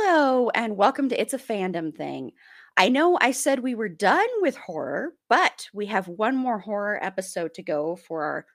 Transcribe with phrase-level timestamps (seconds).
[0.00, 2.30] Hello, and welcome to It's a Fandom Thing.
[2.76, 7.02] I know I said we were done with horror, but we have one more horror
[7.02, 8.46] episode to go for our,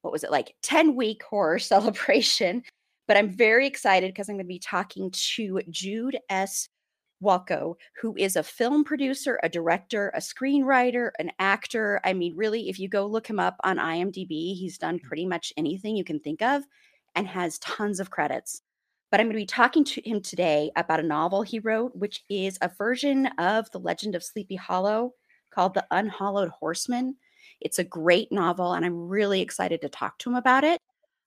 [0.00, 2.62] what was it, like 10 week horror celebration.
[3.06, 6.70] But I'm very excited because I'm going to be talking to Jude S.
[7.22, 12.00] Walko, who is a film producer, a director, a screenwriter, an actor.
[12.02, 15.02] I mean, really, if you go look him up on IMDb, he's done mm.
[15.02, 16.62] pretty much anything you can think of
[17.14, 18.62] and has tons of credits.
[19.10, 22.24] But I'm going to be talking to him today about a novel he wrote, which
[22.28, 25.14] is a version of The Legend of Sleepy Hollow
[25.50, 27.16] called The Unhallowed Horseman.
[27.60, 30.78] It's a great novel, and I'm really excited to talk to him about it.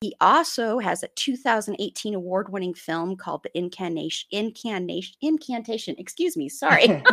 [0.01, 4.27] He also has a 2018 award-winning film called The Incantation.
[4.31, 5.13] Incantation.
[5.21, 5.95] Incantation.
[5.99, 6.49] Excuse me.
[6.49, 7.03] Sorry, this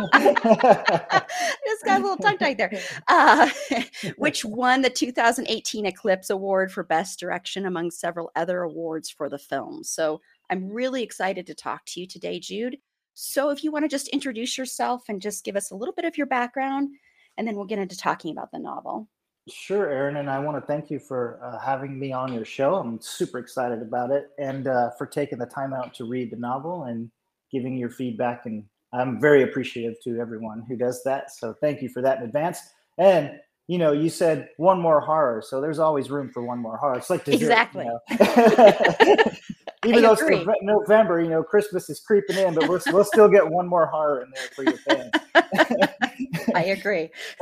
[1.85, 2.71] got a little tongue-tied there.
[3.07, 3.49] Uh,
[4.17, 9.37] which won the 2018 Eclipse Award for Best Direction, among several other awards for the
[9.37, 9.83] film.
[9.83, 12.77] So I'm really excited to talk to you today, Jude.
[13.13, 16.05] So if you want to just introduce yourself and just give us a little bit
[16.05, 16.89] of your background,
[17.37, 19.07] and then we'll get into talking about the novel.
[19.47, 22.75] Sure, Erin, and I want to thank you for uh, having me on your show.
[22.75, 26.37] I'm super excited about it and uh, for taking the time out to read the
[26.37, 27.09] novel and
[27.51, 28.45] giving your feedback.
[28.45, 31.31] And I'm very appreciative to everyone who does that.
[31.31, 32.59] So thank you for that in advance.
[32.97, 36.75] And you know, you said one more horror, so there's always room for one more
[36.75, 36.97] horror.
[36.97, 37.85] It's like dessert, exactly.
[37.85, 39.25] You know?
[39.89, 40.37] Even I though agree.
[40.37, 43.87] it's November, you know, Christmas is creeping in, but we'll, we'll still get one more
[43.87, 45.11] horror in there for your fans.
[46.55, 47.09] I agree.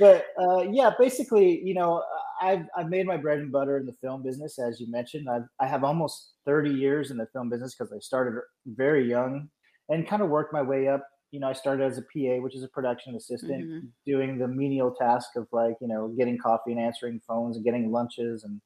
[0.00, 2.02] but uh, yeah, basically, you know,
[2.40, 5.28] I've I've made my bread and butter in the film business, as you mentioned.
[5.28, 9.48] I've I have almost 30 years in the film business because I started very young
[9.88, 11.06] and kind of worked my way up.
[11.30, 13.86] You know, I started as a PA, which is a production assistant, mm-hmm.
[14.04, 17.92] doing the menial task of like you know getting coffee and answering phones and getting
[17.92, 18.60] lunches and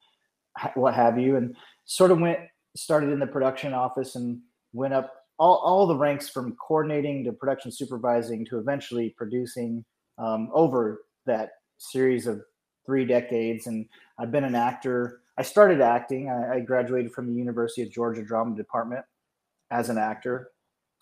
[0.74, 1.54] what have you, and
[1.84, 2.38] sort of went
[2.76, 4.40] started in the production office and
[4.72, 9.84] went up all, all the ranks from coordinating to production supervising to eventually producing
[10.18, 12.42] um, over that series of
[12.86, 13.66] three decades.
[13.66, 13.86] And
[14.18, 15.20] I've been an actor.
[15.38, 16.30] I started acting.
[16.30, 19.04] I, I graduated from the University of Georgia Drama Department
[19.70, 20.50] as an actor,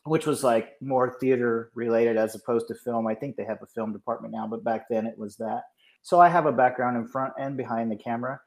[0.05, 3.07] which was like more theater related as opposed to film.
[3.07, 5.65] I think they have a film department now, but back then it was that.
[6.03, 8.41] So I have a background in front and behind the camera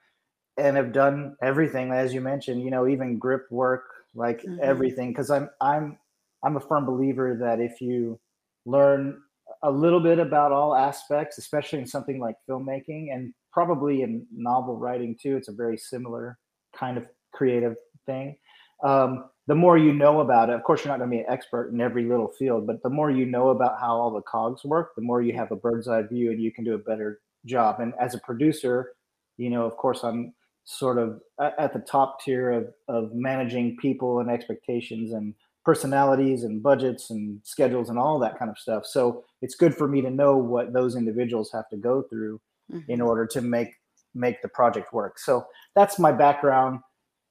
[0.57, 3.83] and have done everything as you mentioned, you know, even grip work,
[4.13, 4.59] like mm-hmm.
[4.61, 5.97] everything because I'm I'm
[6.43, 8.19] I'm a firm believer that if you
[8.65, 9.21] learn
[9.63, 14.77] a little bit about all aspects, especially in something like filmmaking and probably in novel
[14.77, 15.37] writing too.
[15.37, 16.37] It's a very similar
[16.77, 18.37] kind of creative thing.
[18.83, 21.29] Um, the more you know about it, of course, you're not going to be an
[21.29, 24.63] expert in every little field, but the more you know about how all the cogs
[24.65, 27.21] work, the more you have a bird's eye view and you can do a better
[27.45, 27.79] job.
[27.79, 28.93] And as a producer,
[29.37, 30.33] you know, of course, I'm
[30.65, 36.61] sort of at the top tier of, of managing people and expectations and personalities and
[36.61, 38.85] budgets and schedules and all that kind of stuff.
[38.85, 42.41] So it's good for me to know what those individuals have to go through
[42.71, 42.91] mm-hmm.
[42.91, 43.69] in order to make
[44.13, 45.19] make the project work.
[45.19, 45.45] So
[45.75, 46.79] that's my background.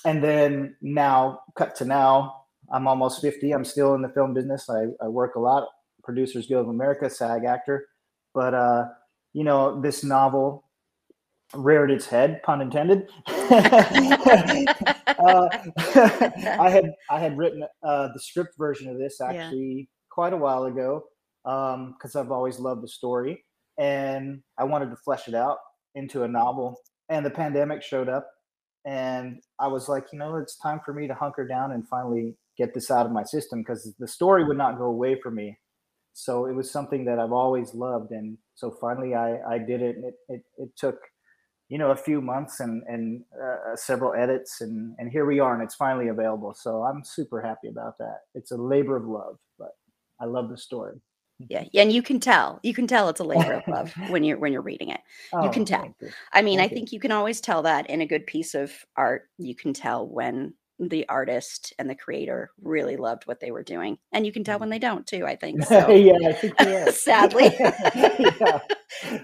[0.05, 3.53] And then now, cut to now, I'm almost 50.
[3.53, 4.69] I'm still in the film business.
[4.69, 5.69] I, I work a lot.
[6.03, 7.87] Producers Guild of America, SAG actor.
[8.35, 8.85] But uh,
[9.33, 10.65] you know, this novel
[11.55, 13.09] reared its head, pun intended.
[13.27, 13.39] uh,
[16.59, 19.85] I had I had written uh, the script version of this actually yeah.
[20.11, 21.05] quite a while ago
[21.45, 23.45] because um, I've always loved the story
[23.79, 25.59] and I wanted to flesh it out
[25.95, 26.81] into a novel.
[27.09, 28.27] And the pandemic showed up,
[28.87, 32.35] and I was like, you know, it's time for me to hunker down and finally
[32.57, 35.59] get this out of my system because the story would not go away from me
[36.15, 39.97] so it was something that I've always loved, and so finally I I did it.
[39.97, 40.97] And it it, it took
[41.69, 45.55] you know a few months and and uh, several edits and and here we are
[45.55, 49.39] and it's finally available so i'm super happy about that it's a labor of love
[49.59, 49.71] but
[50.21, 51.01] i love the story
[51.49, 54.39] yeah and you can tell you can tell it's a labor of love when you're
[54.39, 55.01] when you're reading it
[55.33, 56.09] oh, you can tell you.
[56.33, 56.97] i mean thank i think you.
[56.97, 60.53] you can always tell that in a good piece of art you can tell when
[60.81, 64.59] the artist and the creator really loved what they were doing and you can tell
[64.59, 65.89] when they don't too i think so.
[65.91, 66.59] yeah I think
[66.91, 68.59] sadly yeah.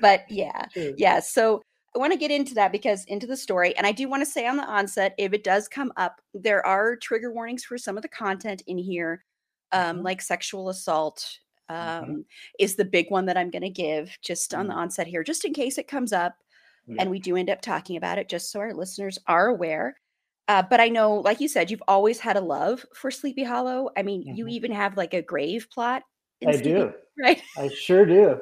[0.00, 0.94] but yeah True.
[0.96, 1.60] yeah so
[1.94, 4.30] I want to get into that because into the story, and I do want to
[4.30, 7.96] say on the onset, if it does come up, there are trigger warnings for some
[7.96, 9.24] of the content in here,
[9.72, 10.04] um, mm-hmm.
[10.04, 11.38] like sexual assault
[11.70, 12.04] mm-hmm.
[12.04, 12.20] um, mm-hmm.
[12.58, 14.82] is the big one that I'm going to give just on the mm-hmm.
[14.82, 16.36] onset here, just in case it comes up,
[16.98, 19.96] and we do end up talking about it, just so our listeners are aware.
[20.48, 23.90] Uh, but I know, like you said, you've always had a love for Sleepy Hollow.
[23.96, 24.54] I mean, you mm-hmm.
[24.54, 26.02] even have like a grave plot.
[26.44, 26.92] I Sleepy, do,
[27.22, 27.40] right?
[27.56, 28.40] I sure do.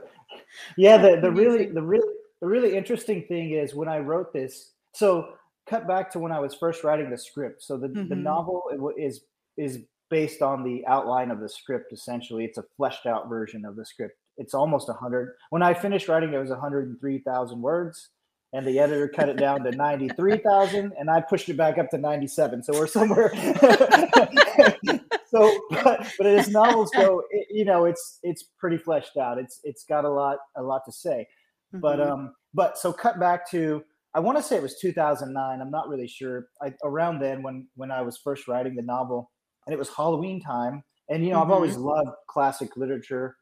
[0.78, 4.72] Yeah, the the really the really the really interesting thing is when I wrote this.
[4.94, 5.34] So
[5.68, 7.62] cut back to when I was first writing the script.
[7.62, 8.08] So the, mm-hmm.
[8.08, 8.62] the novel
[8.96, 9.22] is
[9.56, 9.80] is
[10.10, 11.92] based on the outline of the script.
[11.92, 14.16] Essentially, it's a fleshed out version of the script.
[14.36, 15.34] It's almost hundred.
[15.50, 18.10] When I finished writing, it was one hundred and three thousand words,
[18.52, 21.76] and the editor cut it down to ninety three thousand, and I pushed it back
[21.78, 22.62] up to ninety seven.
[22.62, 23.32] So we're somewhere.
[25.26, 29.38] so, but, but as novels go, it, you know, it's it's pretty fleshed out.
[29.38, 31.26] It's it's got a lot a lot to say.
[31.74, 31.80] Mm-hmm.
[31.80, 33.82] But um, but so cut back to
[34.14, 35.60] I want to say it was 2009.
[35.60, 36.48] I'm not really sure.
[36.62, 39.30] I, around then when when I was first writing the novel,
[39.66, 40.82] and it was Halloween time.
[41.08, 41.50] And you know, mm-hmm.
[41.50, 41.84] I've always mm-hmm.
[41.84, 43.36] loved classic literature.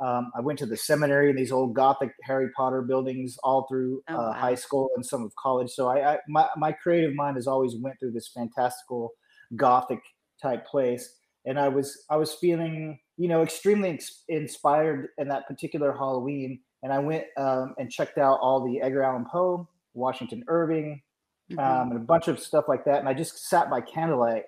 [0.00, 4.02] Um, I went to the seminary in these old Gothic Harry Potter buildings all through
[4.08, 4.32] oh, uh, wow.
[4.32, 5.70] high school and some of college.
[5.70, 9.12] So I, I my my creative mind has always went through this fantastical
[9.56, 10.00] Gothic
[10.42, 11.16] type place,
[11.46, 16.60] and I was I was feeling you know extremely ex- inspired in that particular Halloween
[16.82, 21.02] and I went um, and checked out all the Edgar Allan Poe, Washington Irving,
[21.50, 21.58] mm-hmm.
[21.58, 23.00] um, and a bunch of stuff like that.
[23.00, 24.44] And I just sat by candlelight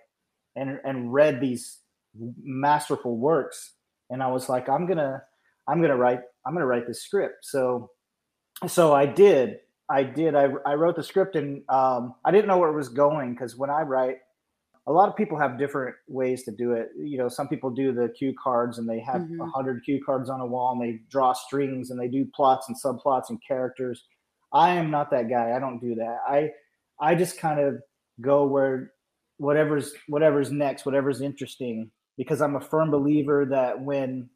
[0.56, 1.78] and and read these
[2.42, 3.72] masterful works.
[4.10, 5.22] And I was like, I'm gonna
[5.68, 7.44] I'm gonna write I'm gonna write this script.
[7.44, 7.90] So
[8.66, 9.58] so I did.
[9.88, 10.34] I did.
[10.36, 13.56] I, I wrote the script and um, I didn't know where it was going because
[13.56, 14.18] when I write,
[14.86, 16.88] a lot of people have different ways to do it.
[16.98, 19.48] You know, some people do the cue cards and they have a mm-hmm.
[19.54, 22.76] hundred cue cards on a wall and they draw strings and they do plots and
[22.76, 24.04] subplots and characters.
[24.52, 25.52] I am not that guy.
[25.54, 26.18] I don't do that.
[26.26, 26.50] I
[27.00, 27.76] I just kind of
[28.20, 28.92] go where
[29.36, 34.28] whatever's whatever's next, whatever's interesting, because I'm a firm believer that when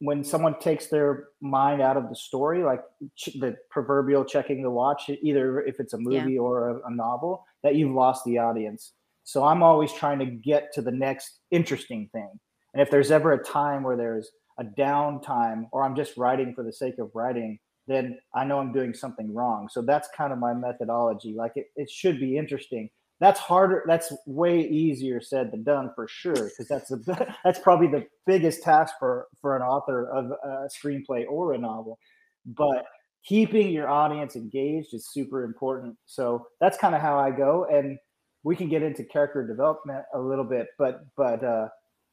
[0.00, 2.80] when someone takes their mind out of the story, like
[3.16, 6.40] ch- the proverbial checking the watch, either if it's a movie yeah.
[6.40, 8.92] or a, a novel, that you've lost the audience
[9.24, 12.30] so I'm always trying to get to the next interesting thing.
[12.74, 16.62] And if there's ever a time where there's a downtime or I'm just writing for
[16.62, 19.68] the sake of writing, then I know I'm doing something wrong.
[19.70, 21.34] So that's kind of my methodology.
[21.36, 22.90] Like it, it should be interesting.
[23.20, 23.84] That's harder.
[23.86, 26.34] That's way easier said than done for sure.
[26.34, 31.24] Because that's a, that's probably the biggest task for for an author of a screenplay
[31.28, 31.98] or a novel.
[32.44, 32.84] But
[33.24, 35.96] keeping your audience engaged is super important.
[36.06, 37.66] So that's kind of how I go.
[37.72, 37.98] And
[38.44, 41.68] we can get into character development a little bit, but but uh,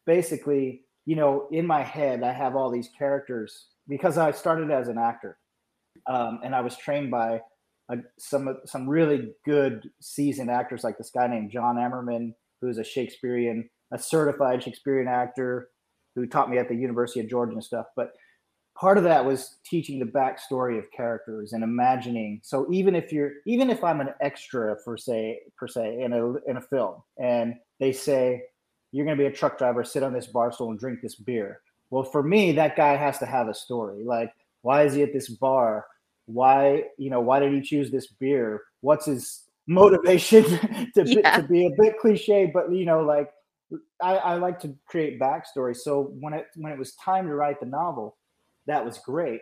[0.06, 4.88] basically, you know, in my head, I have all these characters because I started as
[4.88, 5.38] an actor,
[6.10, 7.42] um, and I was trained by
[7.92, 12.84] uh, some some really good seasoned actors, like this guy named John Emmerman, who's a
[12.84, 15.68] Shakespearean, a certified Shakespearean actor,
[16.16, 17.88] who taught me at the University of Georgia and stuff.
[17.96, 18.14] But
[18.82, 22.40] part of that was teaching the backstory of characters and imagining.
[22.42, 26.34] So even if you're even if i'm an extra for say per se in a
[26.50, 28.42] in a film and they say
[28.92, 31.16] you're going to be a truck driver sit on this bar stool and drink this
[31.16, 31.62] beer.
[31.92, 34.04] Well for me that guy has to have a story.
[34.04, 34.34] Like
[34.64, 35.86] why is he at this bar?
[36.26, 38.64] Why you know why did he choose this beer?
[38.82, 40.44] What's his motivation
[40.96, 41.36] to, yeah.
[41.38, 43.30] be, to be a bit cliche but you know like
[44.02, 45.78] I, I like to create backstory.
[45.78, 48.18] So when it when it was time to write the novel
[48.68, 49.42] that was great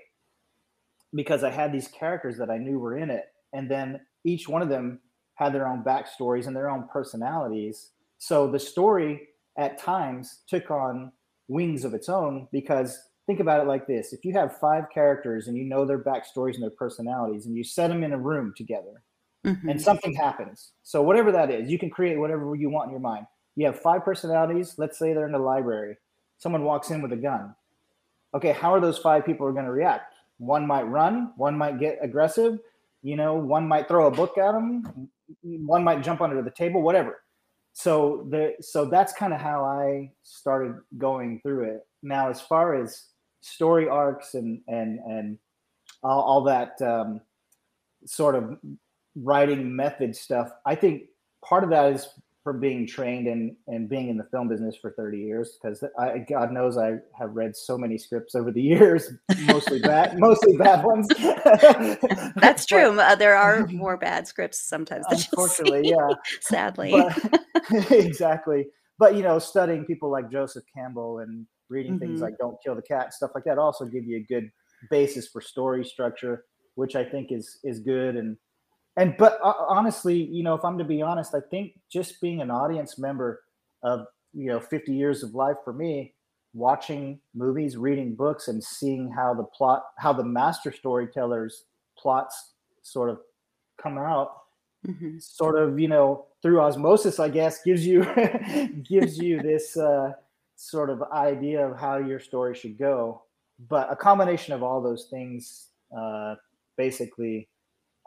[1.13, 3.25] because I had these characters that I knew were in it.
[3.53, 4.99] And then each one of them
[5.35, 7.91] had their own backstories and their own personalities.
[8.17, 11.11] So the story at times took on
[11.47, 15.47] wings of its own because think about it like this if you have five characters
[15.47, 18.53] and you know their backstories and their personalities and you set them in a room
[18.55, 19.03] together
[19.45, 19.67] mm-hmm.
[19.67, 22.99] and something happens so whatever that is you can create whatever you want in your
[22.99, 25.95] mind you have five personalities let's say they're in the library
[26.37, 27.53] someone walks in with a gun
[28.33, 30.13] okay, how are those five people going to react?
[30.37, 32.59] One might run, one might get aggressive,
[33.01, 35.09] you know, one might throw a book at them,
[35.41, 37.21] one might jump under the table, whatever.
[37.73, 41.81] So the so that's kind of how I started going through it.
[42.01, 43.05] Now, as far as
[43.41, 45.37] story arcs and and and
[46.03, 47.21] all, all that um,
[48.05, 48.57] sort of
[49.15, 50.51] writing method stuff.
[50.65, 51.03] I think
[51.43, 52.07] part of that is
[52.43, 56.19] from being trained and and being in the film business for 30 years because I
[56.19, 59.11] God knows I have read so many scripts over the years
[59.45, 61.07] mostly bad mostly bad ones.
[62.35, 62.95] That's true.
[62.95, 66.09] But, uh, there are more bad scripts sometimes unfortunately yeah.
[66.41, 66.91] sadly.
[66.91, 68.67] But, exactly.
[68.97, 72.05] But you know studying people like Joseph Campbell and reading mm-hmm.
[72.05, 74.49] things like Don't Kill the Cat stuff like that also give you a good
[74.89, 78.37] basis for story structure which I think is is good and
[78.99, 82.41] and but uh, honestly, you know, if I'm to be honest, I think just being
[82.41, 83.41] an audience member
[83.81, 86.13] of you know 50 years of life for me,
[86.53, 91.63] watching movies, reading books, and seeing how the plot, how the master storytellers
[91.97, 92.51] plots
[92.81, 93.19] sort of
[93.81, 94.31] come out,
[94.85, 95.17] mm-hmm.
[95.19, 98.03] sort of you know through osmosis, I guess, gives you
[98.83, 100.11] gives you this uh,
[100.57, 103.23] sort of idea of how your story should go.
[103.69, 106.35] But a combination of all those things uh,
[106.75, 107.47] basically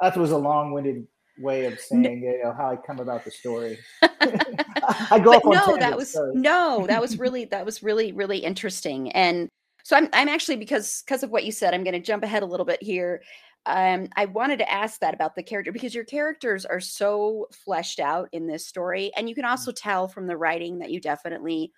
[0.02, 1.06] that was a long-winded
[1.38, 3.78] way of saying you know how I come about the story.
[4.02, 6.32] I go but no, that was sorry.
[6.34, 9.10] no, that was really that was really really interesting.
[9.12, 9.48] And
[9.84, 12.42] so I'm I'm actually because because of what you said, I'm going to jump ahead
[12.42, 13.22] a little bit here.
[13.64, 18.00] Um, I wanted to ask that about the character because your characters are so fleshed
[18.00, 19.88] out in this story, and you can also mm-hmm.
[19.88, 21.72] tell from the writing that you definitely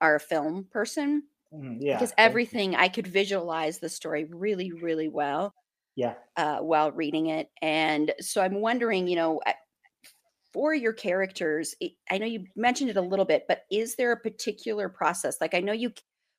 [0.00, 1.24] are a film person.
[1.52, 5.52] Mm, yeah, because everything I could visualize the story really, really well
[5.96, 6.14] yeah.
[6.36, 9.40] uh, while reading it and so i'm wondering you know
[10.52, 11.74] for your characters
[12.10, 15.36] i know you mentioned it a little bit but is there a particular process?
[15.38, 15.92] Like i know you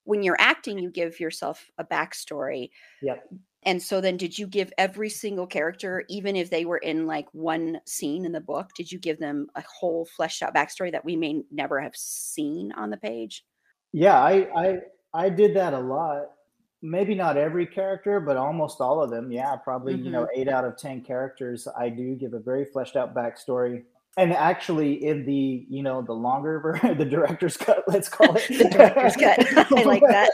[0.06, 2.70] when you're acting you give yourself a backstory.
[3.02, 3.18] Yeah
[3.64, 7.28] and so then did you give every single character even if they were in like
[7.32, 11.06] one scene in the book did you give them a whole fleshed out backstory that
[11.06, 13.44] we may never have seen on the page?
[13.94, 14.78] Yeah i i
[15.14, 16.24] i did that a lot
[16.82, 19.32] maybe not every character, but almost all of them.
[19.32, 20.06] Yeah, probably mm-hmm.
[20.06, 20.42] you know mm-hmm.
[20.42, 21.68] eight out of ten characters.
[21.78, 23.84] I do give a very fleshed out backstory.
[24.18, 28.48] And actually, in the you know the longer version, the director's cut, let's call it
[28.48, 29.40] the director's cut.
[29.78, 30.32] I like that.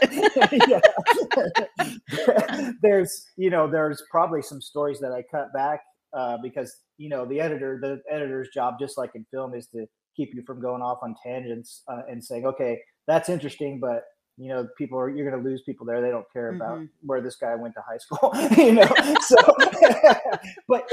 [2.82, 5.80] there's you know there's probably some stories that I cut back
[6.16, 9.86] uh, because you know the editor, the editor's job, just like in film, is to
[10.16, 14.04] keep you from going off on tangents uh, and saying, okay, that's interesting, but
[14.36, 16.84] you know people are you're going to lose people there they don't care about mm-hmm.
[17.02, 19.36] where this guy went to high school you know so
[20.68, 20.88] but,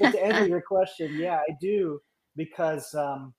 [0.00, 2.00] but to answer your question yeah i do
[2.36, 3.34] because um,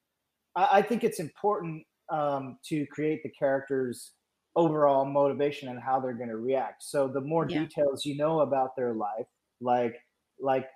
[0.55, 4.13] I, I, think it's important um, to create the characters
[4.55, 7.59] overall motivation and how they're going to react so the more yeah.
[7.59, 9.27] details you know about their life
[9.61, 9.95] like
[10.39, 10.67] like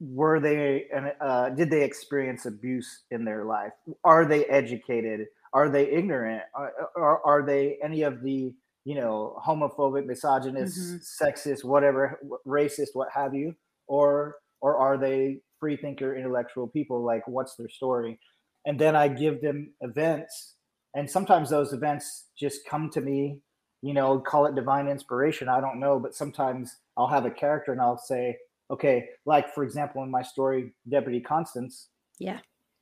[0.00, 0.86] were they
[1.20, 3.72] uh, did they experience abuse in their life
[4.02, 6.42] are they educated are they ignorant?
[6.54, 8.52] Are, are, are they any of the
[8.84, 11.24] you know homophobic, misogynist, mm-hmm.
[11.24, 13.54] sexist, whatever, racist, what have you,
[13.86, 17.04] or or are they free thinker, intellectual people?
[17.04, 18.18] Like, what's their story?
[18.66, 20.56] And then I give them events,
[20.94, 23.40] and sometimes those events just come to me.
[23.82, 25.48] You know, call it divine inspiration.
[25.48, 28.36] I don't know, but sometimes I'll have a character and I'll say,
[28.70, 31.88] okay, like for example, in my story, Deputy Constance.
[32.18, 32.40] Yeah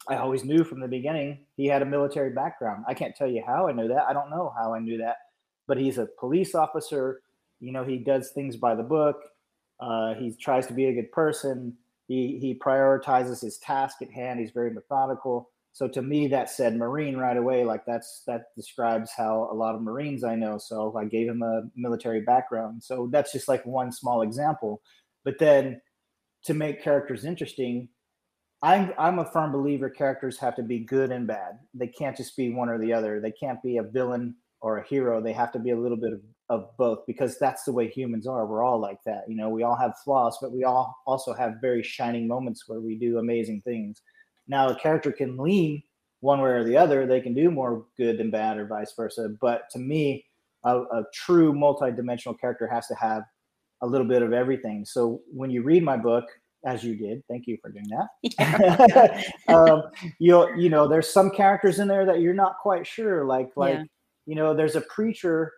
[0.08, 2.84] I always knew from the beginning he had a military background.
[2.88, 4.04] I can't tell you how I knew that.
[4.08, 5.16] I don't know how I knew that,
[5.66, 7.20] but he's a police officer.
[7.60, 9.16] You know, he does things by the book.
[9.80, 11.76] Uh, he tries to be a good person.
[12.06, 14.40] He he prioritizes his task at hand.
[14.40, 15.50] He's very methodical.
[15.72, 17.64] So to me, that said Marine right away.
[17.64, 20.58] Like that's that describes how a lot of Marines I know.
[20.58, 22.82] So I gave him a military background.
[22.82, 24.80] So that's just like one small example.
[25.24, 25.80] But then
[26.44, 27.88] to make characters interesting,
[28.62, 31.58] I'm I'm a firm believer characters have to be good and bad.
[31.74, 33.20] They can't just be one or the other.
[33.20, 35.20] They can't be a villain or a hero.
[35.20, 38.26] They have to be a little bit of, of both because that's the way humans
[38.26, 38.46] are.
[38.46, 39.24] We're all like that.
[39.28, 42.80] You know, we all have flaws, but we all also have very shining moments where
[42.80, 44.02] we do amazing things.
[44.48, 45.82] Now a character can lean
[46.20, 47.06] one way or the other.
[47.06, 49.28] They can do more good than bad or vice versa.
[49.40, 50.24] But to me,
[50.64, 53.22] a, a true multi-dimensional character has to have
[53.82, 54.84] a little bit of everything.
[54.84, 56.24] So when you read my book,
[56.64, 57.22] as you did.
[57.28, 59.24] Thank you for doing that.
[59.48, 59.82] um,
[60.18, 63.24] you you know, there's some characters in there that you're not quite sure.
[63.24, 63.84] Like like yeah.
[64.26, 65.52] you know, there's a preacher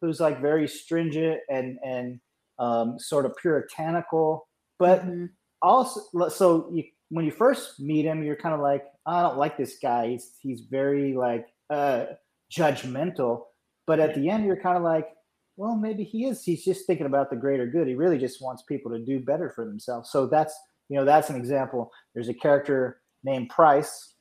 [0.00, 2.20] who's like very stringent and and
[2.58, 4.46] um, sort of puritanical,
[4.78, 5.26] but mm-hmm.
[5.62, 9.58] also so you, when you first meet him, you're kind of like, I don't like
[9.58, 10.08] this guy.
[10.08, 12.06] He's he's very like uh,
[12.50, 13.44] judgmental.
[13.86, 15.08] But at the end, you're kind of like,
[15.56, 16.44] well, maybe he is.
[16.44, 17.86] He's just thinking about the greater good.
[17.86, 20.10] He really just wants people to do better for themselves.
[20.10, 20.54] So that's
[20.88, 21.90] you know that's an example.
[22.14, 24.14] There's a character named Price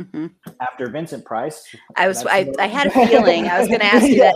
[0.00, 0.26] mm-hmm.
[0.60, 1.74] after Vincent Price.
[1.96, 4.32] I was I, I had a feeling I was going to ask you yeah.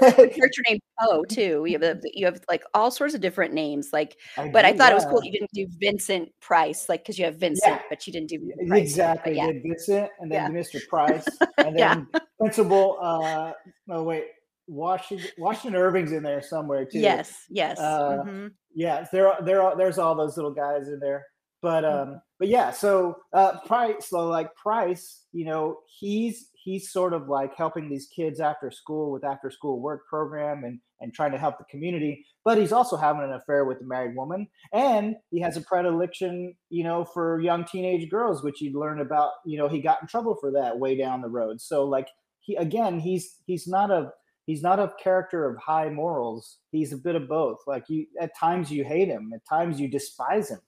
[0.00, 0.14] that.
[0.16, 1.64] character named Poe too.
[1.66, 3.90] You have you have like all sorts of different names.
[3.92, 4.92] Like, I but I thought yeah.
[4.92, 7.82] it was cool you didn't do Vincent Price, like because you have Vincent, yeah.
[7.88, 9.36] but you didn't do Price, exactly.
[9.36, 9.50] Yeah.
[9.62, 10.86] Vincent and then Mr.
[10.88, 11.26] Price
[11.58, 12.98] and then Principal.
[13.00, 13.52] Uh,
[13.90, 14.26] oh wait,
[14.70, 17.00] Washington Washington Irving's in there somewhere too.
[17.00, 17.78] Yes, yes.
[17.78, 18.46] Uh, mm-hmm.
[18.74, 21.26] Yeah, there there there's all those little guys in there.
[21.62, 22.12] But mm-hmm.
[22.12, 27.28] um, but yeah, so uh, Price, so like Price, you know, he's he's sort of
[27.28, 31.38] like helping these kids after school with after school work program and and trying to
[31.38, 32.24] help the community.
[32.44, 36.54] But he's also having an affair with a married woman, and he has a predilection,
[36.70, 39.32] you know, for young teenage girls, which you'd learn about.
[39.44, 41.60] You know, he got in trouble for that way down the road.
[41.60, 42.08] So like
[42.38, 44.12] he again, he's he's not a
[44.50, 46.58] he's not a character of high morals.
[46.72, 47.58] He's a bit of both.
[47.66, 50.60] Like you, at times you hate him, at times you despise him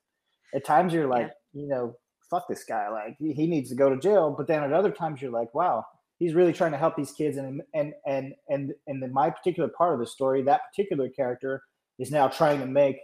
[0.55, 1.63] at times you're like, yeah.
[1.63, 1.97] you know,
[2.31, 4.35] fuck this guy, like he, needs to go to jail.
[4.37, 5.85] But then at other times you're like, wow,
[6.19, 7.37] he's really trying to help these kids.
[7.37, 11.63] And and and and and in my particular part of the story, that particular character
[11.99, 12.97] is now trying to make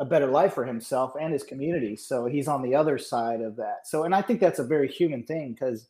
[0.00, 1.96] a better life for himself and his community.
[1.96, 3.86] So he's on the other side of that.
[3.86, 5.88] So and I think that's a very human thing because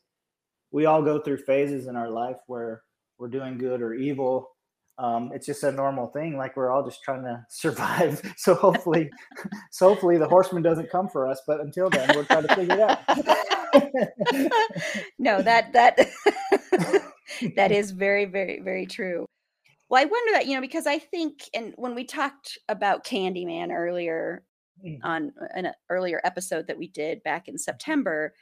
[0.71, 2.83] we all go through phases in our life where
[3.17, 4.49] we're doing good or evil
[4.97, 8.21] um, it's just a normal thing like we're all just trying to survive.
[8.37, 9.09] So hopefully
[9.71, 12.75] so hopefully the horseman doesn't come for us but until then we're trying to figure
[12.75, 12.99] it out.
[15.19, 15.97] No that that
[17.55, 19.25] that is very very very true.
[19.89, 23.71] Well i wonder that you know because i think and when we talked about candyman
[23.71, 24.43] earlier
[24.85, 24.97] mm.
[25.03, 28.33] on an earlier episode that we did back in september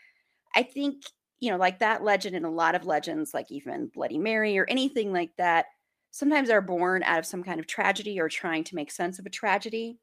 [0.55, 1.03] i think
[1.43, 4.65] you know like that legend and a lot of legends like even bloody mary or
[4.69, 5.65] anything like that
[6.13, 9.25] sometimes are born out of some kind of tragedy or trying to make sense of
[9.25, 9.97] a tragedy.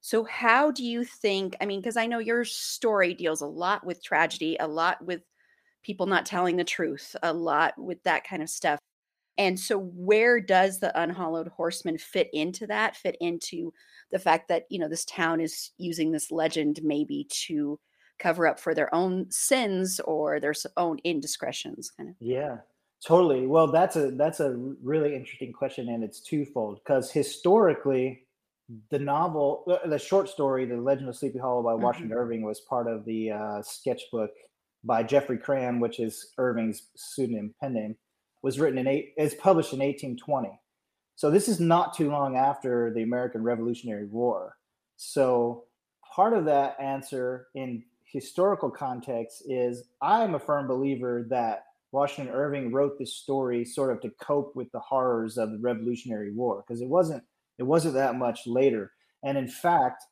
[0.00, 1.54] So, how do you think?
[1.60, 5.20] I mean, because I know your story deals a lot with tragedy, a lot with
[5.82, 8.78] people not telling the truth, a lot with that kind of stuff.
[9.38, 12.96] And so, where does the unhallowed horseman fit into that?
[12.96, 13.72] Fit into
[14.12, 17.78] the fact that, you know, this town is using this legend maybe to
[18.20, 22.14] cover up for their own sins or their own indiscretions, kind of?
[22.20, 22.58] Yeah.
[23.04, 23.46] Totally.
[23.46, 26.80] Well, that's a that's a really interesting question, and it's twofold.
[26.84, 28.26] Because historically,
[28.90, 32.18] the novel, uh, the short story, "The Legend of Sleepy Hollow" by Washington mm-hmm.
[32.18, 34.30] Irving, was part of the uh, sketchbook
[34.84, 37.96] by Geoffrey Crayon, which is Irving's pseudonym pen name.
[38.42, 39.14] Was written in eight.
[39.16, 40.50] Is published in 1820.
[41.16, 44.56] So this is not too long after the American Revolutionary War.
[44.96, 45.64] So
[46.14, 52.72] part of that answer in historical context is I'm a firm believer that Washington Irving
[52.72, 56.80] wrote this story sort of to cope with the horrors of the Revolutionary War because
[56.80, 57.22] it wasn't
[57.58, 58.92] it wasn't that much later.
[59.22, 60.04] And in fact,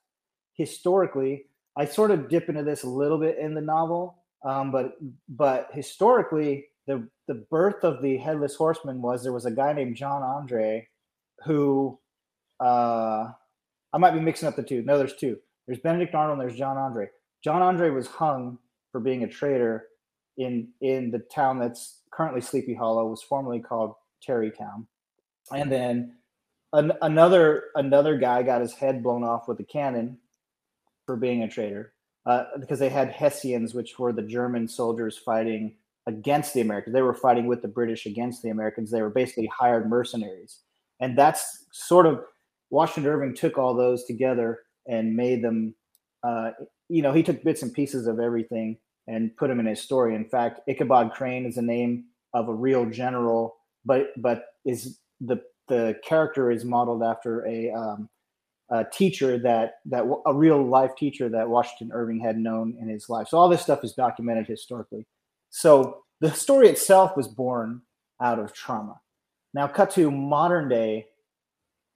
[0.54, 4.96] historically, I sort of dip into this a little bit in the novel, um, but
[5.28, 9.96] but historically, the the birth of the headless horseman was there was a guy named
[9.96, 10.88] John Andre
[11.44, 11.98] who
[12.60, 13.30] uh,
[13.92, 14.82] I might be mixing up the two.
[14.82, 15.38] No, there's two.
[15.66, 16.40] There's Benedict Arnold.
[16.40, 17.08] there's John Andre.
[17.42, 18.58] John Andre was hung
[18.92, 19.86] for being a traitor
[20.36, 24.86] in in the town that's currently Sleepy Hollow was formerly called Tarrytown,
[25.52, 26.16] and then
[26.72, 30.18] an, another another guy got his head blown off with a cannon
[31.06, 31.92] for being a traitor
[32.26, 36.94] uh, because they had Hessians, which were the German soldiers fighting against the Americans.
[36.94, 38.90] They were fighting with the British against the Americans.
[38.90, 40.60] They were basically hired mercenaries,
[41.00, 42.22] and that's sort of
[42.70, 45.74] Washington Irving took all those together and made them.
[46.22, 46.50] Uh,
[46.88, 50.14] you know, he took bits and pieces of everything and put them in his story.
[50.14, 52.04] In fact, Ichabod Crane is the name
[52.34, 58.08] of a real general, but but is the the character is modeled after a, um,
[58.70, 63.08] a teacher that that a real life teacher that Washington Irving had known in his
[63.08, 63.28] life.
[63.28, 65.06] So all this stuff is documented historically.
[65.50, 67.82] So the story itself was born
[68.20, 69.00] out of trauma.
[69.54, 71.06] Now, cut to modern day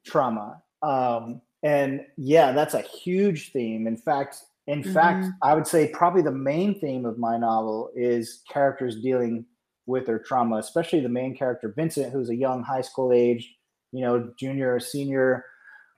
[0.06, 0.62] trauma.
[0.82, 3.86] Um, and yeah, that's a huge theme.
[3.86, 4.92] In fact, in mm-hmm.
[4.92, 9.44] fact, I would say probably the main theme of my novel is characters dealing
[9.86, 13.54] with their trauma, especially the main character, Vincent, who's a young high school age,
[13.92, 15.44] you know, junior or senior.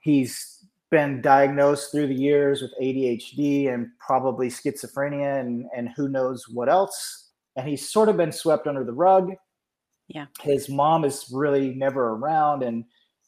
[0.01, 6.47] He's been diagnosed through the years with ADHD and probably schizophrenia and, and who knows
[6.49, 7.31] what else.
[7.57, 9.33] And he's sort of been swept under the rug.
[10.09, 10.27] Yeah.
[10.41, 12.85] His mom is really never around and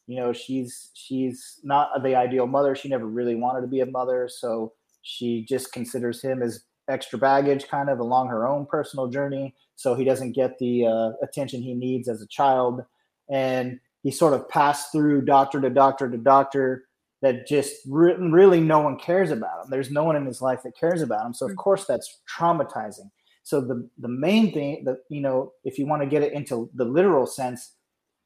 [0.07, 3.85] you know she's she's not the ideal mother she never really wanted to be a
[3.85, 9.07] mother so she just considers him as extra baggage kind of along her own personal
[9.07, 9.55] journey.
[9.75, 12.81] So he doesn't get the uh, attention he needs as a child.
[13.29, 16.85] And he sort of passed through doctor to doctor to doctor
[17.21, 19.69] that just re- really no one cares about him.
[19.69, 21.33] There's no one in his life that cares about him.
[21.33, 21.57] So, of mm.
[21.57, 23.09] course, that's traumatizing.
[23.43, 26.69] So the the main thing that you know, if you want to get it into
[26.75, 27.75] the literal sense,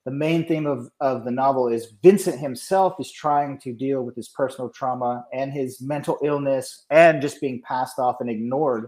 [0.05, 4.15] the main theme of, of the novel is Vincent himself is trying to deal with
[4.15, 8.87] his personal trauma and his mental illness and just being passed off and ignored.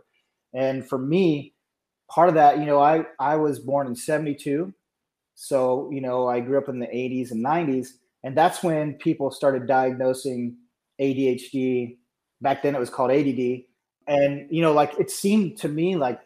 [0.53, 1.53] And for me,
[2.09, 4.73] part of that, you know, I, I was born in 72.
[5.35, 7.89] So, you know, I grew up in the 80s and 90s.
[8.23, 10.55] And that's when people started diagnosing
[10.99, 11.97] ADHD.
[12.41, 13.63] Back then it was called ADD.
[14.07, 16.21] And, you know, like it seemed to me like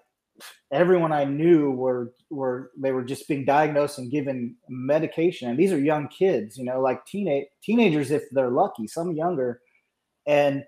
[0.72, 5.50] everyone I knew were were they were just being diagnosed and given medication.
[5.50, 9.62] And these are young kids, you know, like teenage teenagers if they're lucky, some younger.
[10.26, 10.64] And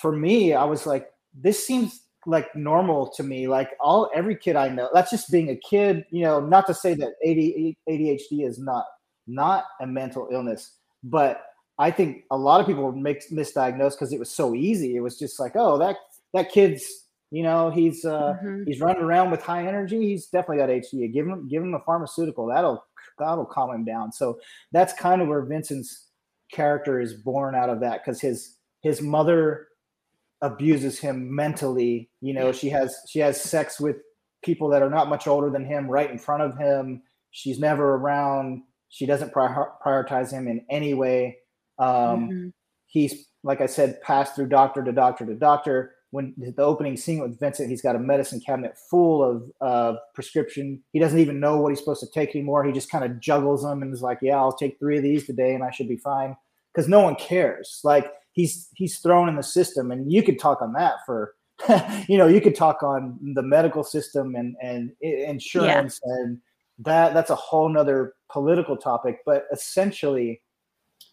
[0.00, 3.48] for me, I was like, this seems like normal to me.
[3.48, 6.74] Like all every kid I know, that's just being a kid, you know, not to
[6.74, 8.84] say that ADHD is not
[9.26, 11.42] not a mental illness, but
[11.78, 14.96] I think a lot of people make misdiagnosed because it was so easy.
[14.96, 15.96] It was just like, oh, that
[16.34, 17.01] that kid's
[17.32, 18.64] you know, he's uh, mm-hmm.
[18.66, 19.98] he's running around with high energy.
[20.06, 21.10] He's definitely got HD.
[21.10, 22.46] Give him give him a pharmaceutical.
[22.46, 22.84] That'll
[23.18, 24.12] that'll calm him down.
[24.12, 24.38] So
[24.70, 26.08] that's kind of where Vincent's
[26.52, 29.68] character is born out of that because his his mother
[30.42, 32.10] abuses him mentally.
[32.20, 33.96] You know, she has she has sex with
[34.44, 37.02] people that are not much older than him right in front of him.
[37.30, 38.62] She's never around.
[38.90, 41.38] She doesn't prioritize him in any way.
[41.78, 42.48] Um, mm-hmm.
[42.88, 47.20] He's like I said, passed through doctor to doctor to doctor when the opening scene
[47.20, 50.82] with Vincent, he's got a medicine cabinet full of uh, prescription.
[50.92, 52.64] He doesn't even know what he's supposed to take anymore.
[52.64, 55.26] He just kind of juggles them and is like, "Yeah, I'll take three of these
[55.26, 56.36] today, and I should be fine."
[56.72, 57.80] Because no one cares.
[57.82, 61.34] Like he's he's thrown in the system, and you could talk on that for,
[62.08, 66.12] you know, you could talk on the medical system and and insurance yeah.
[66.14, 66.38] and
[66.80, 69.20] that that's a whole nother political topic.
[69.24, 70.42] But essentially,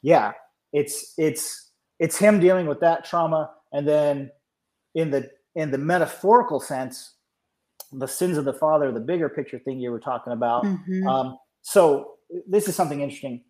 [0.01, 0.33] yeah,
[0.73, 4.31] it's it's it's him dealing with that trauma, and then
[4.99, 7.15] in the in the metaphorical sense,
[7.91, 10.63] the sins of the father, the bigger picture thing you were talking about.
[10.63, 11.07] Mm-hmm.
[11.07, 12.15] Um, so
[12.47, 13.43] this is something interesting.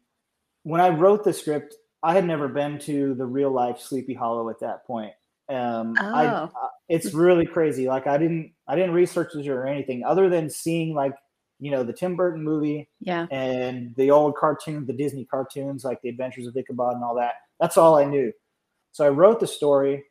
[0.63, 4.49] When I wrote the script, I had never been to the real life Sleepy Hollow
[4.49, 5.11] at that point.
[5.49, 6.13] Um, oh.
[6.13, 6.47] I, uh,
[6.87, 7.87] it's really crazy.
[7.87, 11.13] Like I didn't, I didn't research this or anything other than seeing like,
[11.59, 16.01] you know, the Tim Burton movie, yeah, and the old cartoon, the Disney cartoons, like
[16.01, 17.33] the Adventures of Ichabod and all that.
[17.59, 18.31] That's all I knew.
[18.93, 20.05] So I wrote the story,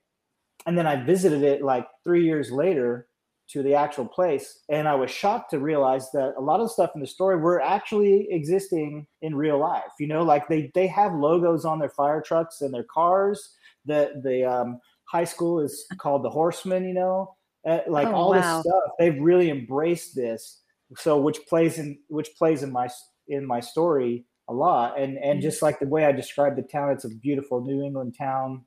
[0.68, 3.09] and then I visited it like three years later
[3.52, 4.64] to the actual place.
[4.68, 7.38] And I was shocked to realize that a lot of the stuff in the story
[7.38, 9.90] were actually existing in real life.
[9.98, 13.54] You know, like they they have logos on their fire trucks and their cars.
[13.87, 16.87] The the um, high school is called the Horsemen.
[16.87, 17.35] You know,
[17.66, 18.59] uh, like oh, all wow.
[18.59, 18.90] this stuff.
[18.98, 20.61] They've really embraced this.
[20.98, 22.90] So which plays in which plays in my
[23.26, 25.00] in my story a lot.
[25.00, 25.40] And and mm-hmm.
[25.40, 28.66] just like the way I described the town, it's a beautiful New England town.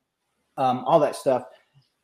[0.56, 1.44] Um, all that stuff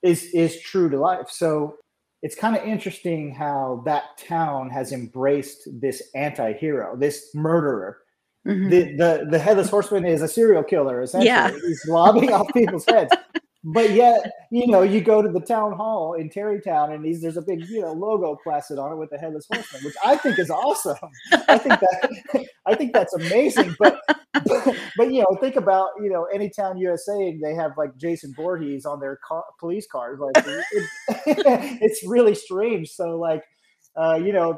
[0.03, 1.31] is is true to life.
[1.31, 1.77] So
[2.23, 7.99] it's kind of interesting how that town has embraced this anti-hero, this murderer.
[8.47, 8.69] Mm-hmm.
[8.71, 11.03] The, the the headless horseman is a serial killer.
[11.03, 11.51] Essentially, yeah.
[11.51, 13.13] he's lobbing off people's heads
[13.65, 17.43] but yet, you know, you go to the town hall in Tarrytown, and there's a
[17.43, 20.49] big, you know, logo plastered on it with the headless horseman, which I think is
[20.49, 20.97] awesome.
[21.49, 23.75] I think that I think that's amazing.
[23.79, 24.01] But,
[24.33, 28.87] but, but you know, think about you know, Anytown USA, they have like Jason Voorhees
[28.87, 30.21] on their car, police cars.
[30.21, 30.87] Like, it,
[31.83, 32.91] it's really strange.
[32.91, 33.43] So like.
[33.97, 34.57] Uh, you know,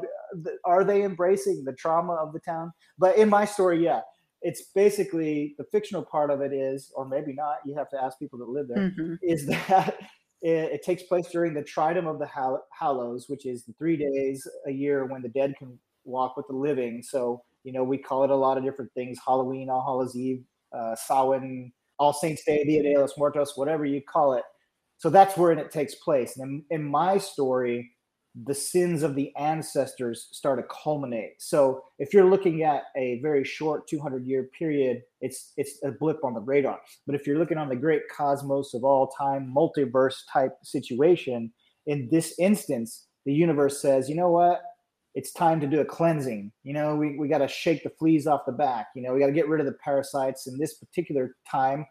[0.65, 2.71] are they embracing the trauma of the town?
[2.99, 4.01] But in my story, yeah,
[4.41, 8.17] it's basically the fictional part of it is, or maybe not, you have to ask
[8.17, 8.89] people that live there.
[8.89, 9.15] Mm-hmm.
[9.21, 9.97] Is that
[10.41, 12.27] it, it, takes place during the Triduum of the
[12.71, 16.55] Hallows, which is the three days a year when the dead can walk with the
[16.55, 17.03] living.
[17.03, 20.43] So, you know, we call it a lot of different things Halloween, All Hallows Eve,
[20.73, 24.43] uh, Samhain, All Saints Day, Dia de los Muertos, whatever you call it.
[24.97, 26.37] So that's where it takes place.
[26.37, 27.91] And in, in my story,
[28.45, 31.33] the sins of the ancestors start to culminate.
[31.41, 36.23] So if you're looking at a very short 200 year period, it's it's a blip
[36.23, 36.79] on the radar.
[37.05, 41.51] But if you're looking on the great cosmos of all time, multiverse type situation,
[41.87, 44.61] in this instance, the universe says, you know what?
[45.13, 46.53] It's time to do a cleansing.
[46.63, 48.87] You know, we, we got to shake the fleas off the back.
[48.95, 50.47] You know, we got to get rid of the parasites.
[50.47, 51.85] In this particular time,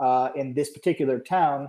[0.00, 1.68] uh, in this particular town,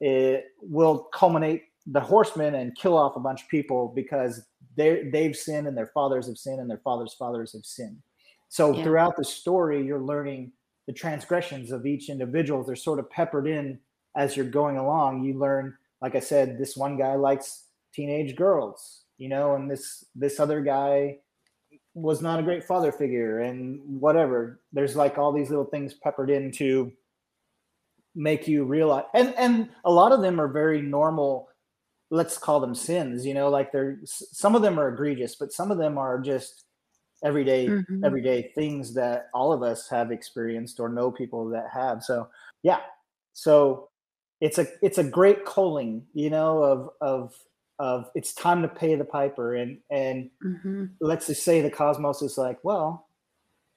[0.00, 4.42] it will culminate the horsemen and kill off a bunch of people because
[4.76, 7.98] they they've sinned and their fathers have sinned and their fathers' fathers have sinned.
[8.48, 8.82] So yeah.
[8.82, 10.52] throughout the story, you're learning
[10.86, 12.64] the transgressions of each individual.
[12.64, 13.78] They're sort of peppered in
[14.16, 15.22] as you're going along.
[15.24, 20.04] You learn, like I said, this one guy likes teenage girls, you know, and this
[20.14, 21.18] this other guy
[21.94, 24.60] was not a great father figure and whatever.
[24.72, 26.92] There's like all these little things peppered in to
[28.16, 31.48] make you realize and and a lot of them are very normal
[32.10, 35.70] let's call them sins you know like they're some of them are egregious but some
[35.70, 36.64] of them are just
[37.22, 38.04] everyday mm-hmm.
[38.04, 42.28] everyday things that all of us have experienced or know people that have so
[42.62, 42.80] yeah
[43.32, 43.88] so
[44.40, 47.34] it's a it's a great calling you know of of
[47.78, 50.86] of it's time to pay the piper and and mm-hmm.
[51.00, 53.06] let's just say the cosmos is like well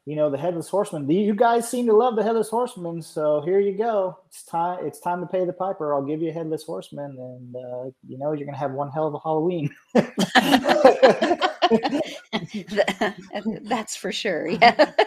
[0.06, 1.10] you know the headless horseman.
[1.10, 4.18] You guys seem to love the headless horseman so here you go.
[4.28, 5.94] It's time it's time to pay the piper.
[5.94, 9.08] I'll give you a headless horseman and uh, you know you're gonna have one hell
[9.08, 9.70] of a halloween.
[13.64, 14.92] That's for sure yeah.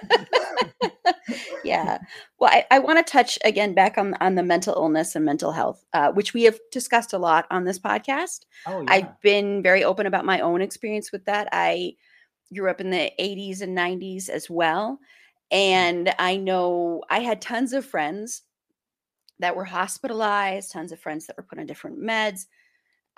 [1.64, 1.98] Yeah.
[2.38, 5.52] Well i, I want to touch again back on on the mental illness and mental
[5.52, 8.46] health uh, which we have discussed a lot on this podcast.
[8.66, 8.92] Oh, yeah.
[8.92, 11.48] i've been very open about my own experience with that.
[11.52, 11.96] I
[12.54, 14.98] grew up in the 80s and 90s as well.
[15.52, 15.56] Mm.
[15.56, 18.42] And I know I had tons of friends
[19.38, 22.46] that were hospitalized, tons of friends that were put on different meds.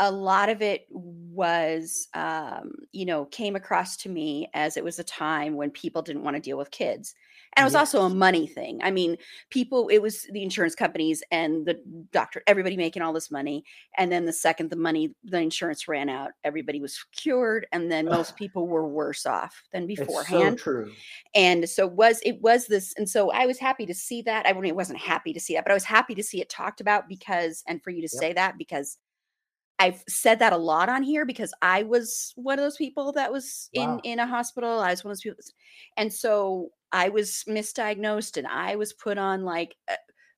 [0.00, 4.98] A lot of it was, um, you know, came across to me as it was
[4.98, 7.14] a time when people didn't want to deal with kids.
[7.56, 8.80] And it was also a money thing.
[8.82, 9.16] I mean,
[9.50, 11.80] people, it was the insurance companies and the
[12.12, 13.64] doctor, everybody making all this money.
[13.96, 17.66] And then the second the money, the insurance ran out, everybody was cured.
[17.72, 20.58] And then most people were worse off than beforehand.
[20.58, 20.92] So true.
[21.34, 24.46] And so was it was this, and so I was happy to see that.
[24.46, 26.48] I mean, it wasn't happy to see that, but I was happy to see it
[26.48, 28.20] talked about because, and for you to yep.
[28.20, 28.98] say that because
[29.78, 33.30] I've said that a lot on here because I was one of those people that
[33.30, 34.00] was in wow.
[34.04, 34.80] in a hospital.
[34.80, 35.42] I was one of those people,
[35.96, 39.76] and so I was misdiagnosed and I was put on like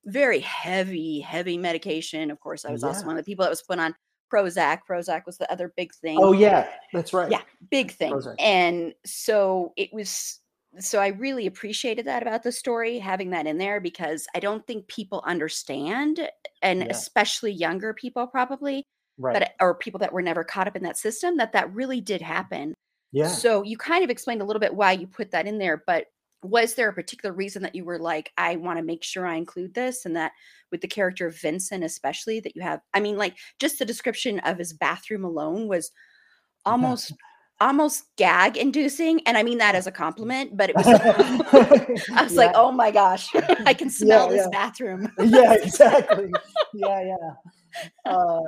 [0.07, 2.31] very heavy, heavy medication.
[2.31, 2.89] Of course, I was yeah.
[2.89, 3.95] also one of the people that was put on
[4.33, 4.81] Prozac.
[4.89, 6.19] Prozac was the other big thing.
[6.21, 7.31] Oh yeah, that's right.
[7.31, 8.13] Yeah, big thing.
[8.13, 8.37] Prozac.
[8.39, 10.41] And so it was.
[10.79, 14.65] So I really appreciated that about the story, having that in there because I don't
[14.69, 16.29] think people understand,
[16.63, 16.87] and yeah.
[16.91, 18.87] especially younger people probably,
[19.21, 19.35] right.
[19.35, 22.23] but or people that were never caught up in that system, that that really did
[22.23, 22.75] happen.
[23.13, 23.29] Yeah.
[23.29, 26.07] So you kind of explained a little bit why you put that in there, but
[26.43, 29.37] was there a particular reason that you were like i want to make sure i
[29.37, 30.33] include this and that
[30.71, 34.39] with the character of vincent especially that you have i mean like just the description
[34.41, 35.91] of his bathroom alone was
[36.67, 37.13] almost
[37.61, 42.33] almost gag inducing and i mean that as a compliment but it was i was
[42.33, 42.39] yeah.
[42.39, 43.29] like oh my gosh
[43.67, 46.31] i can smell yeah, this bathroom yeah exactly
[46.73, 48.41] yeah yeah uh,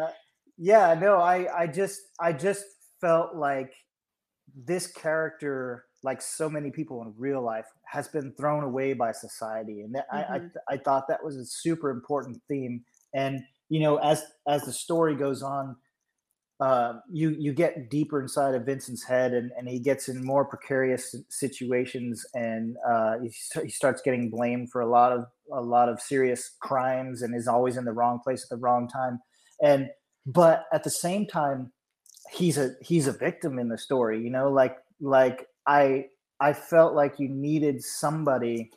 [0.62, 2.64] yeah no i i just i just
[3.00, 3.72] felt like
[4.54, 9.82] this character like so many people in real life, has been thrown away by society.
[9.82, 10.32] And that, mm-hmm.
[10.32, 10.56] I, I, mm-hmm.
[10.68, 12.84] I thought that was a super important theme.
[13.14, 15.76] And you know, as as the story goes on,
[16.60, 20.44] uh, you you get deeper inside of Vincent's head, and, and he gets in more
[20.44, 23.30] precarious situations, and uh, he,
[23.62, 27.48] he starts getting blamed for a lot of a lot of serious crimes, and is
[27.48, 29.20] always in the wrong place at the wrong time.
[29.62, 29.88] And
[30.26, 31.72] but at the same time,
[32.30, 34.22] he's a he's a victim in the story.
[34.22, 36.06] You know, like like I
[36.40, 38.70] I felt like you needed somebody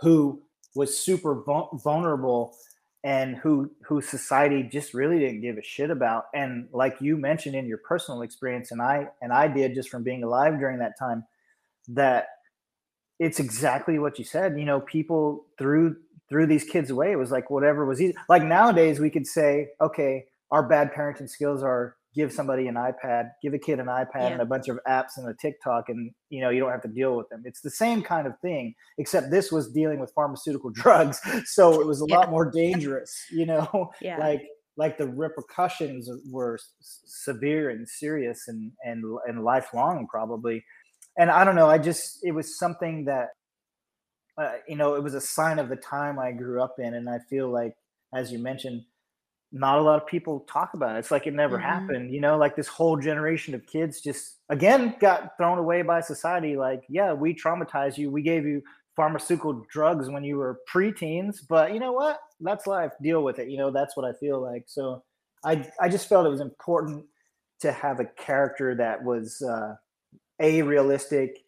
[0.00, 0.42] who
[0.74, 2.54] was super vulnerable
[3.04, 7.54] and who who society just really didn't give a shit about and like you mentioned
[7.54, 10.98] in your personal experience and I and I did just from being alive during that
[10.98, 11.24] time
[11.88, 12.26] that
[13.18, 15.96] it's exactly what you said you know people threw
[16.28, 19.68] threw these kids away it was like whatever was easy like nowadays we could say
[19.80, 24.08] okay our bad parenting skills are give somebody an iPad, give a kid an iPad
[24.16, 24.26] yeah.
[24.28, 26.88] and a bunch of apps and a TikTok, and you know you don't have to
[26.88, 27.42] deal with them.
[27.44, 31.86] It's the same kind of thing, except this was dealing with pharmaceutical drugs, so it
[31.86, 32.18] was a yeah.
[32.18, 33.12] lot more dangerous.
[33.30, 34.18] You know, yeah.
[34.18, 34.42] like
[34.76, 40.64] like the repercussions were severe and serious and and and lifelong probably.
[41.16, 41.68] And I don't know.
[41.68, 43.28] I just it was something that
[44.40, 47.08] uh, you know it was a sign of the time I grew up in, and
[47.08, 47.74] I feel like
[48.14, 48.82] as you mentioned
[49.50, 50.98] not a lot of people talk about it.
[50.98, 51.66] It's like it never mm-hmm.
[51.66, 56.00] happened, you know, like this whole generation of kids just again got thrown away by
[56.00, 56.56] society.
[56.56, 58.10] Like, yeah, we traumatized you.
[58.10, 58.62] We gave you
[58.94, 62.18] pharmaceutical drugs when you were preteens, but you know what?
[62.40, 62.92] That's life.
[63.00, 63.48] Deal with it.
[63.48, 64.64] You know, that's what I feel like.
[64.66, 65.02] So
[65.44, 67.06] I I just felt it was important
[67.60, 69.76] to have a character that was uh
[70.40, 71.38] a realistic,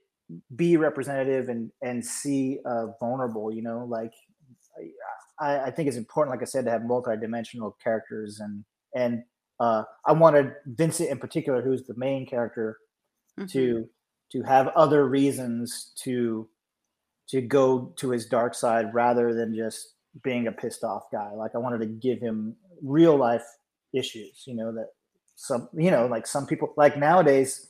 [0.57, 4.13] b representative and and c uh vulnerable, you know, like
[5.41, 9.23] I, I think it's important, like I said, to have multi-dimensional characters and and
[9.61, 12.79] uh, I wanted Vincent in particular, who's the main character,
[13.39, 13.47] mm-hmm.
[13.49, 13.89] to
[14.33, 16.49] to have other reasons to
[17.29, 21.31] to go to his dark side rather than just being a pissed off guy.
[21.33, 23.45] Like I wanted to give him real life
[23.93, 24.89] issues, you know, that
[25.37, 27.69] some you know, like some people like nowadays,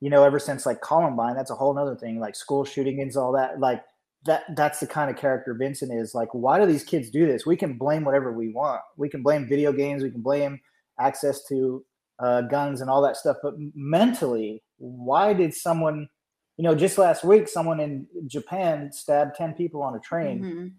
[0.00, 3.32] you know, ever since like Columbine, that's a whole other thing, like school shootings, all
[3.32, 3.58] that.
[3.58, 3.82] Like
[4.24, 6.14] that that's the kind of character Vincent is.
[6.14, 7.44] Like, why do these kids do this?
[7.44, 8.80] We can blame whatever we want.
[8.96, 10.02] We can blame video games.
[10.02, 10.60] We can blame
[11.00, 11.84] access to
[12.18, 16.08] uh, guns and all that stuff, but mentally, why did someone,
[16.56, 20.72] you know, just last week, someone in Japan stabbed 10 people on a train Mhm.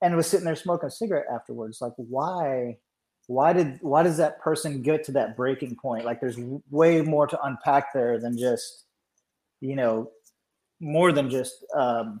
[0.00, 1.78] and was sitting there smoking a cigarette afterwards.
[1.80, 2.78] Like, why?
[3.28, 6.04] Why did why does that person get to that breaking point?
[6.04, 6.38] Like, there's
[6.70, 8.86] way more to unpack there than just,
[9.60, 10.10] you know,
[10.80, 12.20] more than just um,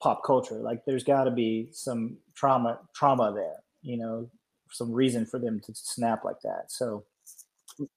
[0.00, 0.56] pop culture.
[0.56, 3.56] Like, there's got to be some trauma trauma there.
[3.82, 4.30] You know,
[4.70, 6.64] some reason for them to snap like that.
[6.70, 7.04] So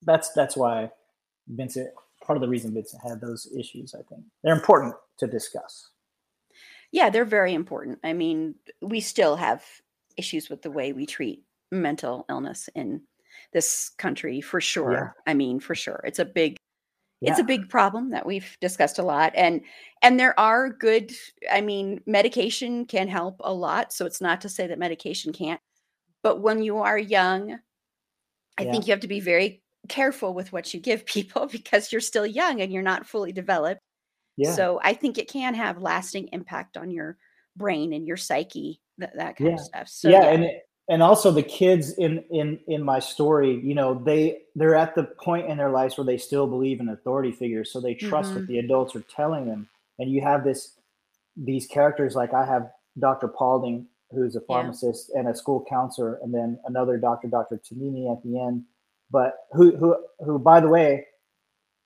[0.03, 0.91] that's that's why
[1.47, 1.89] Vincent.
[2.25, 5.89] Part of the reason Vincent had those issues, I think, they're important to discuss.
[6.93, 7.99] Yeah, they're very important.
[8.01, 9.61] I mean, we still have
[10.15, 13.01] issues with the way we treat mental illness in
[13.51, 15.17] this country for sure.
[15.27, 15.99] I mean, for sure.
[16.05, 16.55] It's a big
[17.31, 19.61] it's a big problem that we've discussed a lot and
[20.01, 21.11] and there are good
[21.51, 25.61] I mean, medication can help a lot, so it's not to say that medication can't.
[26.23, 27.59] But when you are young,
[28.57, 28.71] I Yeah.
[28.71, 32.25] think you have to be very careful with what you give people because you're still
[32.25, 33.81] young and you're not fully developed.
[34.37, 34.53] Yeah.
[34.55, 37.17] So I think it can have lasting impact on your
[37.55, 39.87] brain and your psyche, that, that kind of stuff.
[39.87, 43.93] So yeah, and it, and also the kids in in in my story, you know,
[43.93, 47.71] they they're at the point in their lives where they still believe in authority figures,
[47.71, 48.35] so they trust Mhm.
[48.35, 49.69] what the adults are telling them.
[49.99, 50.77] And you have this
[51.37, 53.27] these characters like I have Dr.
[53.27, 57.57] Paulding, who's a pharmacist and a school counselor, and then another doctor, Dr.
[57.57, 58.65] Tamimi at the end.
[59.09, 61.07] But who who who by the way,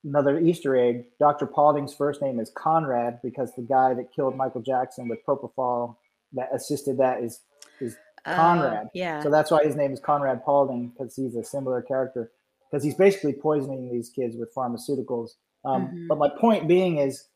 [0.04, 1.46] another Easter egg, Dr.
[1.46, 5.96] Paulding's first name is Conrad because the guy that killed Michael Jackson with propofol
[6.32, 7.40] that assisted that is
[7.80, 8.88] is Conrad.
[8.94, 9.22] yeah.
[9.22, 12.30] so that's why his name is Conrad Paulding because he's a similar character
[12.70, 15.30] because he's basically poisoning these kids with pharmaceuticals.
[15.64, 16.08] Um, Mhm.
[16.08, 17.28] But my point being is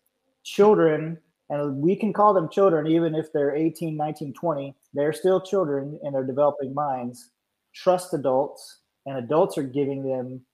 [0.42, 1.18] children,
[1.50, 5.98] and we can call them children even if they're 18, 19, 20, they're still children
[6.02, 7.30] in their developing minds,
[7.72, 10.44] trust adults, and adults are giving them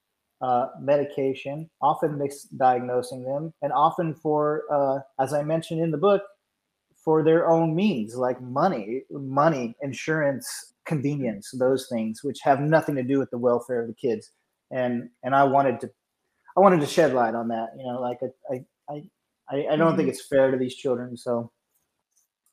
[0.40, 6.22] uh, medication, often misdiagnosing them, and often for, uh, as I mentioned in the book,
[7.08, 13.02] for their own means, like money, money, insurance, convenience, those things, which have nothing to
[13.02, 14.30] do with the welfare of the kids.
[14.70, 15.90] And and I wanted to,
[16.54, 17.68] I wanted to shed light on that.
[17.78, 18.18] You know, like
[18.52, 18.56] I
[18.92, 19.04] I
[19.48, 20.08] I, I don't think mm-hmm.
[20.10, 21.50] it's fair to these children, so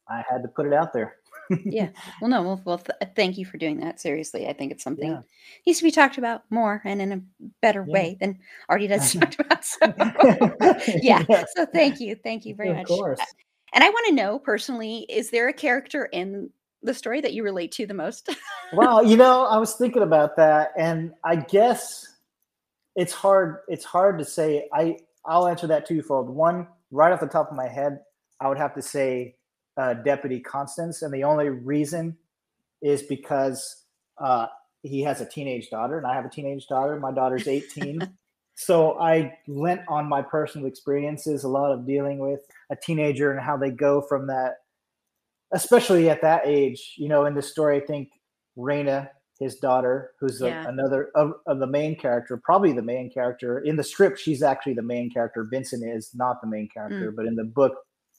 [0.09, 1.17] I had to put it out there.
[1.65, 1.89] yeah.
[2.21, 2.41] Well, no.
[2.41, 3.99] Well, well th- thank you for doing that.
[3.99, 5.21] Seriously, I think it's something Yeah.
[5.67, 7.21] needs to be talked about more and in a
[7.61, 7.93] better Yeah.
[7.93, 8.39] way than
[8.69, 9.65] already does talked about.
[9.65, 9.93] So,
[11.01, 11.25] yeah.
[11.55, 12.87] So thank you, thank you very of much.
[12.87, 13.19] course.
[13.73, 16.49] And I want to know personally, is there a character in
[16.83, 18.29] the story that you relate to the most?
[18.73, 22.07] well, you know, I was thinking about that, and I guess
[22.95, 23.57] it's hard.
[23.67, 24.69] It's hard to say.
[24.73, 26.29] I I'll answer that twofold.
[26.29, 27.99] One, right off the top of my head,
[28.39, 29.35] I would have to say
[29.77, 32.17] uh, Deputy Constance, and the only reason
[32.81, 33.83] is because
[34.19, 34.47] uh,
[34.83, 36.99] he has a teenage daughter, and I have a teenage daughter.
[36.99, 37.99] My daughter's eighteen.
[38.57, 42.39] So I lent on my personal experiences a lot of dealing with
[42.71, 44.55] a teenager and how they go from that
[45.53, 48.09] especially at that age, you know, in the story, I think
[48.57, 53.59] Raina, his daughter, who's a, another of, of the main character, probably the main character
[53.59, 54.19] in the script.
[54.19, 55.45] She's actually the main character.
[55.49, 57.73] Vincent is not the main character, but in the book,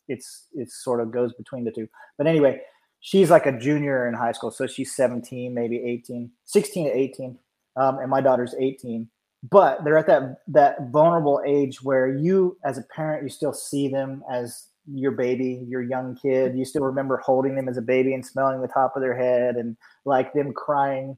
[0.08, 1.88] it's it sort of goes between the two.
[2.18, 2.60] But anyway,
[3.00, 7.38] she's like a junior in high school, so she's 17, maybe 18, 16 to 18,
[7.76, 9.08] um, and my daughter's 18.
[9.50, 13.88] But they're at that that vulnerable age where you, as a parent, you still see
[13.88, 16.56] them as your baby, your young kid.
[16.56, 19.56] You still remember holding them as a baby and smelling the top of their head
[19.56, 21.16] and like them crying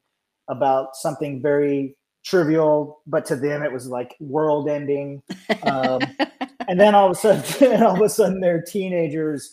[0.48, 5.22] about something very trivial, but to them it was like world ending.
[5.62, 6.00] Um,
[6.68, 9.52] and then all of a sudden, all of a sudden they're teenagers,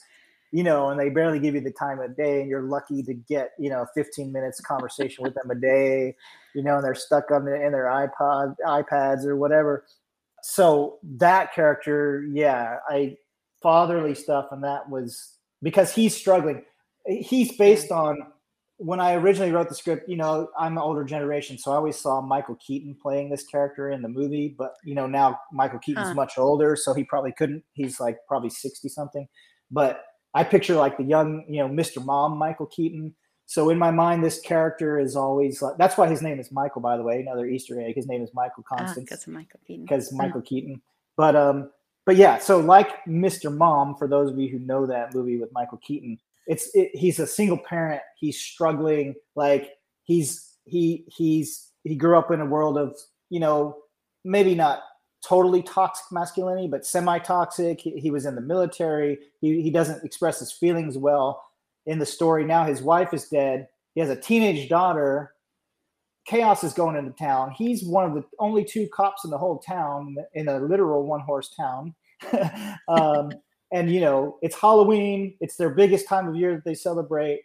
[0.56, 3.14] you know, and they barely give you the time of day, and you're lucky to
[3.14, 6.16] get you know 15 minutes conversation with them a day,
[6.54, 9.84] you know, and they're stuck on the, in their iPod, iPads or whatever.
[10.44, 13.18] So that character, yeah, I
[13.62, 16.64] fatherly stuff, and that was because he's struggling.
[17.06, 18.16] He's based on
[18.78, 20.08] when I originally wrote the script.
[20.08, 23.90] You know, I'm an older generation, so I always saw Michael Keaton playing this character
[23.90, 24.56] in the movie.
[24.58, 26.14] But you know, now Michael Keaton's Huh.
[26.14, 27.66] much older, so he probably couldn't.
[27.74, 29.28] He's like probably sixty something.
[29.70, 30.02] But
[30.36, 32.04] I picture like the young, you know, Mr.
[32.04, 33.16] Mom, Michael Keaton.
[33.48, 35.78] So in my mind, this character is always like.
[35.78, 37.22] That's why his name is Michael, by the way.
[37.22, 37.96] Another Easter egg.
[37.96, 39.86] His name is Michael Ah, Constance because of Michael Keaton.
[39.86, 40.82] because Michael Keaton.
[41.16, 41.72] But um,
[42.06, 43.56] but yeah, so like Mr.
[43.56, 46.18] Mom, for those of you who know that movie with Michael Keaton,
[46.48, 48.02] it's it, he's a single parent.
[48.20, 49.16] He's struggling.
[49.36, 49.70] Like
[50.04, 52.98] he's he he's he grew up in a world of
[53.30, 53.78] you know
[54.24, 54.82] maybe not
[55.26, 57.80] totally toxic masculinity, but semi-toxic.
[57.80, 59.20] He, he was in the military.
[59.42, 61.44] He he doesn't express his feelings well
[61.86, 62.46] in the story.
[62.46, 63.68] Now his wife is dead.
[63.94, 65.36] He has a teenage daughter
[66.26, 67.52] chaos is going into town.
[67.52, 71.22] He's one of the only two cops in the whole town, in a literal one
[71.22, 71.94] horse town.
[72.88, 73.32] um,
[73.72, 75.36] and you know, it's Halloween.
[75.40, 77.42] It's their biggest time of year that they celebrate.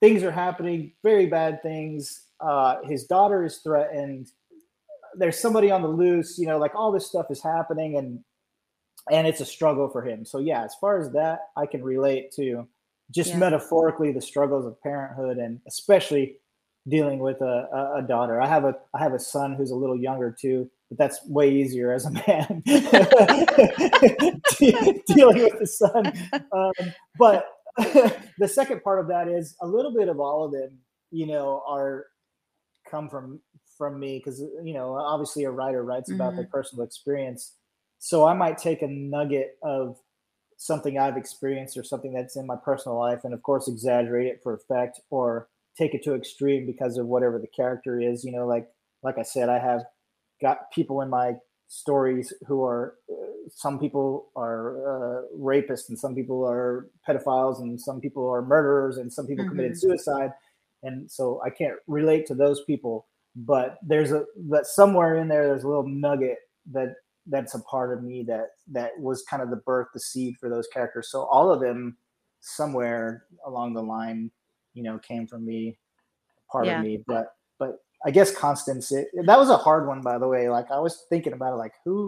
[0.00, 2.26] Things are happening, very bad things.
[2.40, 4.28] Uh, his daughter is threatened.
[5.18, 6.38] There's somebody on the loose.
[6.38, 8.20] You know, like all this stuff is happening, and
[9.10, 10.24] and it's a struggle for him.
[10.24, 12.66] So yeah, as far as that, I can relate to
[13.10, 13.38] just yeah.
[13.38, 16.38] metaphorically the struggles of parenthood, and especially
[16.88, 18.40] dealing with a, a, daughter.
[18.40, 21.52] I have a I have a son who's a little younger too, but that's way
[21.52, 22.62] easier as a man
[25.06, 26.12] dealing with the son.
[26.52, 26.72] Um,
[27.18, 27.48] but
[28.38, 30.78] the second part of that is a little bit of all of them.
[31.10, 32.06] You know, are
[32.88, 33.40] come from
[33.76, 36.36] from me because you know obviously a writer writes about mm-hmm.
[36.36, 37.54] their personal experience,
[37.98, 39.96] so I might take a nugget of
[40.58, 44.40] something I've experienced or something that's in my personal life, and of course exaggerate it
[44.42, 48.24] for effect or take it to extreme because of whatever the character is.
[48.24, 48.68] You know, like
[49.02, 49.82] like I said, I have
[50.40, 51.34] got people in my
[51.68, 57.80] stories who are uh, some people are uh, rapists and some people are pedophiles and
[57.80, 59.50] some people are murderers and some people mm-hmm.
[59.50, 60.30] committed suicide
[60.82, 63.06] and so i can't relate to those people
[63.36, 66.38] but there's a but somewhere in there there's a little nugget
[66.72, 66.94] that
[67.26, 70.48] that's a part of me that that was kind of the birth the seed for
[70.48, 71.10] those characters.
[71.10, 71.98] So all of them
[72.40, 74.30] somewhere along the line
[74.72, 75.76] you know came from me
[76.50, 76.78] part yeah.
[76.78, 80.28] of me but but i guess constance it, that was a hard one by the
[80.28, 80.48] way.
[80.48, 82.06] Like i was thinking about it like who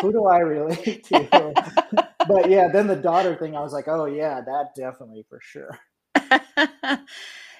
[0.00, 2.06] who do i relate to?
[2.28, 5.78] But yeah then the daughter thing i was like oh yeah that definitely for sure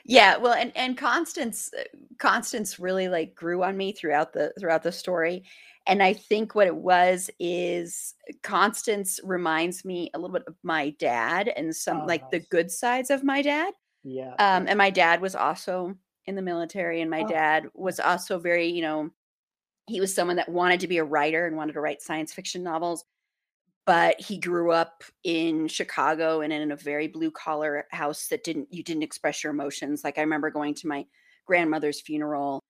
[0.04, 1.70] yeah well and and constance
[2.18, 5.42] constance really like grew on me throughout the throughout the story
[5.86, 10.90] and I think what it was is Constance reminds me a little bit of my
[10.90, 12.30] dad and some oh, like nice.
[12.30, 13.72] the good sides of my dad.
[14.04, 14.34] Yeah.
[14.38, 15.94] Um, and my dad was also
[16.26, 17.28] in the military, and my oh.
[17.28, 19.10] dad was also very, you know,
[19.86, 22.62] he was someone that wanted to be a writer and wanted to write science fiction
[22.62, 23.04] novels.
[23.90, 28.72] But he grew up in Chicago and in a very blue collar house that didn't
[28.72, 30.04] you didn't express your emotions.
[30.04, 31.06] Like I remember going to my
[31.44, 32.60] grandmother's funeral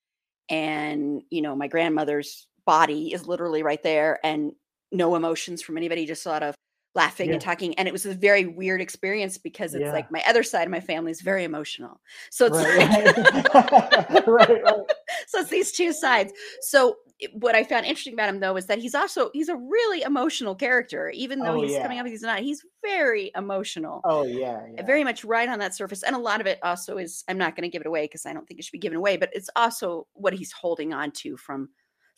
[0.48, 4.52] and you know my grandmother's body is literally right there and
[4.92, 6.54] no emotions from anybody, just a lot of
[6.94, 7.34] laughing yeah.
[7.34, 7.74] and talking.
[7.74, 9.92] And it was a very weird experience because it's yeah.
[9.92, 12.00] like my other side of my family is very emotional.
[12.30, 14.62] So it's right, like, right, right.
[15.26, 16.32] so it's these two sides.
[16.62, 16.96] So
[17.32, 20.54] what I found interesting about him though is that he's also he's a really emotional
[20.54, 21.82] character, even though oh, he's yeah.
[21.82, 22.40] coming up, he's not.
[22.40, 24.00] He's very emotional.
[24.04, 26.58] Oh yeah, uh, yeah, very much right on that surface, and a lot of it
[26.62, 27.24] also is.
[27.28, 28.96] I'm not going to give it away because I don't think it should be given
[28.96, 31.68] away, but it's also what he's holding on to from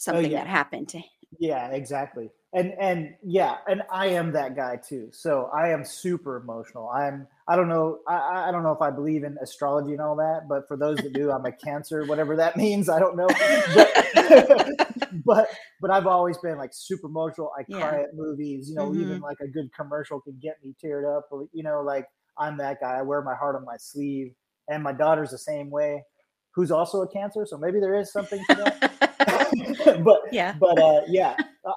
[0.03, 0.39] Oh, something oh, yeah.
[0.39, 1.05] that happened to him.
[1.39, 2.31] Yeah, exactly.
[2.53, 5.09] And and yeah, and I am that guy too.
[5.13, 6.91] So I am super emotional.
[6.91, 10.17] I'm I don't know I, I don't know if I believe in astrology and all
[10.17, 12.89] that, but for those that do, I'm a cancer, whatever that means.
[12.89, 13.29] I don't know.
[13.75, 14.82] But
[15.25, 15.49] but,
[15.81, 17.51] but I've always been like super emotional.
[17.59, 18.03] I cry yeah.
[18.03, 19.03] at movies, you know, mm-hmm.
[19.03, 21.29] even like a good commercial can get me teared up.
[21.53, 22.07] You know, like
[22.39, 22.99] I'm that guy.
[22.99, 24.33] I wear my heart on my sleeve.
[24.69, 26.05] And my daughter's the same way,
[26.55, 27.45] who's also a cancer.
[27.47, 28.93] So maybe there is something to that.
[30.05, 31.37] but yeah, but uh, yeah,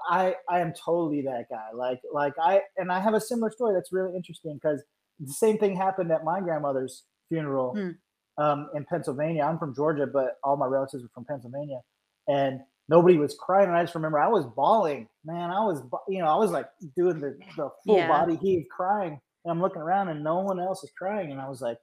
[0.09, 1.67] I I am totally that guy.
[1.73, 4.83] Like like I and I have a similar story that's really interesting because
[5.19, 8.43] the same thing happened at my grandmother's funeral hmm.
[8.43, 9.43] um, in Pennsylvania.
[9.43, 11.79] I'm from Georgia, but all my relatives are from Pennsylvania,
[12.27, 13.67] and nobody was crying.
[13.67, 15.51] And I just remember I was bawling, man.
[15.51, 18.07] I was you know I was like doing the the full yeah.
[18.07, 21.49] body heave, crying, and I'm looking around and no one else is crying, and I
[21.49, 21.77] was like.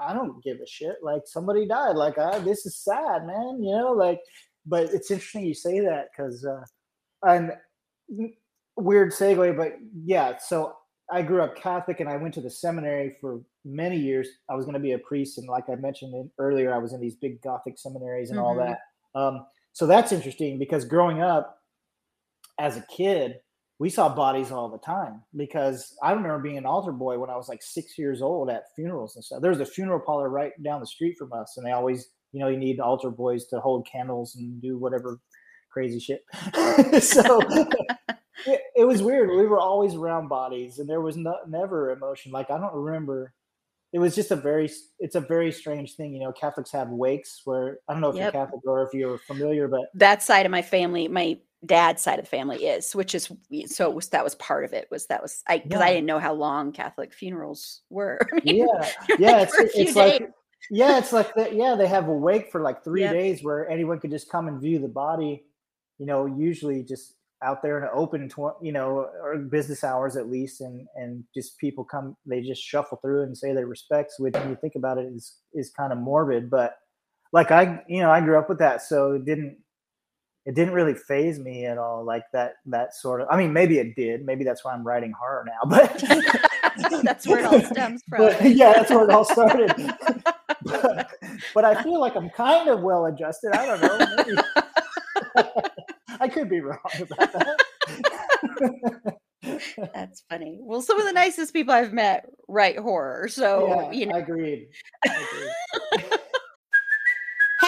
[0.00, 0.96] I don't give a shit.
[1.02, 1.96] Like somebody died.
[1.96, 3.62] Like I, this is sad, man.
[3.62, 4.22] You know, like
[4.66, 6.62] but it's interesting you say that because uh,
[7.26, 7.52] and
[8.76, 9.74] weird segue, but
[10.04, 10.36] yeah.
[10.38, 10.74] So
[11.10, 14.28] I grew up Catholic and I went to the seminary for many years.
[14.48, 17.00] I was going to be a priest, and like I mentioned earlier, I was in
[17.00, 18.46] these big Gothic seminaries and mm-hmm.
[18.46, 18.78] all that.
[19.18, 21.58] Um, so that's interesting because growing up
[22.58, 23.36] as a kid,
[23.78, 27.36] we saw bodies all the time because I remember being an altar boy when I
[27.36, 29.42] was like six years old at funerals and stuff.
[29.42, 32.40] There was a funeral parlor right down the street from us, and they always you
[32.40, 35.20] know you need altar boys to hold candles and do whatever
[35.70, 36.24] crazy shit.
[37.02, 37.40] So
[38.46, 39.30] it, it, was weird.
[39.30, 42.32] We were always around bodies and there was no, never emotion.
[42.32, 43.32] Like i don't remember
[43.92, 47.42] it was just a very it's a very strange thing you know catholics have wakes
[47.44, 48.32] where i don't know if yep.
[48.32, 52.18] you're catholic or if you're familiar but that side of my family my dad's side
[52.18, 53.30] of the family is which is
[53.66, 55.86] so it was that was part of it was that was i because yeah.
[55.86, 59.96] i didn't know how long catholic funerals were I mean, yeah yeah like it's, it's
[59.96, 60.32] like
[60.70, 61.54] yeah, it's like that.
[61.54, 63.12] Yeah, they have a wake for like three yep.
[63.12, 65.44] days where anyone could just come and view the body.
[65.98, 70.16] You know, usually just out there in an open, tw- you know, or business hours
[70.16, 74.18] at least, and and just people come, they just shuffle through and say their respects.
[74.18, 76.50] Which, when you think about it, is is kind of morbid.
[76.50, 76.76] But
[77.32, 79.58] like I, you know, I grew up with that, so it didn't
[80.44, 82.04] it didn't really faze me at all.
[82.04, 83.28] Like that that sort of.
[83.30, 84.24] I mean, maybe it did.
[84.24, 85.68] Maybe that's why I'm writing horror now.
[85.68, 86.02] But
[87.02, 88.18] that's where it all stems from.
[88.18, 89.72] But, yeah, that's where it all started.
[90.64, 91.10] but,
[91.54, 93.52] but, I feel like I'm kind of well adjusted.
[93.54, 95.44] I don't know.
[96.22, 99.16] I could be wrong about that.
[99.92, 100.58] That's funny.
[100.60, 103.26] Well, some of the nicest people I've met write horror.
[103.26, 104.14] So, yeah, you know.
[104.14, 104.68] Agreed.
[105.04, 105.50] agreed.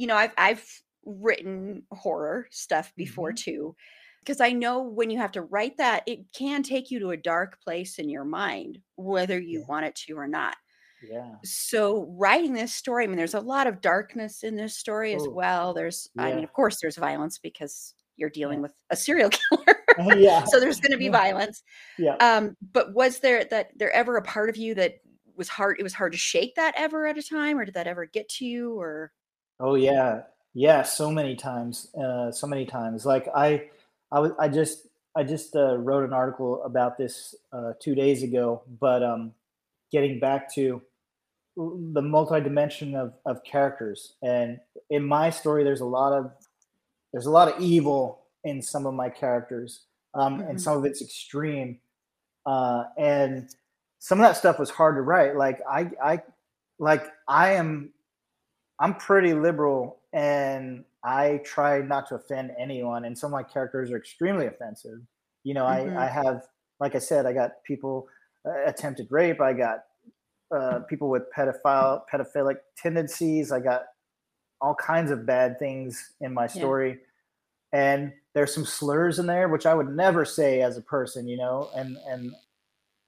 [0.00, 0.64] You know, I've I've
[1.04, 3.50] written horror stuff before mm-hmm.
[3.50, 3.76] too.
[4.20, 7.16] Because I know when you have to write that, it can take you to a
[7.16, 9.66] dark place in your mind, whether you yeah.
[9.66, 10.56] want it to or not.
[11.02, 11.36] Yeah.
[11.42, 15.26] So writing this story, I mean, there's a lot of darkness in this story as
[15.26, 15.72] well.
[15.72, 16.24] There's, yeah.
[16.24, 19.78] I mean, of course, there's violence because you're dealing with a serial killer.
[20.16, 20.44] yeah.
[20.44, 21.10] So there's going to be yeah.
[21.12, 21.62] violence.
[21.98, 22.16] Yeah.
[22.16, 24.96] Um, but was there that there ever a part of you that
[25.34, 25.76] was hard?
[25.78, 28.28] It was hard to shake that ever at a time, or did that ever get
[28.28, 28.78] to you?
[28.78, 29.12] Or
[29.60, 30.22] oh yeah,
[30.54, 33.06] yeah, so many times, uh, so many times.
[33.06, 33.68] Like I,
[34.10, 38.22] I was, I just, I just uh, wrote an article about this uh, two days
[38.22, 38.62] ago.
[38.80, 39.32] But um,
[39.92, 40.82] getting back to
[41.56, 44.58] the multi-dimension of, of characters and
[44.88, 46.30] in my story there's a lot of
[47.12, 49.84] there's a lot of evil in some of my characters,
[50.14, 50.50] um, mm-hmm.
[50.50, 51.78] and some of it's extreme.
[52.46, 53.50] Uh, and
[53.98, 55.36] some of that stuff was hard to write.
[55.36, 56.22] Like I, I,
[56.78, 57.92] like I am,
[58.80, 63.04] I'm pretty liberal, and I try not to offend anyone.
[63.04, 65.00] And some of my characters are extremely offensive.
[65.44, 65.98] You know, mm-hmm.
[65.98, 66.46] I, I have,
[66.80, 68.08] like I said, I got people
[68.46, 69.40] uh, attempted rape.
[69.40, 69.84] I got
[70.54, 73.52] uh, people with pedophile pedophilic tendencies.
[73.52, 73.82] I got
[74.62, 76.98] all kinds of bad things in my story.
[77.72, 77.94] Yeah.
[77.94, 81.36] And there's some slurs in there, which I would never say as a person, you
[81.36, 82.32] know, and, and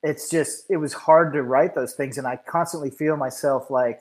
[0.03, 2.18] it's just, it was hard to write those things.
[2.18, 4.01] And I constantly feel myself like,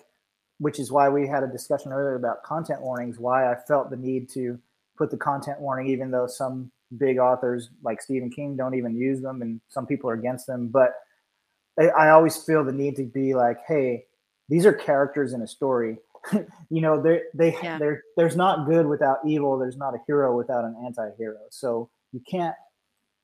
[0.61, 3.97] which is why we had a discussion earlier about content warnings, why I felt the
[3.97, 4.57] need to
[4.97, 9.21] put the content warning, even though some big authors like Stephen King don't even use
[9.21, 10.67] them and some people are against them.
[10.67, 10.93] But
[11.79, 14.05] I, I always feel the need to be like, hey,
[14.49, 15.97] these are characters in a story
[16.69, 17.79] you know, they they yeah.
[18.17, 19.57] there's not good without evil.
[19.57, 21.39] There's not a hero without an anti-hero.
[21.49, 22.55] So you can't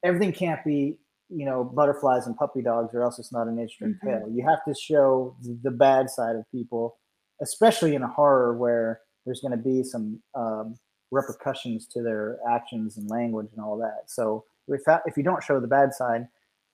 [0.03, 0.97] everything can't be
[1.29, 4.07] you know butterflies and puppy dogs, or else it's not an interesting mm-hmm.
[4.07, 4.29] tale.
[4.29, 6.97] You have to show the bad side of people,
[7.41, 10.77] especially in a horror where there's going to be some um,
[11.11, 14.03] repercussions to their actions and language and all that.
[14.07, 16.27] So if that, if you don't show the bad side,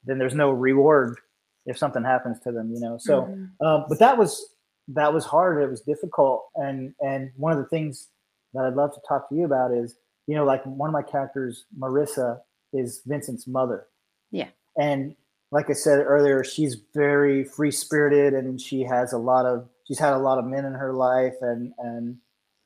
[0.05, 1.17] then there's no reward
[1.65, 2.71] if something happens to them.
[2.73, 2.97] You know.
[2.97, 3.65] So, mm-hmm.
[3.65, 4.53] um, but that was
[4.89, 5.61] that was hard.
[5.61, 6.45] It was difficult.
[6.55, 8.09] And and one of the things
[8.53, 9.95] that I'd love to talk to you about is,
[10.27, 12.39] you know, like one of my characters, Marissa,
[12.73, 13.87] is Vincent's mother.
[14.31, 14.49] Yeah.
[14.77, 15.15] And
[15.51, 19.99] like I said earlier, she's very free spirited and she has a lot of she's
[19.99, 22.17] had a lot of men in her life and and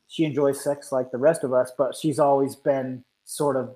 [0.07, 3.75] she enjoys sex like the rest of us, but she's always been sort of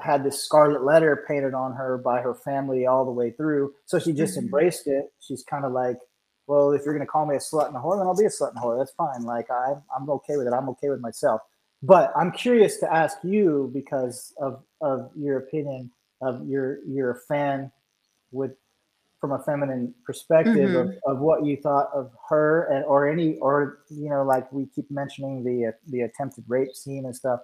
[0.00, 3.72] had this scarlet letter painted on her by her family all the way through.
[3.86, 4.46] So she just mm-hmm.
[4.46, 5.12] embraced it.
[5.20, 5.98] She's kind of like
[6.48, 8.24] well, if you're going to call me a slut and a whore, then I'll be
[8.24, 8.78] a slut and a whore.
[8.78, 9.22] That's fine.
[9.22, 10.52] Like I, I'm okay with it.
[10.54, 11.42] I'm okay with myself.
[11.82, 17.20] But I'm curious to ask you because of of your opinion of your you're a
[17.28, 17.70] fan
[18.32, 18.52] with
[19.20, 20.90] from a feminine perspective mm-hmm.
[20.90, 24.66] of, of what you thought of her and or any or you know like we
[24.66, 27.40] keep mentioning the the attempted rape scene and stuff.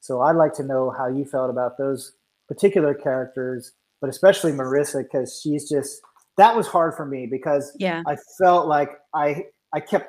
[0.00, 2.12] So I'd like to know how you felt about those
[2.46, 6.00] particular characters, but especially Marissa because she's just
[6.36, 8.02] that was hard for me because yeah.
[8.06, 10.08] I felt like I I kept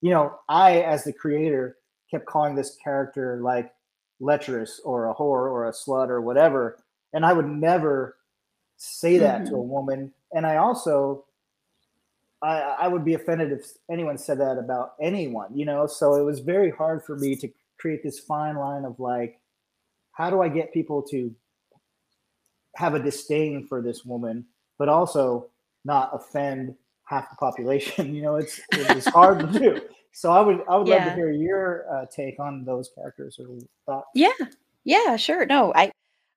[0.00, 1.76] you know I as the creator
[2.10, 3.70] kept calling this character like
[4.20, 6.78] lecherous or a whore or a slut or whatever
[7.12, 8.16] and I would never
[8.78, 9.50] say that mm-hmm.
[9.50, 9.70] to a mm-hmm.
[9.70, 11.24] woman and I also
[12.40, 16.22] I, I would be offended if anyone said that about anyone you know so it
[16.22, 17.48] was very hard for me to
[17.78, 19.40] create this fine line of like
[20.12, 21.34] how do I get people to
[22.76, 24.46] have a disdain for this woman
[24.78, 25.48] but also
[25.84, 26.74] not offend
[27.08, 28.14] half the population.
[28.18, 29.80] You know, it's it's hard to do.
[30.12, 30.96] So I would I would yeah.
[30.96, 33.46] love to hear your uh, take on those characters or
[33.86, 34.08] thoughts.
[34.14, 34.32] Yeah,
[34.84, 35.46] yeah, sure.
[35.46, 35.90] No, I,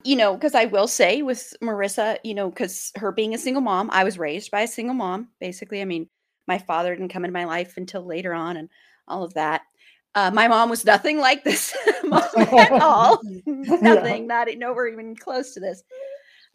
[0.04, 3.62] you know, because I will say with Marissa, you know, because her being a single
[3.62, 5.30] mom, I was raised by a single mom.
[5.39, 6.10] Basically, I mean,
[6.47, 8.70] my father didn't come into my life until later on, and
[9.08, 9.62] all of that.
[10.14, 13.20] Uh, my mom was nothing like this mom at all.
[13.45, 15.84] nothing, not nowhere even close to this.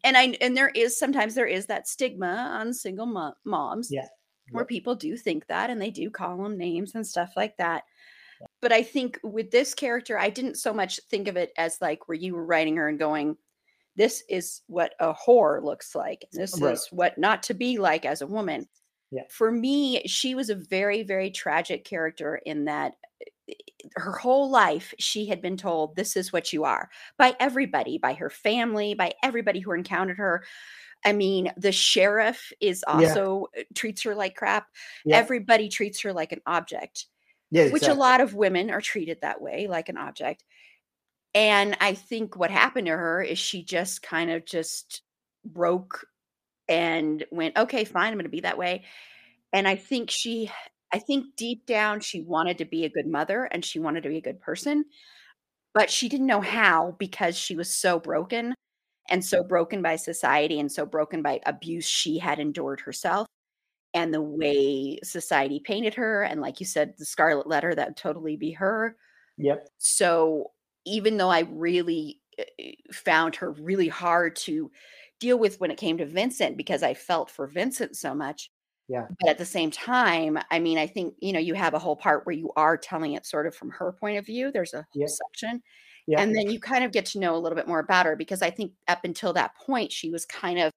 [0.05, 3.90] And I and there is sometimes there is that stigma on single mo- moms.
[3.90, 4.07] Yeah.
[4.53, 7.82] Where people do think that and they do call them names and stuff like that.
[8.62, 12.09] But I think with this character, I didn't so much think of it as like
[12.09, 13.36] where you were writing her and going,
[13.96, 16.26] this is what a whore looks like.
[16.32, 16.74] This Right.
[16.74, 18.68] is what not to be like as a woman.
[19.11, 19.22] Yeah.
[19.30, 22.94] For me, she was a very, very tragic character in that
[23.48, 23.54] eh,
[23.94, 28.14] her whole life she had been told this is what you are by everybody, by
[28.14, 30.44] her family, by everybody who encountered her.
[31.04, 34.66] I mean, the sheriff is also uh, treats her like crap.
[35.04, 35.16] Yeah.
[35.16, 37.07] Everybody treats her like an object
[37.51, 40.44] Yeah, which a lot of women are treated that way like an object.
[41.34, 45.03] And i think what happened to her is she just kind of just
[45.44, 46.07] broke
[46.68, 48.84] and went okay fine i'm going to be that way.
[49.53, 50.51] And i think she
[50.92, 54.09] i think deep down she wanted to be a good mother and she wanted to
[54.11, 54.84] be a good person
[55.74, 58.55] but she didn't know how because she was so broken
[59.11, 63.26] and so broken by society and so broken by abuse she had endured herself
[63.97, 67.97] and the way society painted her and like you said the scarlet letter that would
[67.99, 68.97] totally be her
[69.38, 69.68] Yep.
[69.78, 70.53] so
[70.86, 72.44] even though i really uh,
[72.92, 74.70] found her really hard to
[75.20, 78.51] deal with when it came to vincent because i felt for vincent so much
[78.88, 79.07] Yeah.
[79.20, 81.97] but at the same time i mean i think you know you have a whole
[81.97, 84.78] part where you are telling it sort of from her point of view there's a
[84.78, 85.07] whole Yeah.
[85.09, 85.62] section
[86.07, 86.20] Yeah.
[86.22, 88.42] and then you kind of get to know a little bit more about her because
[88.42, 90.72] i think up until that point she was kind of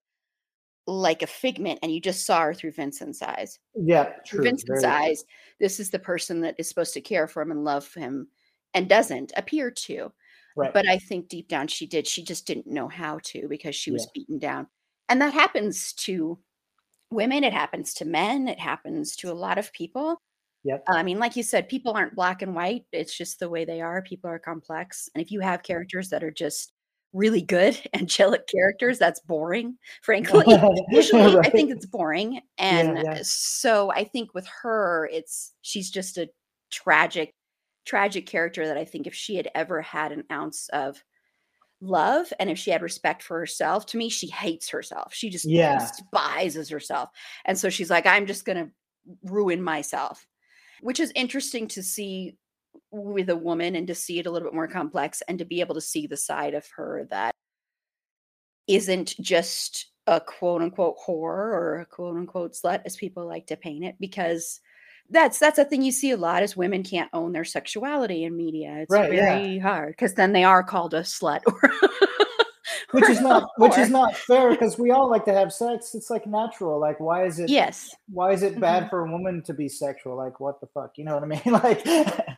[0.98, 4.12] like a figment and you just saw her through vincent's eyes yeah.
[4.26, 5.24] through vincent's very- eyes
[5.60, 8.28] this is the person that is supposed to care for him and love him
[8.74, 10.12] and doesn't appear to
[10.56, 10.72] Right.
[10.74, 13.90] but i think deep down she did she just didn't know how to because she
[13.92, 14.10] was Yeah.
[14.14, 14.66] beaten down
[15.08, 16.38] and that happens to
[17.10, 20.20] women it happens to men it happens to a lot of people
[20.64, 20.84] Yep.
[20.88, 23.80] i mean like you said people aren't black and white it's just the way they
[23.80, 26.72] are people are complex and if you have characters that are just
[27.12, 30.44] really good angelic characters that's boring frankly
[30.90, 33.12] usually i think it's boring and yeah.
[33.12, 36.28] Uh, so i think with her it's she's just a
[36.70, 37.34] tragic
[37.84, 41.02] tragic character that i think if she had ever had an ounce of
[41.80, 45.46] love and if she had respect for herself to me she hates herself she just
[45.46, 45.78] Yeah.
[45.78, 47.08] despises herself
[47.46, 48.70] and so she's like i'm just going to
[49.24, 50.26] ruin myself
[50.82, 52.36] which is interesting to see
[52.92, 55.60] with a woman and to see it a little bit more complex and to be
[55.60, 57.34] able to see the side of her that
[58.66, 63.56] isn't just a quote unquote whore or a quote unquote slut as people like to
[63.56, 64.60] paint it because
[65.10, 68.36] that's that's a thing you see a lot is women can't own their sexuality in
[68.36, 69.38] media it's Right, yeah.
[69.38, 71.60] very hard because then they are called a slut or
[72.92, 75.94] which is not which is not fair because we all like to have sex.
[75.94, 76.78] It's like natural.
[76.80, 78.60] Like why is it yes why is it Mm-hmm.
[78.60, 80.16] bad for a woman to be sexual?
[80.16, 80.92] Like what the fuck?
[80.96, 81.42] You know what I mean?
[81.62, 81.82] Like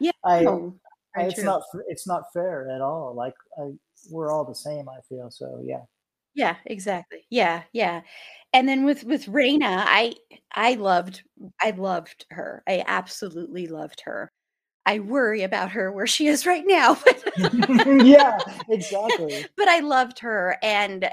[0.00, 0.74] Yeah, I, no,
[1.16, 1.44] I it's true.
[1.44, 3.14] not it's not fair at all.
[3.14, 3.70] Like I,
[4.11, 4.88] we're all the same.
[4.88, 5.61] I feel so.
[5.62, 5.82] Yeah.
[6.34, 7.26] Yeah, exactly.
[7.30, 8.00] Yeah, yeah.
[8.55, 10.14] And then with with Raina, I
[10.55, 11.22] I loved
[11.61, 12.62] I loved her.
[12.66, 14.32] I absolutely loved her.
[14.85, 16.99] I worry about her where she is right now,
[18.03, 18.39] yeah.
[18.68, 19.47] Exactly.
[19.57, 21.11] but I loved her and uh,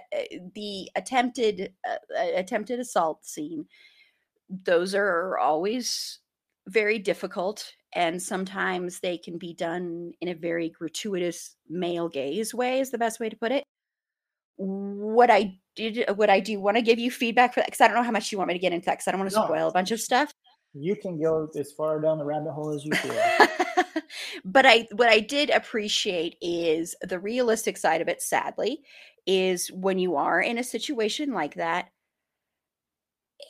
[0.56, 3.66] the attempted uh, attempted assault scene.
[4.50, 6.20] Those are always
[6.68, 12.80] very difficult and sometimes they can be done in a very gratuitous male gaze way
[12.80, 13.64] is the best way to put it
[14.60, 17.88] what I did, what I do want to give you feedback for that because I
[17.88, 19.32] don't know how much you want me to get into that because I don't want
[19.32, 19.46] to No.
[19.46, 20.34] spoil a bunch of stuff.
[20.74, 23.22] You can go as far down the rabbit hole as you feel.
[24.46, 28.22] but I, what I did appreciate is the realistic side of it.
[28.22, 28.82] Sadly,
[29.26, 31.90] is when you are in a situation like that,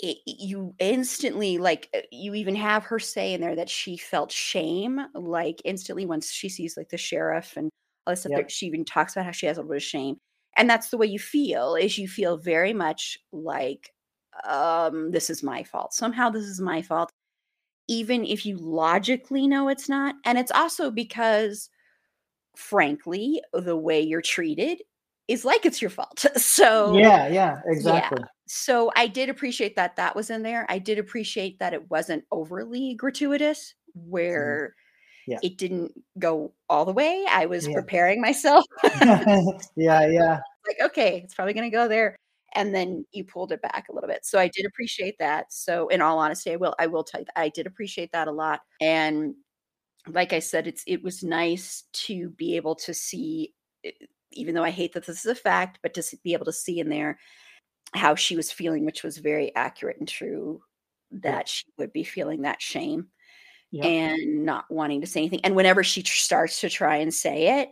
[0.01, 4.32] it, you instantly like uh, you even have her say in there that she felt
[4.32, 7.70] shame like instantly once she sees like the sheriff and
[8.05, 8.49] all this stuff Yep.
[8.49, 10.17] she even talks about how she has a little bit of shame
[10.55, 13.91] and that's the way you feel is you feel very much like
[14.43, 17.11] um this is my fault somehow this is my fault
[17.88, 21.69] even if you logically know it's not and it's also because
[22.55, 24.82] frankly the way you're treated
[25.27, 27.27] is like it's your fault so yeah.
[27.27, 27.61] Yeah.
[27.67, 28.19] Exactly.
[28.47, 30.65] so I did appreciate that that was in there.
[30.69, 34.73] I did appreciate that it wasn't overly gratuitous, where
[35.27, 35.38] Yeah.
[35.43, 37.23] it didn't go all the way.
[37.30, 37.73] I was Yeah.
[37.75, 38.65] preparing myself,
[39.75, 40.07] yeah.
[40.07, 40.39] Yeah.
[40.67, 42.15] like, okay, it's probably going to go there,
[42.54, 44.26] and then you pulled it back a little bit.
[44.26, 45.52] So I did appreciate that.
[45.52, 48.28] So in all honesty, I will I will tell you that I did appreciate that
[48.28, 48.62] a lot.
[48.82, 49.36] And
[50.08, 53.54] like I said, it's it was nice to be able to see,
[54.32, 56.80] even though I hate that this is a fact, but to be able to see
[56.80, 57.20] in there
[57.93, 60.62] how she was feeling, which was very accurate and true
[61.12, 63.08] that she would be feeling that shame.
[63.72, 63.86] Yep.
[63.86, 65.41] and not wanting to say anything.
[65.43, 67.70] And whenever she tr- starts to try and say it,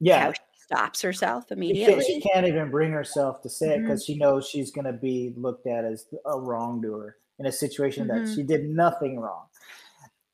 [0.00, 0.20] yeah.
[0.20, 2.04] how she stops herself immediately.
[2.04, 5.32] she can't even bring herself to say it because she knows she's going to be
[5.36, 8.34] looked at as a wrongdoer in a situation that Mhm.
[8.34, 9.46] she did nothing wrong.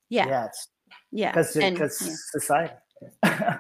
[0.09, 0.49] Yeah, Yeah,
[1.13, 2.15] yeah, and- because yeah.
[2.41, 2.75] society.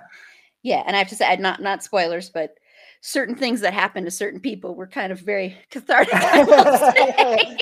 [0.62, 0.82] yeah.
[0.86, 2.54] And I have to say, not not spoilers, but
[3.00, 6.12] certain things that happen to certain people were kind of very cathartic.
[6.14, 7.58] I will say.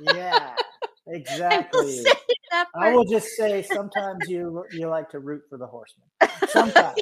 [0.00, 0.54] yeah,
[1.06, 2.04] I will exactly.
[2.74, 6.08] I will just say sometimes you you like to root for the horseman.
[6.48, 7.00] Sometimes.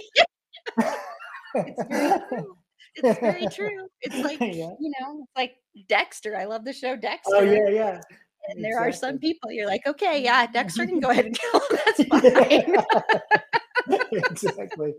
[1.54, 2.56] It's very true.
[2.94, 3.88] It's very true.
[4.00, 4.70] It's like Yeah.
[4.80, 5.56] you know, like
[5.88, 6.36] Dexter.
[6.36, 7.36] I love the show oh, Dexter.
[7.36, 8.00] Oh yeah, yeah.
[8.48, 11.60] and there are some people you're like, okay, yeah, Dexter can go ahead and kill
[11.60, 11.78] him.
[11.86, 12.04] That's
[13.88, 14.00] fine.
[14.12, 14.94] exactly.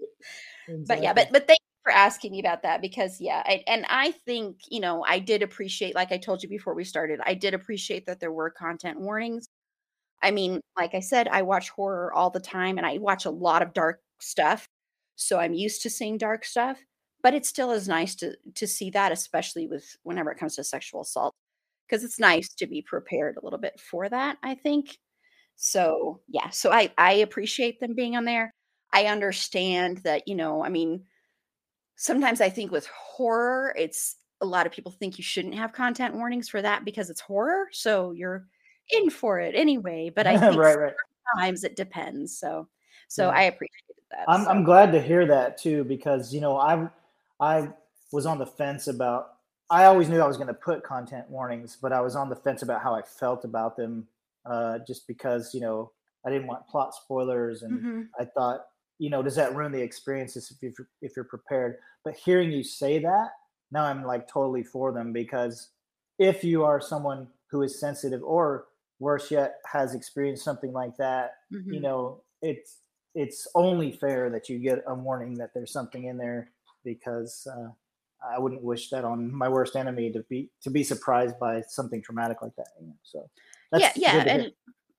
[0.87, 3.85] but yeah, but but thank you for asking me about that because yeah, I, and
[3.89, 7.33] I think you know I did appreciate, like I told you before we started, I
[7.35, 9.47] did appreciate that there were content warnings.
[10.21, 13.29] I mean, like I said, I watch horror all the time, and I watch a
[13.31, 14.67] lot of dark stuff,
[15.15, 16.79] so I'm used to seeing dark stuff.
[17.21, 20.63] But it still is nice to to see that, especially with whenever it comes to
[20.63, 21.33] sexual assault,
[21.87, 24.37] because it's nice to be prepared a little bit for that.
[24.43, 24.97] I think
[25.55, 26.21] so.
[26.27, 28.51] Yeah, so I I appreciate them being on there.
[28.93, 31.05] I understand that, you know, I mean,
[31.95, 36.15] sometimes I think with horror, it's a lot of people think you shouldn't have content
[36.15, 37.67] warnings for that because it's horror.
[37.71, 38.47] So you're
[38.91, 40.11] in for it anyway.
[40.15, 40.93] But I think right, right.
[41.33, 42.37] sometimes it depends.
[42.39, 42.67] So,
[43.07, 43.35] so Yeah.
[43.37, 44.29] I appreciated that.
[44.29, 44.49] I'm so.
[44.49, 46.89] I'm glad to hear that too because you know I
[47.39, 47.69] I
[48.11, 49.35] was on the fence about
[49.69, 52.35] I always knew I was going to put content warnings, but I was on the
[52.35, 54.07] fence about how I felt about them,
[54.45, 55.91] uh, just because you know
[56.25, 58.09] I didn't want plot spoilers, and Mhm.
[58.19, 58.65] I thought
[58.99, 61.77] you know does that ruin the experiences if you're if you're prepared?
[62.03, 63.31] But hearing you say that
[63.71, 65.69] now I'm like totally for them because
[66.19, 68.67] if you are someone who is sensitive or
[68.99, 71.35] worse yet has experienced something like that
[71.69, 71.81] you Mhm.
[71.81, 72.82] know it's
[73.15, 76.51] it's only fair that you get a warning that there's something in there
[76.83, 77.69] because uh,
[78.27, 82.01] I wouldn't wish that on my worst enemy to be to be surprised by something
[82.01, 82.67] traumatic like that.
[82.79, 83.29] You know, so
[83.71, 84.41] yeah, that's yeah, good to hear.
[84.41, 84.53] and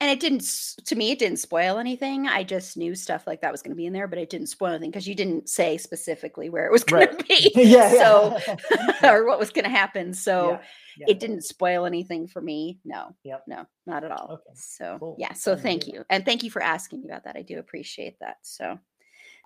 [0.05, 0.43] and it didn't
[0.85, 1.13] to me.
[1.13, 2.27] It didn't spoil anything.
[2.29, 4.49] I just knew stuff like that was going to be in there, but it didn't
[4.49, 7.19] spoil anything because you didn't say specifically where it was going Right.
[7.19, 7.53] to be.
[7.57, 9.13] yeah, So yeah.
[9.15, 10.13] or what was going to happen.
[10.13, 10.61] So Yeah,
[10.99, 11.07] yeah.
[11.09, 12.81] it didn't spoil anything for me.
[12.85, 13.45] No, Yep.
[13.49, 14.29] no, not at all.
[14.33, 15.17] Okay, So cool.
[15.19, 17.37] yeah, so Glad to hear thank you, and thank you for asking about that.
[17.37, 18.37] I do appreciate that.
[18.43, 18.79] So,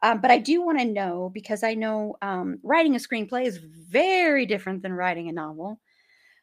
[0.03, 3.59] um, but I do want to know because I know um, writing a screenplay is
[3.59, 5.81] very different than writing a novel,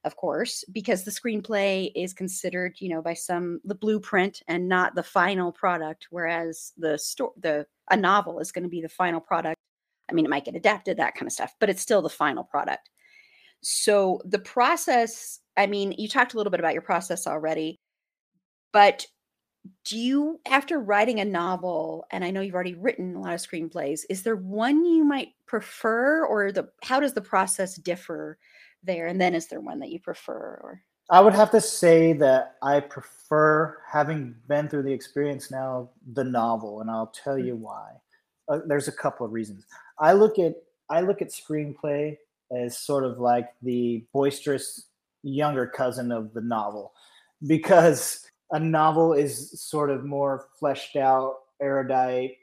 [0.05, 4.95] of course, because the screenplay is considered, you know, by some the blueprint and not
[4.95, 9.19] the final product, whereas the story, the a novel is going to be the final
[9.19, 9.57] product.
[10.09, 12.43] I mean, it might get adapted, that kind of stuff, but it's still the final
[12.43, 12.89] product.
[13.61, 17.79] So the process, I mean, you talked a little bit about your process already,
[18.71, 19.07] but
[19.83, 23.39] do you, after writing a novel, and I know you've already written a lot of
[23.39, 28.37] screenplays, is there one you might prefer, or the how does the process differ
[28.85, 29.07] there?
[29.07, 32.55] And then is there one that you prefer, or I would have to say that
[32.63, 37.45] I prefer having been through the experience now the novel, and I'll tell Mm.
[37.45, 37.91] you why.
[38.47, 39.65] Uh, there's a couple of reasons.
[39.99, 40.55] I look at
[40.89, 42.17] I look at screenplay
[42.51, 44.85] as sort of like the boisterous
[45.23, 46.93] younger cousin of the novel,
[47.47, 52.37] because a novel is sort of more fleshed out, erudite,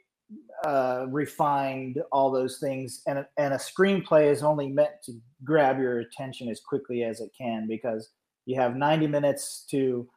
[0.65, 5.13] uh, refined, all those things, and a- and a screenplay is only meant to
[5.43, 8.09] grab your attention as quickly as it can because
[8.45, 10.07] you have 90 minutes to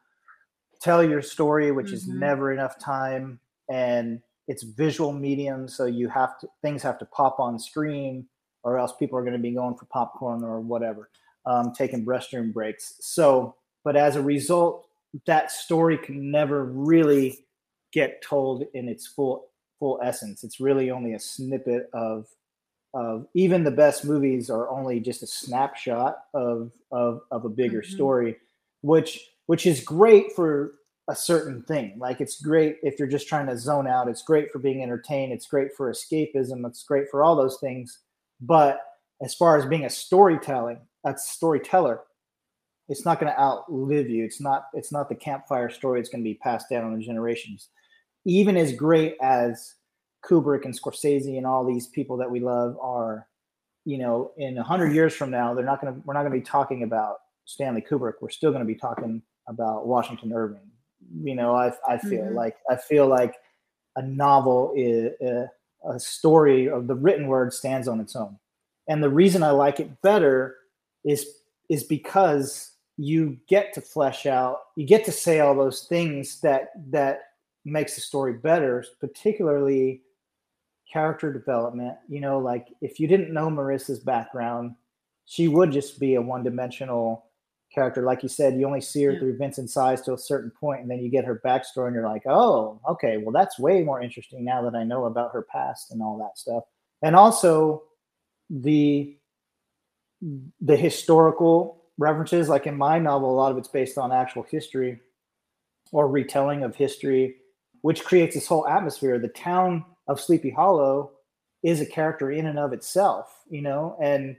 [0.81, 2.19] tell your story which is Mhm.
[2.19, 3.39] never enough time
[3.69, 8.27] and it's visual medium so you have to things have to pop on screen
[8.63, 11.09] or else people are going to be going for popcorn or whatever
[11.45, 14.87] um, taking restroom breaks so but as a result
[15.25, 17.45] that story can never really
[17.91, 19.47] get told in its full
[19.79, 20.43] full essence.
[20.43, 22.27] It's really only a snippet of
[22.93, 27.81] of even the best movies are only just a snapshot of of, of a bigger
[27.81, 27.91] Mhm.
[27.93, 28.37] story
[28.81, 30.73] which which is great for
[31.09, 31.97] a certain thing.
[31.99, 34.09] Like it's great if you're just trying to zone out.
[34.09, 35.31] It's great for being entertained.
[35.31, 36.67] It's great for escapism.
[36.67, 37.99] It's great for all those things.
[38.41, 38.81] But
[39.21, 42.01] as far as being a storytelling a storyteller
[42.89, 44.23] it's not going to outlive you.
[44.23, 47.03] It's not it's not the campfire story it's going to be passed down on the
[47.03, 47.69] generations
[48.27, 49.75] even as great as
[50.23, 53.25] kubrick and scorsese and all these people that we love are
[53.85, 56.33] you know in a 100 years from now they're not going to we're not going
[56.33, 58.13] to be talking about stanley kubrick.
[58.21, 60.69] We're still going to be talking about washington irving.
[61.23, 62.35] You know i, I feel Mhm.
[62.35, 63.35] like i feel like
[63.95, 65.49] a novel is a,
[65.89, 68.37] a story of the written word stands on its own.
[68.89, 70.55] And the reason i like it better
[71.05, 71.25] is
[71.69, 76.69] is because you get to flesh out, you get to say all those things that
[76.89, 77.19] that
[77.67, 80.01] makes the story better, particularly
[80.91, 81.97] character development.
[82.07, 84.75] You know, like if you didn't know Marissa's background,
[85.25, 87.25] she would just be a one-dimensional
[87.73, 88.03] character.
[88.03, 89.19] Like you said, you only see her yeah.
[89.19, 92.07] through Vincent's eyes to a certain point, and then you get her backstory, and you're
[92.07, 95.91] like, oh, okay, well, that's way more interesting now that I know about her past
[95.91, 96.63] and all that stuff.
[97.01, 97.83] And also
[98.49, 99.17] the
[100.61, 104.99] the historical references, like in my novel, a lot of it's based on actual history
[105.91, 107.35] or retelling of history,
[107.87, 109.17] which creates this whole atmosphere.
[109.17, 111.11] The town of Sleepy Hollow
[111.63, 114.35] is a character in and of itself, you know, and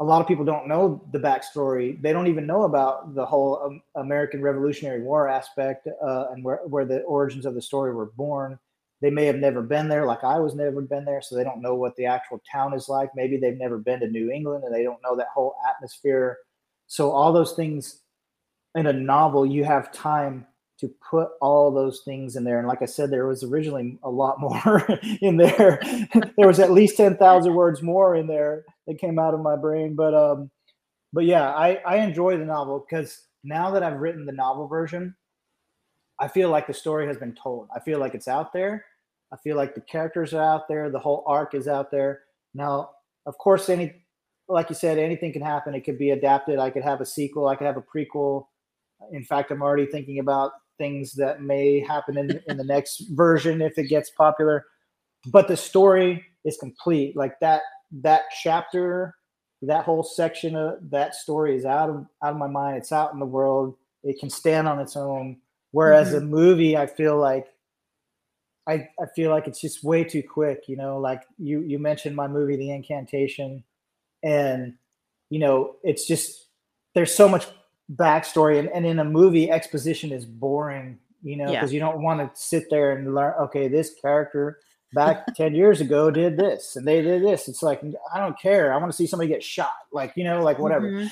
[0.00, 1.98] a lot of people don't know the backstory.
[2.02, 6.60] They don't even know about the whole um, American Revolutionary War aspect uh, and where,
[6.66, 8.58] where the origins of the story were born.
[9.00, 11.62] They may have never been there, like I was never been there, so they don't
[11.62, 13.08] know what the actual town is like.
[13.16, 16.36] Maybe they've never been to New England and they don't know that whole atmosphere.
[16.86, 18.02] So all those things
[18.74, 20.46] in a novel, you have time
[20.80, 22.58] to put all those things in there.
[22.58, 24.86] And like I said, there was originally a lot more
[25.20, 25.80] in there.
[26.36, 29.94] there was at least 10,000 words more in there that came out of my brain.
[29.94, 30.50] But, um,
[31.12, 35.16] but yeah, I, I enjoy the novel because now that I've written the novel version,
[36.20, 37.68] I feel like the story has been told.
[37.74, 38.84] I feel like it's out there.
[39.32, 40.90] I feel like the characters are out there.
[40.90, 42.22] The whole arc is out there.
[42.54, 42.90] Now,
[43.26, 43.92] of course, any,
[44.48, 45.74] like you said, anything can happen.
[45.74, 46.58] It could be adapted.
[46.58, 47.48] I could have a sequel.
[47.48, 48.46] I could have a prequel.
[49.12, 53.60] In fact, I'm already thinking about things that may happen in, in the next version
[53.60, 54.64] if it gets popular.
[55.26, 57.16] But the story is complete.
[57.16, 57.62] Like that
[58.02, 59.14] that chapter,
[59.62, 62.78] that whole section of that story is out of out of my mind.
[62.78, 63.76] It's out in the world.
[64.04, 65.38] It can stand on its own.
[65.72, 66.18] Whereas mm-hmm.
[66.18, 67.46] a movie, I feel like
[68.68, 72.14] I, I feel like it's just way too quick, you know, like you you mentioned
[72.14, 73.64] my movie The Incantation
[74.22, 74.74] and
[75.30, 76.48] you know, it's just
[76.94, 77.46] there's so much
[77.94, 81.74] backstory and, and in a movie exposition is boring you know because yeah.
[81.74, 84.58] you don't want to sit there and learn okay this character
[84.94, 87.46] back 10 years ago did this and they did this.
[87.46, 87.82] It's like
[88.14, 88.72] i don't care.
[88.72, 90.90] I want to see somebody get shot like you know like whatever.
[90.90, 91.06] Mm-hmm.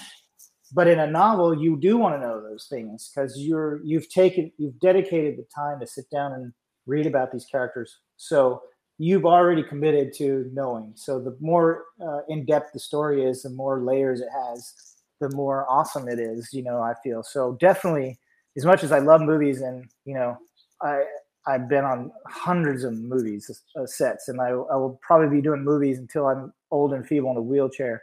[0.73, 4.51] but in a novel you do want to know those things because you're you've taken
[4.57, 6.53] you've dedicated the time to sit down and
[6.87, 7.99] read about these characters.
[8.17, 8.63] So
[8.99, 10.93] you've already committed to knowing.
[10.95, 15.67] So the more uh, in-depth the story is the more layers it has the more
[15.69, 17.23] awesome it is, you know, I feel.
[17.23, 18.19] So definitely
[18.57, 20.37] as much as I love movies and, you know,
[20.83, 21.05] I
[21.49, 25.63] I've been on hundreds of movies uh, sets and I, I will probably be doing
[25.63, 28.03] movies until I'm old and feeble in a wheelchair.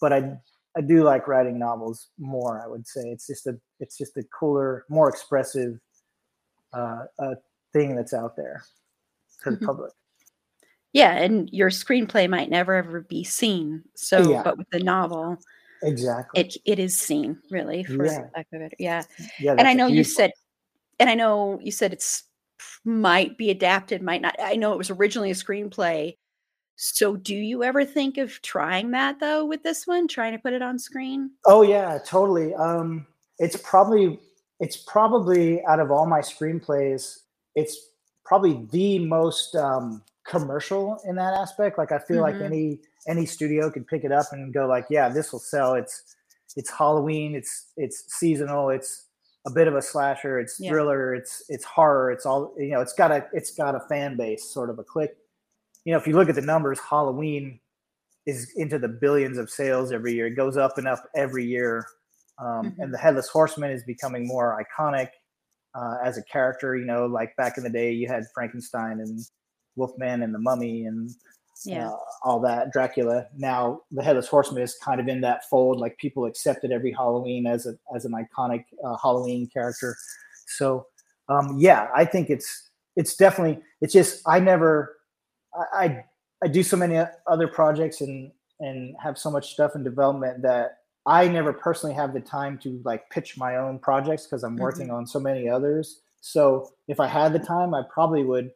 [0.00, 0.36] But I
[0.76, 3.02] I do like writing novels more, I would say.
[3.02, 5.78] It's just a it's just a cooler, more expressive
[6.72, 7.34] uh, uh
[7.72, 8.64] thing that's out there
[9.44, 9.66] to the mm-hmm.
[9.66, 9.92] public.
[10.92, 13.84] Yeah, and your screenplay might never ever be seen.
[13.94, 14.42] So, yeah.
[14.42, 15.38] but with the novel,
[15.82, 16.40] Exactly.
[16.40, 18.26] It it is seen really for yeah.
[18.36, 18.74] lack of it.
[18.78, 19.02] Yeah.
[19.38, 19.52] Yeah.
[19.52, 20.32] And I know you said,
[20.98, 22.24] and I know you said it's
[22.84, 24.36] might be adapted, might not.
[24.38, 26.16] I know it was originally a screenplay.
[26.76, 30.52] So do you ever think of trying that though with this one, trying to put
[30.52, 31.30] it on screen?
[31.46, 32.54] Oh yeah, totally.
[32.54, 33.06] Um,
[33.38, 34.18] it's probably
[34.60, 37.20] it's probably out of all my screenplays,
[37.54, 37.76] it's
[38.24, 41.78] probably the most um, commercial in that aspect.
[41.78, 42.40] Like I feel mm-hmm.
[42.40, 45.74] like any any studio could pick it up and go like, yeah, this will sell.
[45.74, 46.16] It's
[46.56, 47.34] it's Halloween.
[47.34, 48.70] It's it's seasonal.
[48.70, 49.06] It's
[49.46, 50.38] a bit of a slasher.
[50.38, 50.70] It's yeah.
[50.70, 51.14] thriller.
[51.14, 52.10] It's it's horror.
[52.10, 52.80] It's all you know.
[52.80, 55.16] It's got a it's got a fan base, sort of a click.
[55.84, 57.58] You know, if you look at the numbers, Halloween
[58.26, 60.26] is into the billions of sales every year.
[60.26, 61.86] It goes up and up every year.
[62.38, 62.80] Um, mm-hmm.
[62.82, 65.08] And the Headless Horseman is becoming more iconic
[65.74, 66.76] uh, as a character.
[66.76, 69.20] You know, like back in the day, you had Frankenstein and
[69.80, 71.10] Wolfman and the Mummy and
[71.64, 71.90] yeah.
[71.90, 73.26] Uh, all that Dracula.
[73.36, 75.78] Now the Headless Horseman is kind of in that fold.
[75.78, 79.96] Like people accepted every Halloween as a as an iconic uh, Halloween character.
[80.46, 80.86] So
[81.28, 84.96] um, yeah, I think it's it's definitely it's just I never
[85.54, 86.04] I, I
[86.44, 90.78] I do so many other projects and and have so much stuff in development that
[91.06, 94.88] I never personally have the time to like pitch my own projects because I'm working
[94.88, 94.96] mm-hmm.
[94.96, 96.00] on so many others.
[96.20, 98.50] So if I had the time, I probably would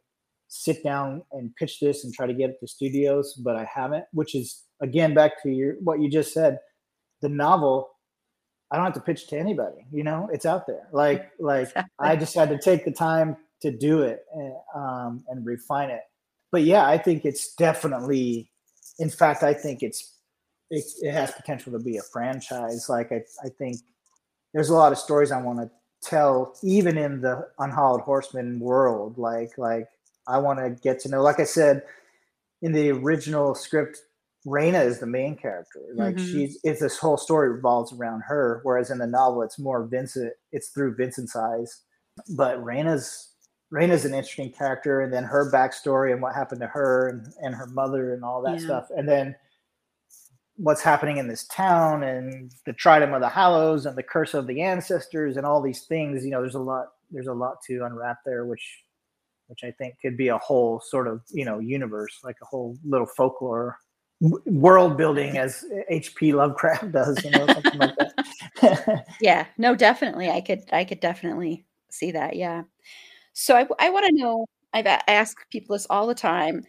[0.55, 4.05] sit down and pitch this and try to get it to studios, but I haven't,
[4.13, 6.59] which is again back to your what you just said.
[7.21, 7.89] The novel,
[8.71, 10.87] I don't have to pitch to anybody, you know, it's out there.
[10.91, 11.91] Like like exactly.
[11.99, 16.01] I just had to take the time to do it and, um, and refine it.
[16.51, 18.49] But yeah, I think it's definitely
[18.99, 20.13] in fact, I think it's
[20.69, 22.87] it, it has potential to be a franchise.
[22.89, 23.77] Like I, I think
[24.53, 25.69] there's a lot of stories I want to
[26.01, 29.17] tell, even in the Unhallowed Horseman world.
[29.17, 29.87] Like like
[30.27, 31.21] I want to get to know.
[31.21, 31.83] Like I said,
[32.61, 33.99] in the original script,
[34.45, 35.81] Raina is the main character.
[35.95, 36.31] Like Mhm.
[36.31, 40.33] she's it's this whole story revolves around her, whereas in the novel it's more Vincent.
[40.51, 41.81] It's through Vincent's eyes.
[42.29, 43.31] But Raina's
[43.73, 47.55] Raina's an interesting character, and then her backstory and what happened to her and, and
[47.55, 48.65] her mother and all that Yeah.
[48.65, 49.35] stuff, and then
[50.57, 54.47] what's happening in this town and the trident of the hallows and the curse of
[54.47, 56.23] the ancestors and all these things.
[56.23, 58.84] You know, there's a lot there's a lot to unwrap there, which
[59.47, 62.77] which I think could be a whole sort of you know universe, like a whole
[62.83, 63.77] little folklore
[64.21, 66.33] world building as H.P.
[66.33, 69.05] Lovecraft does, you know, something like that.
[69.21, 70.29] Yeah, no, definitely.
[70.29, 72.35] I could I could definitely see that.
[72.35, 72.63] Yeah.
[73.33, 76.63] So I I want to know, I've asked people this all the time.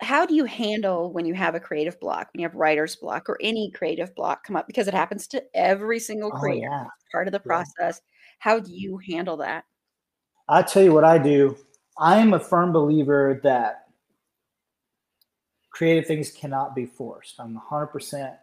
[0.00, 3.28] How do you handle when you have a creative block, when you have writer's block
[3.28, 6.84] or any creative block come up because it happens to every single oh creator, yeah,
[7.10, 7.48] part of the yeah.
[7.48, 8.00] process.
[8.38, 9.64] How do you handle that?
[10.48, 11.56] I'll tell you what I do.
[11.98, 13.86] I'm a firm believer that
[15.70, 17.40] creative things cannot be forced.
[17.40, 18.36] I'm 100%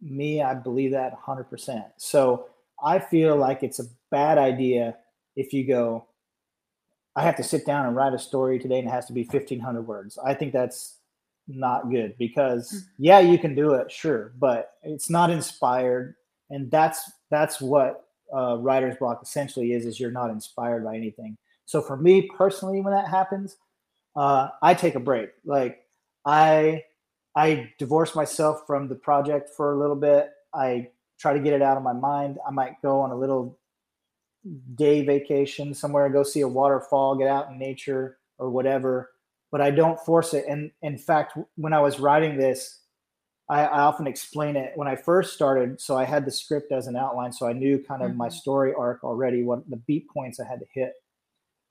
[0.00, 0.42] me.
[0.42, 1.84] I believe that 100%.
[1.98, 2.46] So
[2.82, 4.96] I feel like it's a bad idea
[5.36, 6.06] if you go,
[7.16, 9.24] I have to sit down and write a story today and it has to be
[9.24, 10.18] 1500 words.
[10.24, 10.98] I think that's
[11.48, 12.80] not good because Mm.
[12.98, 16.14] yeah, you can do it, sure, but it's not inspired.
[16.50, 21.36] And that's, that's what uh, writer's block essentially is, is you're not inspired by anything.
[21.70, 23.56] So for me personally, when that happens,
[24.16, 25.30] uh, I take a break.
[25.44, 25.86] Like
[26.24, 26.82] I,
[27.36, 30.30] I divorce myself from the project for a little bit.
[30.52, 30.88] I
[31.20, 32.38] try to get it out of my mind.
[32.44, 33.56] I might go on a little
[34.74, 39.12] day vacation somewhere, go see a waterfall, get out in nature or whatever.
[39.52, 40.46] But I don't force it.
[40.48, 42.80] And in fact, when I was writing this,
[43.48, 45.80] I, I often explain it when I first started.
[45.80, 48.32] So I had the script as an outline, so I knew kind of my Mhm.
[48.32, 50.94] story arc already, what the beat points I had to hit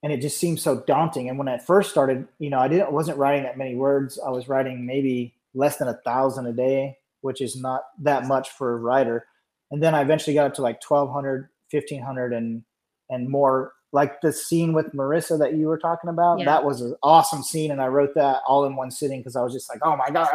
[0.02, 1.30] and it just seemed so daunting.
[1.30, 4.20] And when I first started, you know, I didn't wasn't writing that many words.
[4.26, 8.50] I was writing maybe less than a thousand a day, which is not that much
[8.52, 9.26] for a writer.
[9.72, 12.64] And then I eventually got up to like 1200, 1500 and
[13.10, 16.40] and more like the scene with Marissa that you were talking about.
[16.40, 16.46] Yeah.
[16.46, 17.72] That was an awesome scene.
[17.72, 20.12] And I wrote that all in one sitting because I was just like, oh my
[20.12, 20.30] God,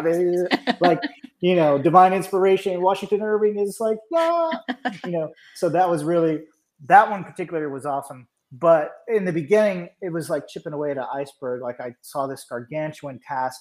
[0.80, 1.00] like,
[1.40, 2.82] you know, divine inspiration.
[2.82, 4.60] Washington Irving is like, ah,
[5.04, 6.42] you know, so that was really,
[6.86, 8.26] that one particular was awesome
[8.60, 11.62] but in the beginning it was like chipping away at an iceberg.
[11.62, 13.60] Like i saw this gargantuan task.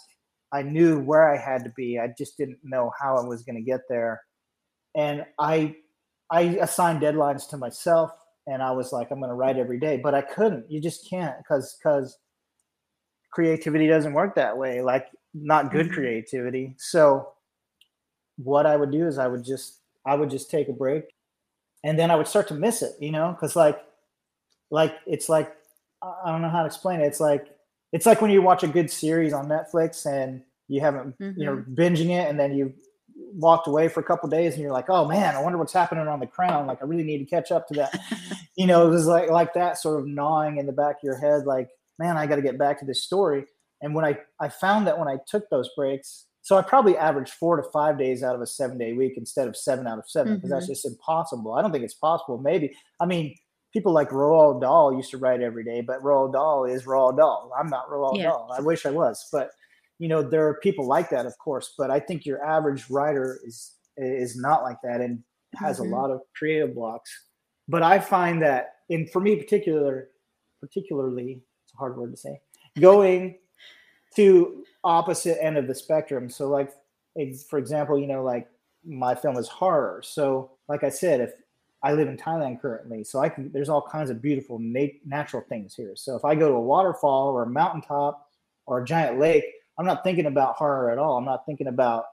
[0.52, 1.98] I knew where i had to be.
[2.00, 4.22] I just didn't know how i was going to get there.
[4.96, 5.76] And i
[6.32, 8.12] i assigned deadlines to myself
[8.48, 10.70] and i was like i'm going to write every day but i couldn't.
[10.70, 12.18] You just can't because because
[13.32, 15.94] creativity doesn't work that way like not good Mhm.
[15.94, 16.76] creativity.
[16.78, 17.34] So
[18.38, 21.04] what i would do is i would just i would just take a break
[21.84, 23.32] and then i would start to miss it you know?
[23.32, 23.80] Because like
[24.74, 25.56] like it's like
[26.02, 27.06] I don't know how to explain it.
[27.06, 27.48] It's like
[27.94, 31.58] it's like when you watch a good series on Netflix and you haven't you know
[31.58, 31.76] mm-hmm.
[31.76, 32.74] binging it and then you
[33.16, 36.08] walked away for a couple days and you're like, oh man, I wonder what's happening
[36.08, 36.66] on the crown.
[36.66, 38.00] Like I really need to catch up to that.
[38.58, 41.18] you know, it was like like that sort of gnawing in the back of your
[41.18, 41.70] head, like,
[42.00, 43.46] man, I got to get back to this story.
[43.82, 47.34] And when I I found that when I took those breaks, so I probably averaged
[47.34, 50.10] four to five days out of a seven day week instead of seven out of
[50.10, 50.74] seven because that's mm-hmm.
[50.74, 51.54] just impossible.
[51.54, 52.40] I don't think it's possible.
[52.40, 53.36] Maybe I mean
[53.74, 57.52] people like Roald Dahl used to write every day, but Roald Dahl is Roald Dahl.
[57.58, 58.26] I'm not Roald Yeah.
[58.30, 58.52] Dahl.
[58.56, 59.52] I wish I was, but
[60.00, 61.74] you know there are people like that, of course.
[61.78, 65.24] But I think your average writer is is not like that and
[65.56, 65.86] has Mhm.
[65.86, 67.28] a lot of creative blocks.
[67.68, 70.10] But I find that, and for me particular,
[70.60, 72.42] particularly, it's a hard word to say,
[72.80, 73.38] going
[74.16, 76.30] to opposite end of the spectrum.
[76.30, 76.72] So like
[77.48, 78.50] for example, you know, like
[78.84, 80.02] my film is horror.
[80.04, 81.34] So like I said, if
[81.84, 85.44] I live in Thailand currently, so I can there's all kinds of beautiful nat- natural
[85.50, 85.94] things here.
[85.96, 88.30] So if I go to a waterfall or a mountaintop
[88.66, 89.46] or a giant lake,
[89.78, 91.18] I'm not thinking about horror at all.
[91.18, 92.06] I'm not thinking about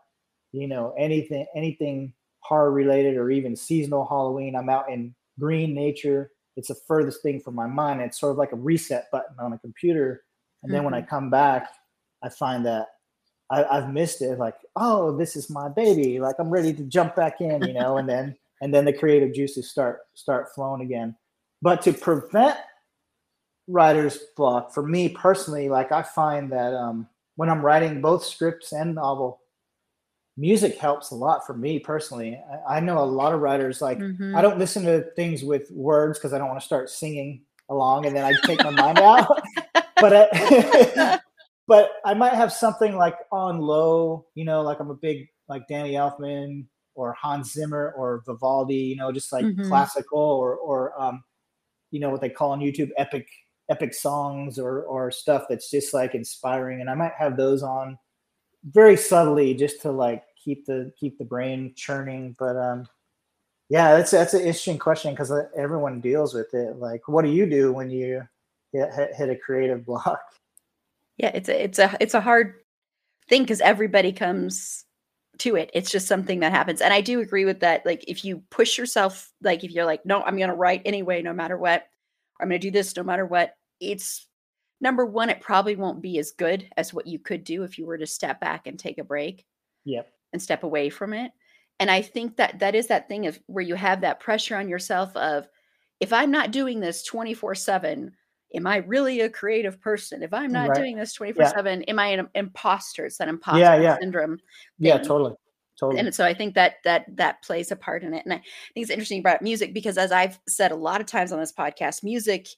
[0.53, 4.57] you know anything anything horror related or even seasonal Halloween.
[4.57, 6.33] I'm out in green nature.
[6.57, 8.01] It's the furthest thing from my mind.
[8.01, 10.25] It's sort of like a reset button on a computer.
[10.63, 11.09] And then when I mm-hmm.
[11.09, 11.69] come back,
[12.23, 12.89] I find that
[13.51, 14.39] I, I've missed it.
[14.39, 16.19] Like, oh, this is my baby.
[16.19, 19.33] Like I'm ready to jump back in, you know, and then and then the creative
[19.35, 21.17] juices start start flowing again.
[21.63, 22.57] But to prevent
[23.69, 28.73] writer's block, for me personally, like I find that um, when I'm writing both scripts
[28.73, 29.41] and novel,
[30.37, 32.41] music helps a lot for me personally.
[32.69, 34.35] I, I know a lot of writers like Mhm.
[34.35, 38.07] I don't listen to things with words because I don't want to start singing along
[38.07, 39.41] and then I take my mind out.
[40.01, 41.21] But I,
[41.69, 45.69] but I might have something like on low, you know, like I'm a big like
[45.69, 46.65] Danny Elfman
[47.01, 49.63] or Hans Zimmer or Vivaldi, you know, just like Mhm.
[49.63, 51.25] classical or or um,
[51.91, 53.27] you know what they call on YouTube epic
[53.71, 56.81] epic songs or or stuff that's just like inspiring.
[56.81, 57.99] And I might have those on
[58.65, 62.37] very subtly just to like keep the keep the brain churning.
[62.39, 62.87] But um,
[63.69, 66.77] yeah, that's that's an interesting question because uh, everyone deals with it.
[66.77, 68.23] Like, what do you do when you
[68.73, 70.21] hit, hit a creative block?
[71.17, 72.55] Yeah, it's a it's a it's a hard
[73.29, 74.85] thing because everybody comes
[75.41, 75.71] to it.
[75.75, 76.81] It's just something that happens.
[76.81, 77.85] And I do agree with that.
[77.85, 81.33] Like if you push yourself, like if you're like, no, I'm gonna write anyway, no
[81.33, 81.87] matter what,
[82.41, 84.27] I'm gonna do this no matter what, it's
[84.81, 87.87] number one, it probably won't be as good as what you could do if you
[87.87, 89.45] were to step back and take a break.
[89.85, 90.11] Yep.
[90.33, 91.33] And step away from it.
[91.81, 94.69] And I think that that is that thing of where you have that pressure on
[94.69, 95.49] yourself of
[95.99, 98.13] if I'm not doing this 24 7,
[98.55, 100.23] am I really a creative person?
[100.23, 100.77] If I'm not right.
[100.77, 101.53] doing this 24 yeah.
[101.53, 103.07] 7, am I an imposter?
[103.07, 103.99] It's that imposter yeah, yeah.
[103.99, 104.39] syndrome.
[104.39, 104.47] Thing.
[104.79, 105.35] Yeah, totally.
[105.79, 106.01] Totally.
[106.01, 108.25] And so I think that that that plays a part in it.
[108.27, 108.43] And I
[108.75, 111.55] think it's interesting about music because as I've said a lot of times on this
[111.55, 112.49] podcast, music,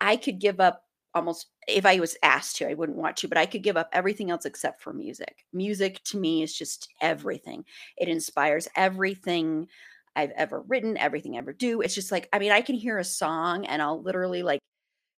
[0.00, 0.82] I could give up
[1.14, 3.90] almost if I was asked to, I wouldn't want to, but I could give up
[3.92, 5.44] everything else except for music.
[5.52, 7.64] Music to me is just everything.
[7.98, 9.68] It inspires everything
[10.16, 11.80] I've ever written, everything I ever do.
[11.80, 14.60] It's just like, I mean, I can hear a song and I'll literally like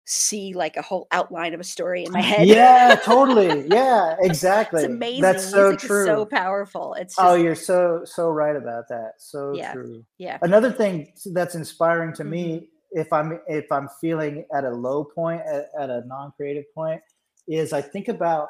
[0.06, 2.46] see like a whole outline of a story in my head.
[2.46, 3.66] Yeah, totally.
[3.76, 4.84] Yeah, exactly.
[4.84, 5.22] it's amazing.
[5.22, 6.06] That's so Music true.
[6.06, 6.94] so powerful.
[6.94, 9.14] It's oh, just, oh, you're so so right about that.
[9.18, 10.04] So yeah, true.
[10.18, 10.38] Yeah.
[10.42, 12.30] Another thing that's inspiring to mm-hmm.
[12.30, 17.02] me if I'm if I'm feeling at a low point, at, at a non-creative point,
[17.48, 18.48] is I think about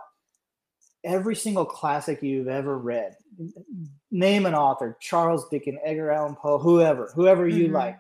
[1.04, 3.16] every single classic you've ever read.
[4.10, 7.74] Name an author: Charles Dickens, Edgar Allan Poe, whoever, whoever you mm-hmm.
[7.76, 7.98] like.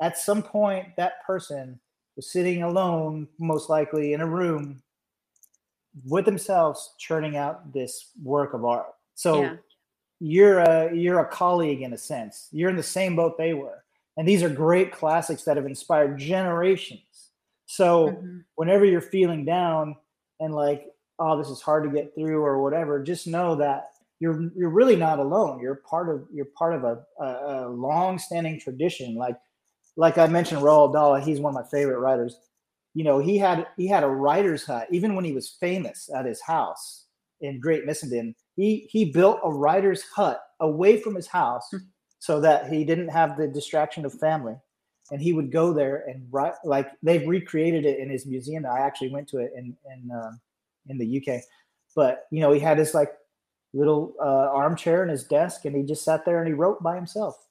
[0.00, 1.80] At some point, that person
[2.16, 4.82] was sitting alone, most likely in a room
[6.04, 8.86] with themselves, churning out this work of art.
[9.14, 9.56] So yeah.
[10.20, 12.48] you're a you're a colleague in a sense.
[12.52, 13.84] You're in the same boat they were
[14.16, 17.30] and these are great classics that have inspired generations.
[17.66, 18.38] So mm-hmm.
[18.54, 19.96] whenever you're feeling down
[20.40, 20.86] and like,
[21.18, 24.96] oh, this is hard to get through or whatever, just know that you're you're really
[24.96, 25.60] not alone.
[25.60, 29.14] You're part of you're part of a, a, a long-standing tradition.
[29.14, 29.36] Like
[29.96, 32.38] like I mentioned, Roald Dahl, he's one of my favorite writers.
[32.94, 36.24] You know, he had he had a writer's hut even when he was famous at
[36.24, 37.06] his house
[37.40, 38.34] in Great Missenden.
[38.56, 41.78] He he built a writer's hut away from his house hmm.
[42.18, 44.54] so that he didn't have the distraction of family.
[45.12, 48.66] And he would go there and write like they've recreated it in his museum.
[48.66, 50.32] I actually went to it in in uh,
[50.88, 51.42] in the uk
[51.96, 53.10] but you know he had his like
[53.72, 56.94] little uh, armchair in his desk and he just sat there and he wrote by
[56.94, 57.45] himself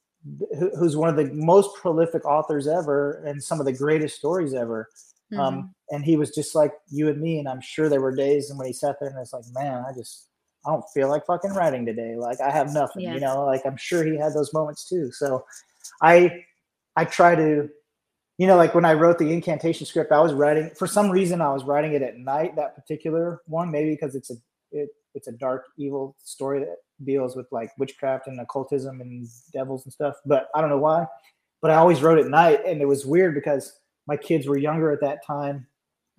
[0.77, 4.89] who's one of the most prolific authors ever and some of the greatest stories ever
[5.33, 5.39] um, mm-hmm.
[5.39, 8.51] um, and he was just like you and me and i'm sure there were days
[8.55, 10.29] when he sat there and it's like man i just
[10.65, 12.15] I don't feel like fucking writing today.
[12.15, 13.13] Like I have nothing, yeah.
[13.13, 15.11] you know, like I'm sure he had those moments too.
[15.11, 15.45] So
[16.01, 16.43] I
[16.95, 17.69] I try to
[18.37, 21.39] you know, like when I wrote the incantation script, I was writing for some reason
[21.39, 24.35] I was writing it at night, that particular one, maybe because it's a
[24.71, 29.85] it, it's a dark evil story that deals with like witchcraft and occultism and devils
[29.85, 30.15] and stuff.
[30.25, 31.05] But I don't know why.
[31.61, 34.91] But I always wrote at night and it was weird because my kids were younger
[34.91, 35.67] at that time.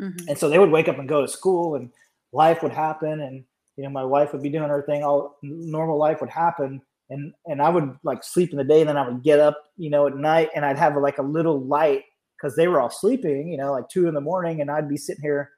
[0.00, 0.28] Mm-hmm.
[0.28, 1.90] And so they would wake up and go to school and
[2.32, 3.44] life would happen and
[3.76, 6.80] you know, my wife would be doing her thing, all normal life would happen.
[7.10, 9.56] And, and I would like sleep in the day and then I would get up,
[9.76, 12.02] you know, at night and I'd have like a little light
[12.36, 14.96] because they were all sleeping, you know, like two in the morning and I'd be
[14.96, 15.50] sitting here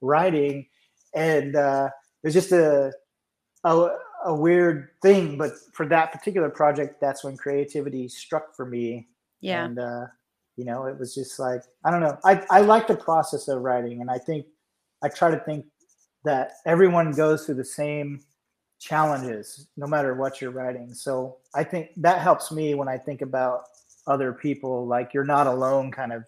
[0.00, 0.66] writing
[1.14, 1.90] and uh,
[2.22, 2.92] it was just a,
[3.64, 3.88] a,
[4.24, 5.38] a weird thing.
[5.38, 9.08] But for that particular project, that's when creativity struck for me.
[9.40, 9.64] Yeah.
[9.64, 10.06] And, uh,
[10.56, 12.18] you know, it was just like, I don't know.
[12.24, 14.46] I, I like the process of writing and I think
[15.02, 15.66] I try to think
[16.24, 18.20] that everyone goes through the same
[18.80, 23.22] challenges no matter what you're writing so i think that helps me when i think
[23.22, 23.62] about
[24.06, 26.24] other people like you're not alone kind of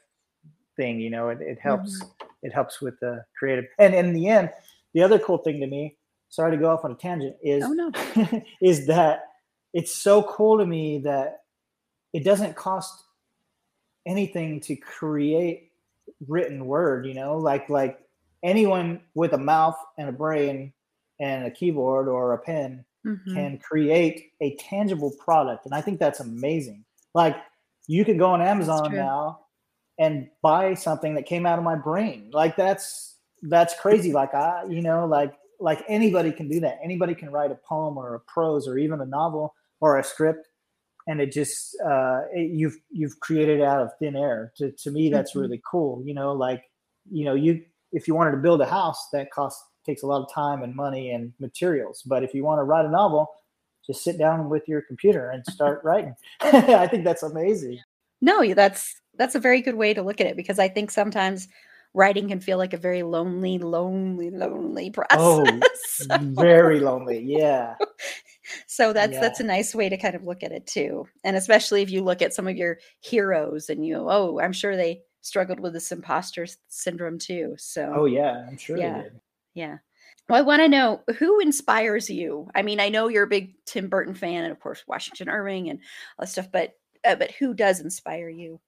[0.76, 2.26] thing you know it, it helps mm-hmm.
[2.42, 4.50] it helps with the creative and in the end
[4.94, 5.96] the other cool thing to me
[6.28, 8.42] sorry to go off on a tangent is oh, no.
[8.62, 9.24] is that
[9.72, 11.40] it's so cool to me that
[12.12, 13.04] it doesn't cost
[14.06, 15.70] anything to create
[16.28, 17.38] written word you know?
[17.38, 18.00] Like like
[18.42, 20.72] anyone with a mouth and a brain
[21.20, 23.34] and a keyboard or a pen mm-hmm.
[23.34, 26.84] can create a tangible product and i think that's amazing.
[27.14, 27.36] Like
[27.86, 29.40] you could go on amazon now
[29.98, 32.30] and buy something that came out of my brain.
[32.32, 34.12] Like that's that's crazy.
[34.12, 37.96] Like i you know like like anybody can do that anybody can write a poem
[37.96, 40.48] or a prose or even a novel or a script
[41.08, 45.08] and it just uh, it, you've you've created out of thin air to, to me
[45.08, 45.40] that's mm-hmm.
[45.40, 46.62] really cool you know like
[47.10, 47.62] you know you
[47.92, 50.74] if you wanted to build a house, that costs takes a lot of time and
[50.74, 52.02] money and materials.
[52.04, 53.28] But if you want to write a novel,
[53.86, 56.14] just sit down with your computer and start writing.
[56.40, 57.78] I think that's amazing.
[58.20, 61.48] No, that's that's a very good way to look at it because I think sometimes
[61.96, 65.08] writing can feel like a very lonely, lonely, lonely process.
[65.18, 67.20] Oh, so, very lonely.
[67.26, 67.74] Yeah.
[68.66, 69.20] so that's Yeah.
[69.20, 71.06] that's a nice way to kind of look at it too.
[71.24, 74.76] And especially if you look at some of your heroes and you, oh, I'm sure
[74.76, 77.54] they struggled with this imposter syndrome too.
[77.58, 78.98] So Oh yeah, I'm sure Yeah.
[78.98, 79.20] they did.
[79.54, 79.78] yeah.
[80.28, 82.48] Well, I want to know who inspires you.
[82.54, 85.70] I mean, I know you're a big Tim Burton fan, and of course Washington Irving
[85.70, 85.78] and
[86.18, 86.50] all that stuff.
[86.52, 86.72] But
[87.04, 88.60] uh, but who does inspire you?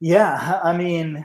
[0.00, 1.24] Yeah, I mean,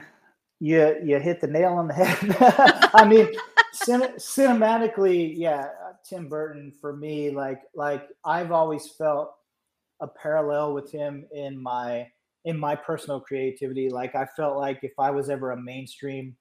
[0.60, 2.90] you you hit the nail on the head.
[2.94, 3.28] I mean,
[3.72, 5.68] cin- cinematically, yeah,
[6.08, 9.32] Tim Burton for me, like like I've always felt
[10.00, 12.08] a parallel with him in my
[12.44, 13.90] in my personal creativity.
[13.90, 16.36] Like I felt like if I was ever a mainstream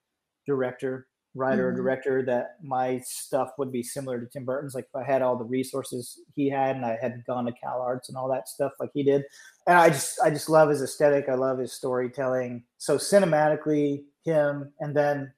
[0.46, 1.78] director, writer, or Mhm.
[1.78, 4.74] director, that my stuff would be similar to Tim Burton's.
[4.74, 7.82] Like if I had all the resources he had, and I had gone to Cal
[7.82, 9.26] Arts and all that stuff like he did
[9.68, 11.28] and I just I just love his aesthetic.
[11.30, 12.64] I love his storytelling.
[12.78, 15.34] So cinematically, him, and then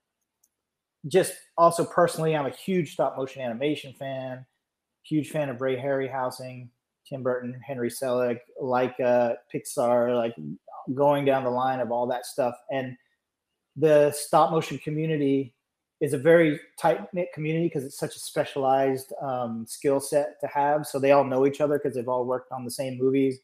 [1.07, 4.45] just also personally, I'm a huge stop motion animation fan.
[5.03, 6.69] Huge fan of Ray Harryhausen,
[7.07, 10.35] Tim Burton, Henry Selick, like Pixar, like
[10.93, 12.55] going down the line of all that stuff.
[12.71, 12.97] And
[13.77, 15.53] the stop motion community
[15.99, 20.47] is a very tight knit community because it's such a specialized um, skill set to
[20.47, 20.85] have.
[20.85, 23.39] So they all know each other because they've all worked on the same movies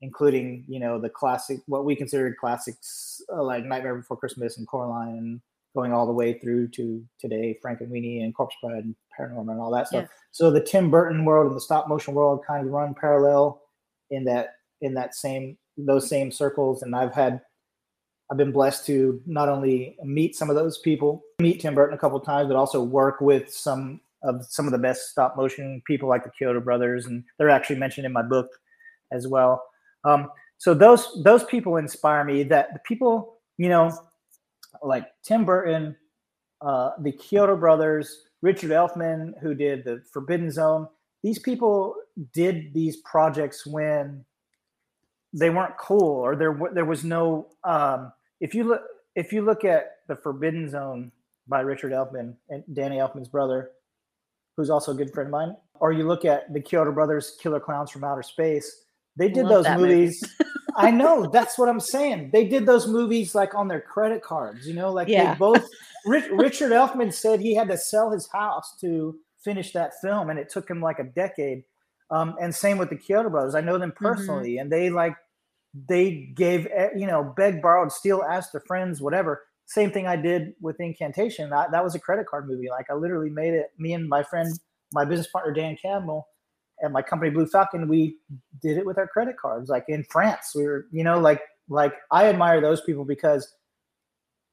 [0.00, 4.66] including you know the classic what we considered classics uh, like Nightmare Before Christmas and
[4.66, 5.40] Coraline, and
[5.74, 9.70] going all the way through to today, Frankenweenie and Corpse Bride and Paranorman and all
[9.70, 10.04] that stuff.
[10.04, 10.16] Yeah.
[10.30, 13.62] So the Tim Burton world and the stop motion world kind of run parallel
[14.10, 17.40] in that in that same those same circles, and I've had
[18.30, 21.98] I've been blessed to not only meet some of those people, meet Tim Burton a
[21.98, 26.08] couple times, but also work with some of some of the best stop motion people
[26.08, 28.48] like the Chiodo brothers, and they're actually mentioned in my book
[29.12, 29.62] as well.
[30.04, 32.42] Um, so those those people inspire me.
[32.42, 33.96] That the people, you know,
[34.82, 35.96] like Tim Burton,
[36.60, 40.88] uh, the Chiodo brothers, Richard Elfman, who did the Forbidden Zone.
[41.22, 41.94] These people
[42.34, 44.24] did these projects when
[45.32, 47.48] they weren't cool, or there there was no.
[47.64, 48.82] Um, if you look
[49.14, 51.10] if you look at the Forbidden Zone
[51.48, 53.70] by Richard Elfman and Danny Elfman's brother,
[54.56, 57.60] who's also a good friend of mine, or you look at the Chiodo brothers, Killer
[57.60, 58.84] Klowns from Outer Space.
[59.16, 59.94] They did those that movie.
[59.94, 60.22] movies.
[60.76, 62.30] I know that's what I'm saying.
[62.32, 65.32] They did those movies like on their credit cards, you know, like Yeah.
[65.32, 65.66] they both.
[66.06, 70.38] Rich, Richard Elfman said he had to sell his house to finish that film, and
[70.38, 71.64] it took him like a decade.
[72.10, 73.54] Um, and same with the Chiodo brothers.
[73.56, 74.04] I know them Mm-hmm.
[74.06, 75.16] personally, and they like
[75.74, 79.42] they gave eh, you know begged, borrowed, steal, asked their friends, whatever.
[79.66, 81.50] Same thing I did with Incantation.
[81.50, 82.70] That, that was a credit card movie.
[82.70, 83.66] Like I literally made it.
[83.78, 84.48] Me and my friend,
[84.92, 86.26] my business partner Dan Campbell,
[86.80, 88.16] and my company Blue Falcon, we
[88.62, 89.68] did it with our credit cards.
[89.68, 93.54] Like in France, we were, you know, like like I admire those people because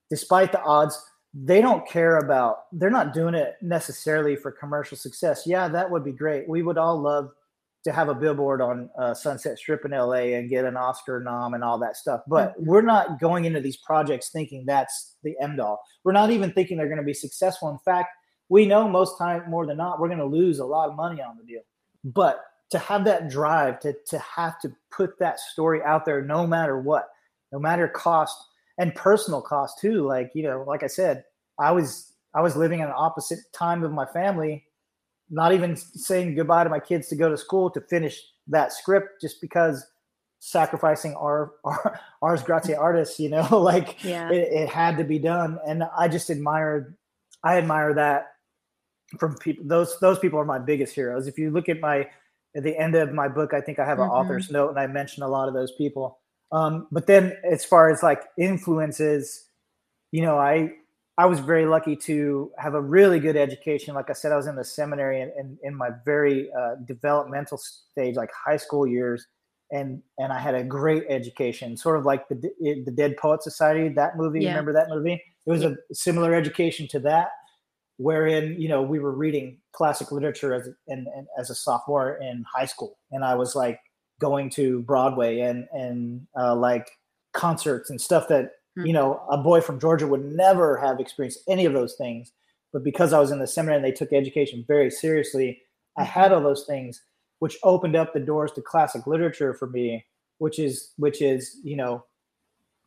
[0.10, 1.02] despite the odds,
[1.34, 2.66] they don't care about.
[2.72, 5.44] They're not doing it necessarily for commercial success.
[5.46, 6.48] Yeah, that would be great.
[6.48, 7.30] We would all love
[7.86, 11.54] to have a billboard on uh, Sunset Strip in LA and get an Oscar nom
[11.54, 12.22] and all that stuff.
[12.28, 15.80] But we're not going into these projects thinking that's the end all.
[16.04, 17.70] We're not even thinking they're going to be successful.
[17.70, 18.10] In fact,
[18.50, 21.22] we know most time more than not we're going to lose a lot of money
[21.22, 21.62] on the deal.
[22.04, 22.42] But
[22.72, 26.80] to have that drive to to have to put that story out there no matter
[26.80, 27.08] what,
[27.52, 28.36] no matter cost
[28.80, 30.06] and personal cost too.
[30.06, 31.24] Like, you know, like I said,
[31.60, 34.65] I was I was living in an opposite time of my family
[35.30, 39.22] not even saying goodbye to my kids to go to school to finish that script
[39.22, 39.86] just because
[40.40, 44.30] sacrificing our, our ars gratia artis you know like Yeah.
[44.32, 46.96] it, it had to be done and i just admired
[47.44, 48.28] i admire that
[49.20, 52.08] from people those those people are my biggest heroes if you look at my
[52.56, 54.12] at the end of my book i think i have an Mhm.
[54.12, 56.20] author's note and i mention a lot of those people
[56.52, 59.46] um, but then as far as like influences
[60.12, 60.72] you know i
[61.18, 63.96] I was very lucky to have a really good education.
[63.96, 67.58] Like I said, I was in the seminary and in, in, my very uh, developmental
[67.58, 69.26] stage, like high school years,
[69.72, 73.88] and and I had a great education, sort of like the the Dead Poet Society.
[73.90, 74.50] That movie, Yeah.
[74.50, 75.22] remember that movie?
[75.46, 77.30] It was a similar education to that,
[77.98, 82.44] wherein you know we were reading classic literature as and, and as a sophomore in
[82.54, 83.80] high school, and I was like
[84.20, 86.90] going to Broadway and and uh, like
[87.34, 88.52] concerts and stuff that
[88.84, 92.32] you know, a boy from Georgia would never have experienced any of those things.
[92.74, 95.62] But because I was in the seminary and they took education very seriously,
[95.98, 97.02] I had all those things,
[97.40, 100.06] which opened up the doors to classic literature for me,
[100.40, 102.04] which is which is you know,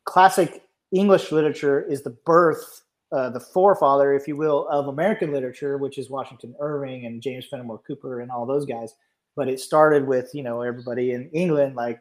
[0.05, 5.77] classic English literature is the birth, uh, the forefather, if you will, of American literature,
[5.77, 8.93] which is Washington Irving and James Fenimore Cooper and all those guys.
[9.35, 11.99] But it started with you know everybody in England, like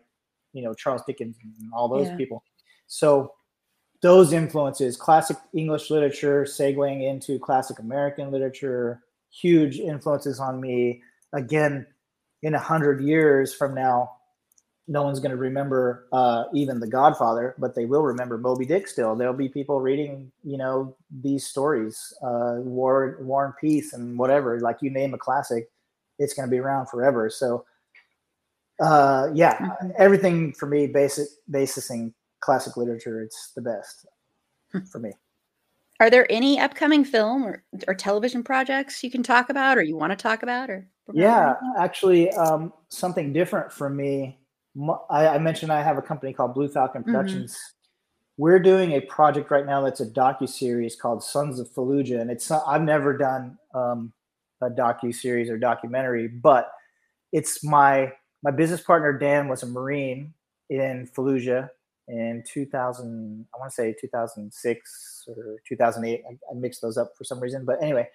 [0.53, 2.17] you know Charles Dickens and all those Yeah.
[2.17, 2.43] people.
[2.87, 3.33] So
[4.01, 11.03] those influences, classic English literature, segueing into classic American literature, huge influences on me.
[11.33, 11.87] Again,
[12.43, 14.13] in a hundred years from now,
[14.87, 18.89] no one's going to remember uh, even The Godfather, but they will remember Moby Dick.
[18.89, 24.19] Still, there'll be people reading, you know, these stories, uh, War, War and Peace, and
[24.19, 24.59] whatever.
[24.61, 25.71] Like you name a classic,
[26.19, 27.29] it's going to be around forever.
[27.29, 27.67] So,
[28.81, 29.91] uh, yeah, mm-hmm.
[29.99, 34.07] everything for me, basic basising classic literature, it's the best
[34.73, 34.81] hmm.
[34.91, 35.13] for me.
[36.01, 39.97] Are there any upcoming film or, or television projects you can talk about, or you
[39.97, 40.89] want to talk about, or?
[41.13, 44.39] Yeah, actually, um, something different for me
[45.11, 47.11] I, I, mentioned I have a company called Blue Falcon mm-hmm.
[47.11, 47.53] Productions.
[47.53, 48.43] Mm-hmm.
[48.43, 52.31] We're doing a project right now that's a docu series called Sons of Fallujah, and
[52.31, 54.13] it's I've never done um,
[54.63, 56.71] a docu series or documentary, but
[57.33, 58.13] it's my
[58.45, 60.35] my business partner Dan was a Marine
[60.71, 61.71] in Fallujah
[62.09, 63.47] in 2000.
[63.55, 66.23] I want to say 2006 or 2008.
[66.27, 68.09] I, I mixed those up for some reason, but anyway,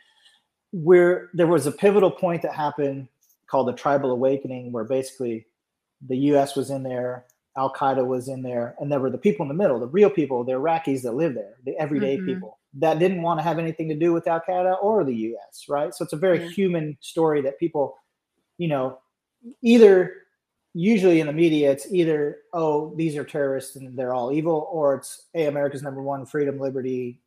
[0.71, 3.07] where there was a pivotal point that happened
[3.47, 5.45] called the Tribal Awakening, where basically
[6.07, 6.55] the U.S.
[6.55, 7.25] was in there,
[7.55, 10.09] Al Qaeda was in there, and there were the people in the middle, the real
[10.09, 12.25] people, the Iraqis that live there, the everyday mm-hmm.
[12.25, 15.65] people that didn't want to have anything to do with Al Qaeda or the U.S.
[15.69, 15.93] Right?
[15.93, 16.49] So it's a very yeah.
[16.49, 17.95] human story that people,
[18.57, 18.99] you know,
[19.61, 20.22] either
[20.73, 24.95] usually in the media it's either oh these are terrorists and they're all evil, or
[24.95, 27.21] it's hey America's number one, freedom, liberty,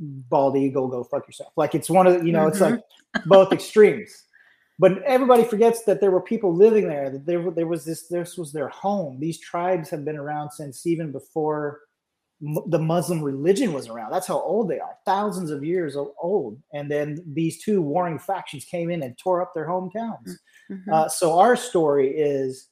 [0.00, 1.52] bald eagle, go fuck yourself.
[1.56, 2.48] Like it's one of the, you know, mm-hmm.
[2.48, 3.28] it's like mm-hmm.
[3.28, 4.24] both extremes
[4.82, 8.36] but everybody forgets that there were people living there that there, there was this this
[8.36, 11.80] was their home these tribes have been around since even before
[12.66, 16.90] the muslim religion was around that's how old they are thousands of years old and
[16.90, 20.32] then these two warring factions came in and tore up their hometowns
[20.70, 20.92] mm-hmm.
[20.92, 22.68] uh, so our story is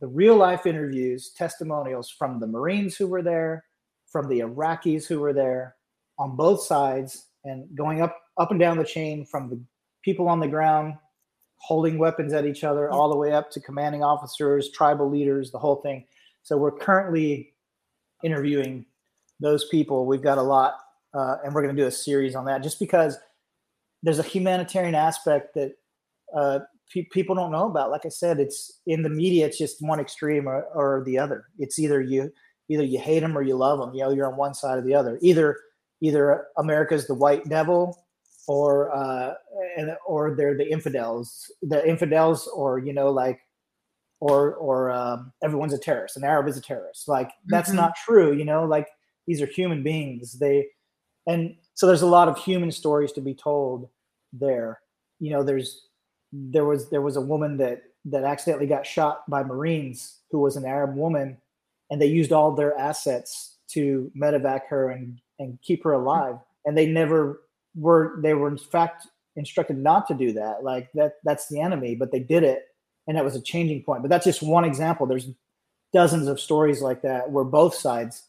[0.00, 3.64] the real life interviews testimonials from the marines who were there
[4.10, 5.76] from the iraqis who were there
[6.18, 9.60] on both sides and going up up and down the chain from the
[10.02, 10.94] people on the ground
[11.60, 15.58] holding weapons at each other, all the way up to commanding officers, tribal leaders, the
[15.58, 16.04] whole thing.
[16.42, 17.52] So we're currently
[18.24, 18.86] interviewing
[19.40, 20.06] those people.
[20.06, 20.78] We've got a lot,
[21.12, 23.18] uh, and we're going to do a series on that just because
[24.02, 25.72] there's a humanitarian aspect that
[26.34, 26.60] uh,
[26.92, 27.90] pe- people don't know about.
[27.90, 31.46] Like I said, it's in the media, it's just one extreme or, or the other.
[31.58, 32.32] It's either you
[32.68, 33.94] either you hate them or you love them.
[33.94, 35.18] You know, you're on one side or the other.
[35.22, 35.56] Either
[36.00, 38.06] either America's the white devil
[38.46, 39.34] or uh,
[39.76, 43.40] and or they're the infidels, the infidels, or you know, like,
[44.20, 46.16] or or um, everyone's a terrorist.
[46.16, 47.08] An Arab is a terrorist.
[47.08, 47.78] Like that's mm-hmm.
[47.78, 48.32] not true.
[48.32, 48.88] You know, like
[49.26, 50.38] these are human beings.
[50.38, 50.66] They
[51.26, 53.88] and so there's a lot of human stories to be told
[54.32, 54.80] there.
[55.18, 55.86] You know, there's
[56.32, 60.56] there was there was a woman that that accidentally got shot by Marines who was
[60.56, 61.36] an Arab woman,
[61.90, 66.36] and they used all their assets to medevac her and and keep her alive.
[66.64, 67.42] And they never
[67.74, 70.62] were they were in fact instructed not to do that.
[70.62, 72.66] Like that that's the enemy, but they did it
[73.06, 74.02] and that was a changing point.
[74.02, 75.06] But that's just one example.
[75.06, 75.28] There's
[75.92, 78.28] dozens of stories like that where both sides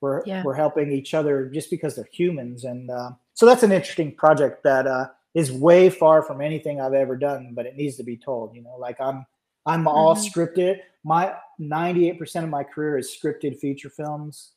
[0.00, 0.42] were yeah.
[0.42, 2.64] were helping each other just because they're humans.
[2.64, 6.94] And uh, so that's an interesting project that uh, is way far from anything I've
[6.94, 8.56] ever done, but it needs to be told.
[8.56, 9.26] You know, like I'm
[9.66, 10.40] I'm all mm-hmm.
[10.40, 10.78] scripted.
[11.04, 14.52] My 98% of my career is scripted feature films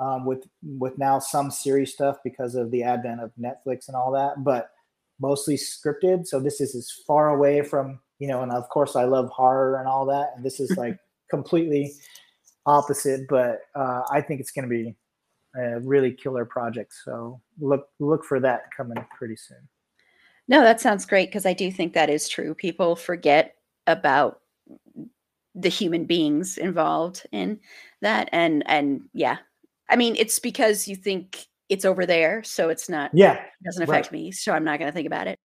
[0.00, 4.10] um, with with now some series stuff because of the advent of Netflix and all
[4.10, 4.70] that, but
[5.20, 6.26] mostly scripted.
[6.26, 9.78] So this is as far away from you know, and of course I love horror
[9.78, 10.98] and all that, and this is like
[11.30, 11.92] completely
[12.66, 13.28] opposite.
[13.28, 14.96] But uh, I think it's going to be
[15.54, 16.92] a really killer project.
[17.04, 19.68] So look look for that coming pretty soon.
[20.48, 22.54] No, that sounds great because I do think that is true.
[22.54, 23.56] People forget
[23.86, 24.40] about
[25.54, 27.60] the human beings involved in
[28.02, 29.36] that and and yeah
[29.88, 33.10] I mean, it's because you think it's over there, so it's not.
[33.12, 34.12] Yeah, it doesn't affect right.
[34.12, 35.38] me, so I'm not going to think about it.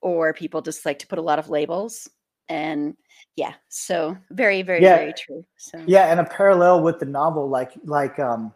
[0.00, 2.08] Or people just like to put a lot of labels,
[2.48, 2.94] and
[3.36, 4.96] yeah, so very, very, yeah.
[4.96, 5.44] very true.
[5.56, 8.52] So yeah, and a parallel with the novel, like like um,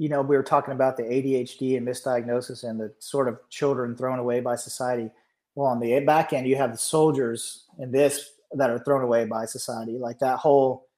[0.00, 3.94] you know, we were talking about the ADHD and misdiagnosis and the sort of children
[3.94, 5.10] thrown away by society.
[5.54, 9.26] Well, on the back end, you have the soldiers in this that are thrown away
[9.26, 10.88] by society, like that whole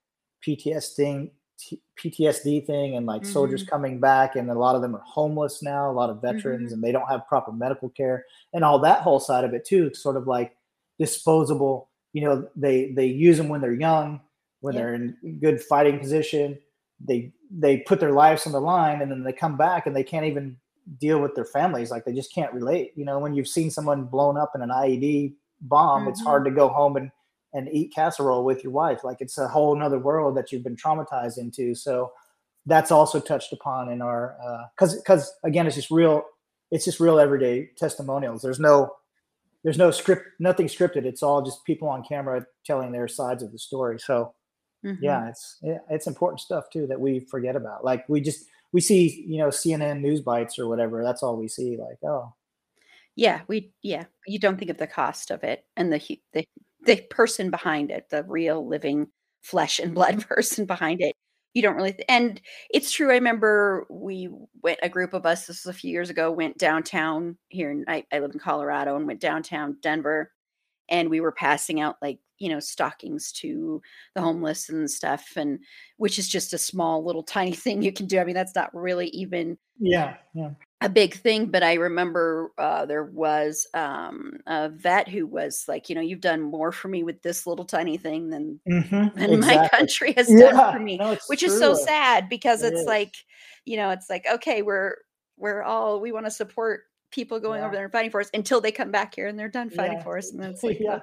[0.46, 1.32] PTS thing,
[1.98, 3.32] PTSD thing and like mm-hmm.
[3.32, 6.66] soldiers coming back, and a lot of them are homeless now, a lot of veterans,
[6.66, 6.74] mm-hmm.
[6.74, 9.92] and they don't have proper medical care, and all that whole side of it too.
[9.94, 10.54] Sort of like
[11.00, 11.90] disposable.
[12.12, 14.20] You know, they they use them when they're young,
[14.60, 14.80] when yeah.
[14.80, 16.56] they're in good fighting position.
[17.04, 20.04] They they put their lives on the line, and then they come back and they
[20.04, 20.56] can't even
[20.98, 21.90] deal with their families.
[21.90, 22.92] Like they just can't relate.
[22.96, 26.10] You know, when you've seen someone blown up in an IED bomb, mm-hmm.
[26.10, 27.10] it's hard to go home and
[27.54, 29.04] and eat casserole with your wife.
[29.04, 31.74] Like it's a whole nother world that you've been traumatized into.
[31.74, 32.12] So
[32.66, 36.22] that's also touched upon in our because uh, because again it's just real
[36.70, 38.94] it's just real everyday testimonials there's no
[39.64, 43.50] there's no script nothing scripted it's all just people on camera telling their sides of
[43.52, 44.32] the story so
[44.84, 45.02] mm-hmm.
[45.02, 45.58] yeah it's
[45.90, 49.48] it's important stuff too that we forget about like we just we see you know
[49.48, 52.32] cnn news bites or whatever that's all we see like oh
[53.16, 56.44] yeah we yeah you don't think of the cost of it and the the,
[56.84, 59.06] the person behind it the real living
[59.42, 61.14] flesh and blood person behind it
[61.54, 62.40] you don't really th- and
[62.70, 64.28] it's true i remember we
[64.62, 67.84] went a group of us this was a few years ago went downtown here in,
[67.86, 70.32] I, I live in colorado and went downtown denver
[70.88, 73.80] and we were passing out like you know stockings to
[74.16, 75.60] the homeless and stuff and
[75.96, 78.74] which is just a small little tiny thing you can do i mean that's not
[78.74, 80.50] really even yeah yeah
[80.80, 85.88] a big thing but i remember uh, there was um, a vet who was like
[85.88, 89.32] you know you've done more for me with this little tiny thing than mm-hmm, than
[89.34, 89.38] exactly.
[89.38, 91.48] my country has yeah, done for me no, which true.
[91.48, 92.86] is so sad because it it's is.
[92.86, 93.14] like
[93.64, 94.96] you know it's like okay we're
[95.36, 96.82] we're all we want to support
[97.12, 97.66] people going yeah.
[97.66, 99.98] over there and fighting for us until they come back here and they're done fighting
[99.98, 100.02] yeah.
[100.02, 100.98] for us and then it's like yeah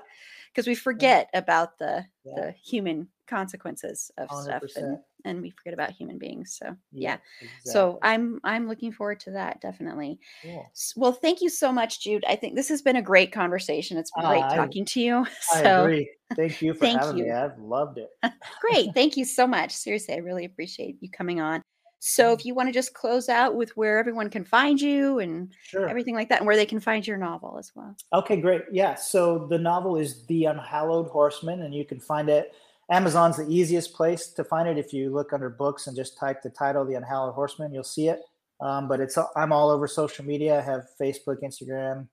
[0.54, 4.44] because we forget about the the human consequences of 100%.
[4.44, 7.72] stuff and, and we forget about human beings so yeah, exactly.
[7.72, 10.20] so i'm i'm looking forward to that definitely.
[10.42, 10.72] Cool.
[10.96, 12.26] well thank you so much jude.
[12.28, 13.98] I think this has been a great conversation.
[13.98, 16.10] It's been great uh, talking I, to you so I agree.
[16.36, 17.24] thank you for thank having you.
[17.26, 18.10] me i've loved it.
[18.62, 18.94] Great.
[18.94, 19.72] Thank you so much.
[19.72, 21.62] Seriously i really appreciate you coming on
[22.00, 25.54] so if you want to just close out with where everyone can find you and
[25.62, 25.88] sure.
[25.88, 27.96] everything like that, and where they can find your novel as well.
[28.14, 28.64] Okay, great.
[28.72, 28.96] Yeah.
[28.96, 32.54] So the novel is The Unhallowed Horseman, and you can find it.
[32.90, 34.78] Amazon's the easiest place to find it.
[34.78, 38.08] If you look under books and just type the title, The Unhallowed Horseman, you'll see
[38.08, 38.22] it.
[38.62, 40.60] Um, but it's I'm all over social media.
[40.60, 42.08] I have Facebook, Instagram,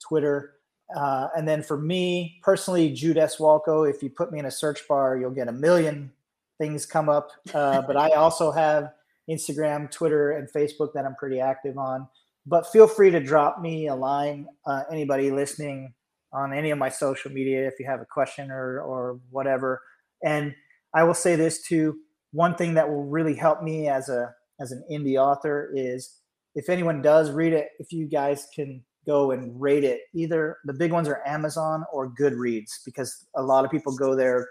[0.00, 0.52] Twitter.
[0.94, 3.38] Uh, and then for me personally, Jude S.
[3.38, 6.12] Walko, if you put me in a search bar, you'll get a million
[6.58, 7.30] things come up.
[7.52, 8.92] Uh, but I also have
[9.28, 12.08] Instagram, Twitter, and Facebook that I'm pretty active on.
[12.46, 15.92] But feel free to drop me a line, uh, anybody listening
[16.32, 19.82] on any of my social media if you have a question or, or whatever.
[20.22, 20.54] And
[20.94, 21.96] I will say this too
[22.32, 26.20] one thing that will really help me as a as an indie author is
[26.54, 30.72] if anyone does read it, if you guys can go and rate it, either the
[30.72, 34.48] big ones are Amazon or Goodreads, because a lot of people go there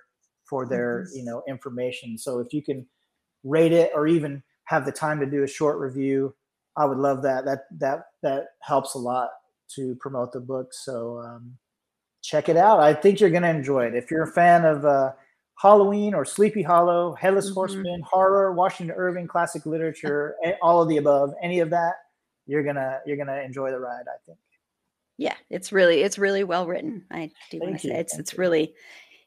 [0.49, 1.17] for their mm-hmm.
[1.17, 2.17] you know information.
[2.17, 2.87] So if you can
[3.43, 6.35] rate it or even have the time to do a short review,
[6.77, 7.45] I would love that.
[7.45, 9.29] That that that helps a lot
[9.75, 10.73] to promote the book.
[10.73, 11.57] So um,
[12.21, 12.79] check it out.
[12.79, 13.95] I think you're going to enjoy it.
[13.95, 15.11] If you're a fan of uh,
[15.57, 17.53] Halloween or Sleepy Hollow, Headless mm-hmm.
[17.53, 21.93] Horseman, horror, Washington Irving, classic literature, all of the above, any of that,
[22.47, 24.05] you're gonna you're gonna enjoy the ride.
[24.07, 24.37] I think.
[25.17, 27.05] Yeah, it's really it's really well written.
[27.09, 28.39] I do want to say it's Thank it's you.
[28.39, 28.73] really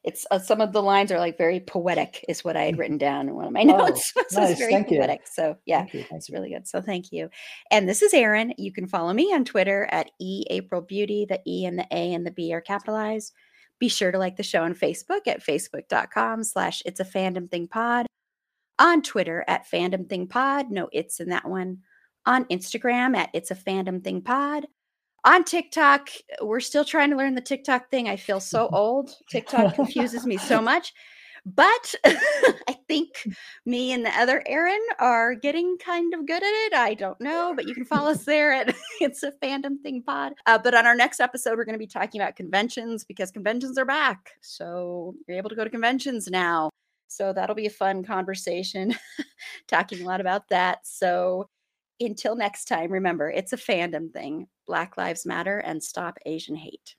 [0.09, 2.79] it's uh, some of the lines are like very poetic is what i had mm.
[2.79, 4.13] written down in one of my notes.
[4.19, 4.51] Oh, so nice.
[4.51, 5.21] it's very thank poetic.
[5.21, 5.27] You.
[5.31, 5.93] so yeah thank.
[5.93, 6.35] Thank it's you.
[6.35, 6.67] really good.
[6.67, 7.31] So thank you.
[7.71, 8.55] And this is erin.
[8.59, 12.15] You can follow me on twitter at e april beauty the e and the a
[12.15, 13.33] and the b are capitalized.
[13.79, 17.69] Be sure to like the show on facebook at facebook.com slash it's a fandom thing
[17.69, 18.07] pod.
[18.79, 20.71] On twitter at fandom thing pod.
[20.71, 21.79] No it's in that one.
[22.27, 24.67] On instagram at it's a fandom thing pod
[25.25, 26.09] on TikTok,
[26.43, 28.09] we're still trying to learn the TikTok thing.
[28.09, 29.11] I feel so old.
[29.31, 30.93] TikTok confuses me so much.
[31.47, 33.27] But I think
[33.65, 36.75] me and the other Erin are getting kind of good at it.
[36.75, 40.35] I don't know, but you can follow us there at It's a Fandom Thing Pod.
[40.47, 43.79] Uh, but on our next episode, we're going to be talking about conventions because conventions
[43.79, 44.33] are back.
[44.43, 46.71] So you're able to go to conventions now.
[47.07, 48.95] So that'll be a fun conversation,
[49.69, 50.87] talking a lot about that.
[50.87, 51.49] So
[52.01, 54.49] until next time, remember it's a fandom thing.
[54.67, 56.95] Black Lives Matter and stop Asian hate.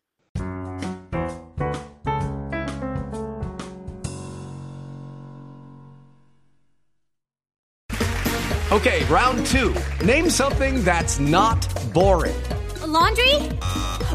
[8.71, 9.73] Okay, round two.
[10.05, 11.57] Name something that's not
[11.91, 12.39] boring.
[12.81, 13.35] A laundry?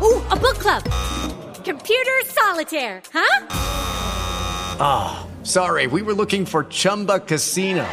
[0.00, 0.84] Ooh, a book club.
[1.64, 3.46] Computer solitaire, huh?
[4.78, 7.84] Ah, oh, sorry, we were looking for Chumba Casino.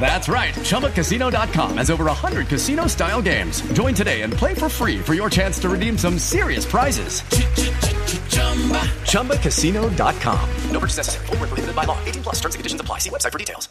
[0.00, 0.52] That's right.
[0.54, 3.62] ChumbaCasino.com has over 100 casino style games.
[3.72, 7.22] Join today and play for free for your chance to redeem some serious prizes.
[9.12, 10.50] ChumbaCasino.com.
[10.70, 11.26] No purchase necessary.
[11.26, 11.96] Full prohibited by law.
[12.04, 12.98] 18 plus terms and conditions apply.
[12.98, 13.68] See website for details.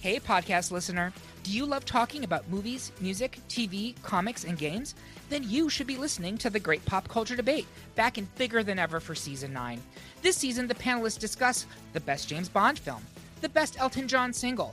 [0.00, 1.12] Hey, podcast listener.
[1.42, 4.94] Do you love talking about movies, music, TV, comics, and games?
[5.28, 7.66] Then you should be listening to The Great Pop Culture Debate,
[7.96, 9.82] back and bigger than ever for season 9.
[10.22, 13.02] This season, the panelists discuss the best James Bond film,
[13.40, 14.72] the best Elton John single,